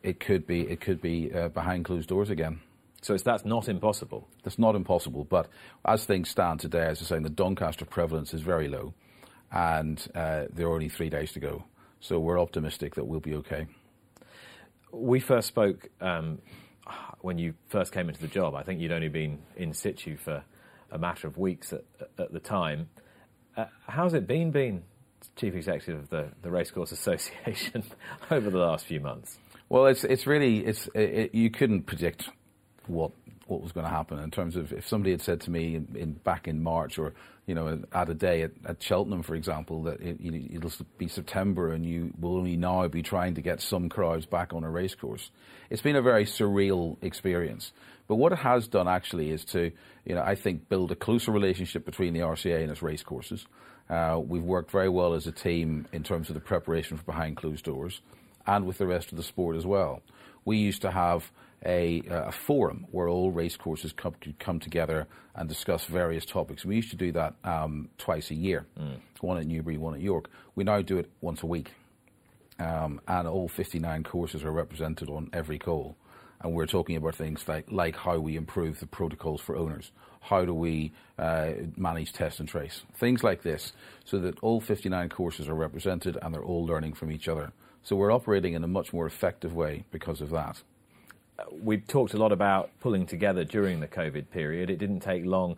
it 0.03 0.19
could 0.19 0.45
be 0.45 0.61
it 0.61 0.81
could 0.81 1.01
be 1.01 1.31
uh, 1.33 1.49
behind 1.49 1.85
closed 1.85 2.09
doors 2.09 2.29
again. 2.29 2.61
So 3.01 3.13
it's, 3.13 3.23
that's 3.23 3.45
not 3.45 3.69
impossible. 3.69 4.27
That's 4.43 4.59
not 4.59 4.75
impossible, 4.75 5.23
but 5.23 5.47
as 5.85 6.05
things 6.05 6.29
stand 6.29 6.59
today, 6.59 6.85
as 6.85 7.01
I 7.01 7.05
say, 7.05 7.19
the 7.19 7.29
Doncaster 7.29 7.85
prevalence 7.85 8.33
is 8.33 8.41
very 8.41 8.67
low, 8.67 8.93
and 9.51 10.05
uh, 10.13 10.45
there 10.53 10.67
are 10.67 10.73
only 10.73 10.89
three 10.89 11.09
days 11.09 11.31
to 11.33 11.39
go. 11.39 11.63
So 12.01 12.19
we're 12.19 12.39
optimistic 12.39 12.95
that 12.95 13.05
we'll 13.05 13.19
be 13.19 13.35
okay. 13.35 13.67
We 14.91 15.19
first 15.19 15.47
spoke 15.47 15.89
um, 16.01 16.39
when 17.21 17.37
you 17.37 17.53
first 17.67 17.91
came 17.91 18.09
into 18.09 18.21
the 18.21 18.27
job. 18.27 18.55
I 18.55 18.63
think 18.63 18.79
you'd 18.79 18.91
only 18.91 19.09
been 19.09 19.39
in 19.55 19.73
situ 19.73 20.17
for 20.17 20.43
a 20.91 20.97
matter 20.97 21.27
of 21.27 21.37
weeks 21.37 21.73
at, 21.73 21.83
at 22.17 22.33
the 22.33 22.39
time. 22.39 22.89
Uh, 23.55 23.65
how's 23.87 24.13
it 24.13 24.27
been 24.27 24.51
being 24.51 24.83
chief 25.35 25.55
executive 25.55 26.03
of 26.03 26.09
the, 26.09 26.29
the 26.41 26.49
Racecourse 26.49 26.91
Association 26.93 27.83
over 28.31 28.49
the 28.49 28.57
last 28.57 28.85
few 28.85 28.99
months? 28.99 29.37
Well, 29.69 29.85
it's 29.85 30.03
it's 30.03 30.25
really 30.25 30.65
it's 30.65 30.89
it, 30.95 31.35
you 31.35 31.51
couldn't 31.51 31.83
predict 31.83 32.29
what 32.89 33.11
what 33.49 33.61
was 33.61 33.71
going 33.71 33.85
to 33.85 33.91
happen 33.91 34.19
in 34.19 34.29
terms 34.29 34.55
of 34.55 34.71
if 34.71 34.87
somebody 34.87 35.11
had 35.11 35.21
said 35.21 35.41
to 35.41 35.49
me 35.49 35.75
in, 35.75 35.87
in 35.95 36.13
back 36.13 36.47
in 36.47 36.61
March 36.61 36.99
or 36.99 37.13
you 37.47 37.55
know 37.55 37.81
at 37.91 38.09
a 38.09 38.13
day 38.13 38.43
at, 38.43 38.51
at 38.65 38.81
Cheltenham, 38.81 39.23
for 39.23 39.35
example, 39.35 39.83
that 39.83 39.99
it, 40.01 40.19
you 40.19 40.31
know, 40.31 40.47
it'll 40.51 40.71
be 40.97 41.07
September 41.07 41.71
and 41.71 41.85
you 41.85 42.13
will 42.19 42.37
only 42.37 42.55
now 42.55 42.87
be 42.87 43.01
trying 43.01 43.35
to 43.35 43.41
get 43.41 43.61
some 43.61 43.89
crowds 43.89 44.25
back 44.25 44.53
on 44.53 44.63
a 44.63 44.69
racecourse. 44.69 45.31
It's 45.69 45.81
been 45.81 45.95
a 45.95 46.01
very 46.01 46.25
surreal 46.25 46.97
experience. 47.03 47.71
But 48.07 48.15
what 48.15 48.31
it 48.31 48.39
has 48.39 48.67
done 48.67 48.87
actually 48.87 49.29
is 49.29 49.45
to, 49.45 49.71
you 50.03 50.15
know, 50.15 50.21
I 50.21 50.33
think 50.33 50.67
build 50.67 50.91
a 50.91 50.95
closer 50.95 51.31
relationship 51.31 51.85
between 51.85 52.13
the 52.13 52.21
RCA 52.21 52.61
and 52.61 52.71
its 52.71 52.81
racecourses. 52.81 53.45
Uh, 53.87 54.19
we've 54.23 54.43
worked 54.43 54.71
very 54.71 54.89
well 54.89 55.13
as 55.13 55.27
a 55.27 55.31
team 55.31 55.87
in 55.91 56.03
terms 56.03 56.29
of 56.29 56.33
the 56.33 56.39
preparation 56.39 56.97
for 56.97 57.03
behind 57.03 57.37
closed 57.37 57.65
doors 57.65 58.01
and 58.47 58.65
with 58.65 58.79
the 58.79 58.87
rest 58.87 59.11
of 59.11 59.17
the 59.17 59.23
sport 59.23 59.55
as 59.55 59.65
well. 59.65 60.01
We 60.43 60.57
used 60.57 60.81
to 60.81 60.91
have 60.91 61.31
a, 61.65 62.01
a 62.09 62.31
forum 62.31 62.85
where 62.91 63.07
all 63.07 63.31
racecourses 63.31 63.91
come, 63.91 64.15
could 64.21 64.39
come 64.39 64.59
together 64.59 65.07
and 65.35 65.49
discuss 65.49 65.85
various 65.85 66.25
topics. 66.25 66.65
We 66.65 66.75
used 66.75 66.91
to 66.91 66.95
do 66.95 67.11
that 67.13 67.35
um, 67.43 67.89
twice 67.97 68.31
a 68.31 68.35
year, 68.35 68.65
one 69.21 69.37
at 69.37 69.45
Newbury, 69.45 69.77
one 69.77 69.93
at 69.93 70.01
York. 70.01 70.29
We 70.55 70.63
now 70.63 70.81
do 70.81 70.97
it 70.97 71.09
once 71.21 71.43
a 71.43 71.47
week, 71.47 71.71
um, 72.59 73.01
and 73.07 73.27
all 73.27 73.47
59 73.47 74.03
courses 74.03 74.43
are 74.43 74.51
represented 74.51 75.09
on 75.09 75.29
every 75.33 75.59
call. 75.59 75.95
And 76.41 76.53
we're 76.53 76.67
talking 76.67 76.95
about 76.95 77.15
things 77.15 77.45
like, 77.47 77.69
like 77.69 77.97
how 77.97 78.17
we 78.19 78.37
improve 78.37 78.79
the 78.79 78.87
protocols 78.87 79.41
for 79.41 79.57
owners, 79.57 79.91
how 80.21 80.45
do 80.45 80.53
we 80.53 80.93
uh, 81.17 81.51
manage 81.75 82.13
test 82.13 82.39
and 82.39 82.47
trace, 82.47 82.83
things 82.95 83.23
like 83.23 83.43
this, 83.43 83.73
so 84.05 84.19
that 84.19 84.39
all 84.39 84.61
59 84.61 85.09
courses 85.09 85.49
are 85.49 85.53
represented 85.53 86.17
and 86.21 86.33
they're 86.33 86.43
all 86.43 86.65
learning 86.65 86.93
from 86.93 87.11
each 87.11 87.27
other. 87.27 87.51
So 87.83 87.95
we're 87.95 88.11
operating 88.11 88.53
in 88.53 88.63
a 88.63 88.67
much 88.67 88.93
more 88.93 89.05
effective 89.05 89.53
way 89.53 89.83
because 89.91 90.21
of 90.21 90.29
that. 90.29 90.61
We've 91.51 91.85
talked 91.87 92.13
a 92.13 92.17
lot 92.17 92.31
about 92.31 92.69
pulling 92.79 93.05
together 93.05 93.43
during 93.43 93.79
the 93.79 93.87
COVID 93.87 94.29
period. 94.29 94.69
It 94.69 94.77
didn't 94.77 95.01
take 95.01 95.25
long 95.25 95.57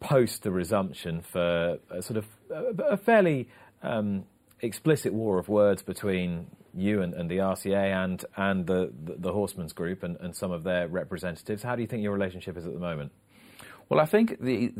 post 0.00 0.42
the 0.42 0.50
resumption 0.50 1.22
for 1.22 1.78
a 1.90 2.02
sort 2.02 2.18
of 2.18 2.26
a, 2.50 2.82
a 2.82 2.96
fairly 2.96 3.48
um, 3.82 4.24
explicit 4.60 5.12
war 5.12 5.38
of 5.38 5.48
words 5.48 5.82
between 5.82 6.46
you 6.74 7.00
and, 7.00 7.14
and 7.14 7.30
the 7.30 7.38
RCA 7.38 8.04
and 8.04 8.24
and 8.36 8.66
the 8.66 8.92
the, 9.04 9.14
the 9.18 9.32
Horsemen's 9.32 9.72
Group 9.72 10.02
and, 10.02 10.16
and 10.20 10.36
some 10.36 10.52
of 10.52 10.64
their 10.64 10.88
representatives. 10.88 11.62
How 11.62 11.76
do 11.76 11.82
you 11.82 11.88
think 11.88 12.02
your 12.02 12.12
relationship 12.12 12.56
is 12.56 12.66
at 12.66 12.72
the 12.72 12.78
moment? 12.78 13.12
Well, 13.88 14.00
I 14.00 14.06
think 14.06 14.40
the 14.40 14.72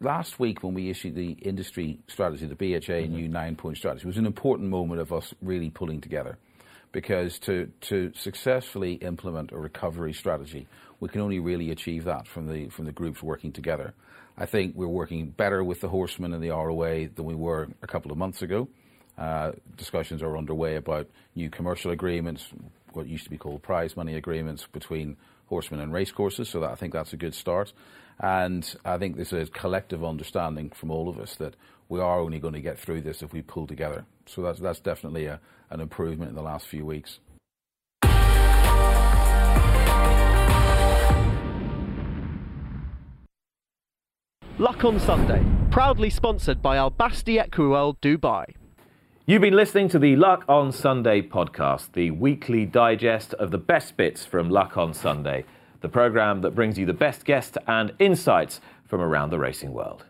last 0.00 0.40
week 0.40 0.62
when 0.62 0.74
we 0.74 0.90
issued 0.90 1.14
the 1.14 1.32
industry 1.32 2.00
strategy, 2.08 2.46
the 2.46 2.56
BHA 2.56 3.06
new 3.06 3.28
nine 3.28 3.56
point 3.56 3.76
strategy, 3.76 4.06
was 4.06 4.16
an 4.16 4.26
important 4.26 4.68
moment 4.68 5.00
of 5.00 5.12
us 5.12 5.32
really 5.40 5.70
pulling 5.70 6.00
together. 6.00 6.36
Because 6.92 7.38
to, 7.40 7.70
to 7.82 8.12
successfully 8.14 8.94
implement 8.94 9.52
a 9.52 9.58
recovery 9.58 10.12
strategy, 10.12 10.66
we 10.98 11.08
can 11.08 11.20
only 11.20 11.38
really 11.38 11.70
achieve 11.70 12.04
that 12.04 12.26
from 12.26 12.48
the, 12.48 12.68
from 12.68 12.84
the 12.84 12.92
groups 12.92 13.22
working 13.22 13.52
together. 13.52 13.94
I 14.36 14.46
think 14.46 14.74
we're 14.74 14.88
working 14.88 15.30
better 15.30 15.62
with 15.62 15.80
the 15.80 15.88
horsemen 15.88 16.32
and 16.32 16.42
the 16.42 16.50
ROA 16.50 17.08
than 17.08 17.24
we 17.24 17.34
were 17.34 17.68
a 17.82 17.86
couple 17.86 18.10
of 18.10 18.18
months 18.18 18.42
ago. 18.42 18.68
Uh, 19.18 19.52
discussions 19.76 20.22
are 20.22 20.36
underway 20.36 20.76
about 20.76 21.08
new 21.34 21.50
commercial 21.50 21.90
agreements, 21.90 22.46
what 22.92 23.06
used 23.06 23.24
to 23.24 23.30
be 23.30 23.36
called 23.36 23.62
prize 23.62 23.96
money 23.96 24.14
agreements 24.14 24.66
between 24.72 25.16
horsemen 25.46 25.80
and 25.80 25.92
racecourses. 25.92 26.48
So 26.48 26.60
that, 26.60 26.70
I 26.70 26.74
think 26.74 26.92
that's 26.92 27.12
a 27.12 27.18
good 27.18 27.34
start. 27.34 27.72
And 28.18 28.74
I 28.84 28.98
think 28.98 29.16
there's 29.16 29.32
a 29.32 29.46
collective 29.46 30.04
understanding 30.04 30.70
from 30.70 30.90
all 30.90 31.08
of 31.08 31.18
us 31.18 31.36
that 31.36 31.54
we 31.88 32.00
are 32.00 32.20
only 32.20 32.38
going 32.38 32.54
to 32.54 32.60
get 32.60 32.78
through 32.78 33.02
this 33.02 33.22
if 33.22 33.32
we 33.32 33.42
pull 33.42 33.66
together. 33.66 34.04
So 34.26 34.42
that's, 34.42 34.60
that's 34.60 34.80
definitely 34.80 35.26
a, 35.26 35.40
an 35.70 35.80
improvement 35.80 36.30
in 36.30 36.34
the 36.34 36.42
last 36.42 36.66
few 36.66 36.84
weeks. 36.84 37.20
Luck 44.58 44.84
on 44.84 45.00
Sunday, 45.00 45.42
proudly 45.70 46.10
sponsored 46.10 46.60
by 46.60 46.76
Al 46.76 46.90
Basti 46.90 47.38
Equiworld 47.38 47.96
Dubai. 48.02 48.44
You've 49.24 49.40
been 49.40 49.56
listening 49.56 49.88
to 49.88 49.98
the 49.98 50.16
Luck 50.16 50.44
on 50.48 50.70
Sunday 50.70 51.22
podcast, 51.22 51.92
the 51.92 52.10
weekly 52.10 52.66
digest 52.66 53.32
of 53.34 53.52
the 53.52 53.58
best 53.58 53.96
bits 53.96 54.26
from 54.26 54.50
Luck 54.50 54.76
on 54.76 54.92
Sunday, 54.92 55.44
the 55.80 55.88
programme 55.88 56.42
that 56.42 56.54
brings 56.54 56.78
you 56.78 56.84
the 56.84 56.92
best 56.92 57.24
guests 57.24 57.56
and 57.66 57.92
insights 57.98 58.60
from 58.84 59.00
around 59.00 59.30
the 59.30 59.38
racing 59.38 59.72
world. 59.72 60.04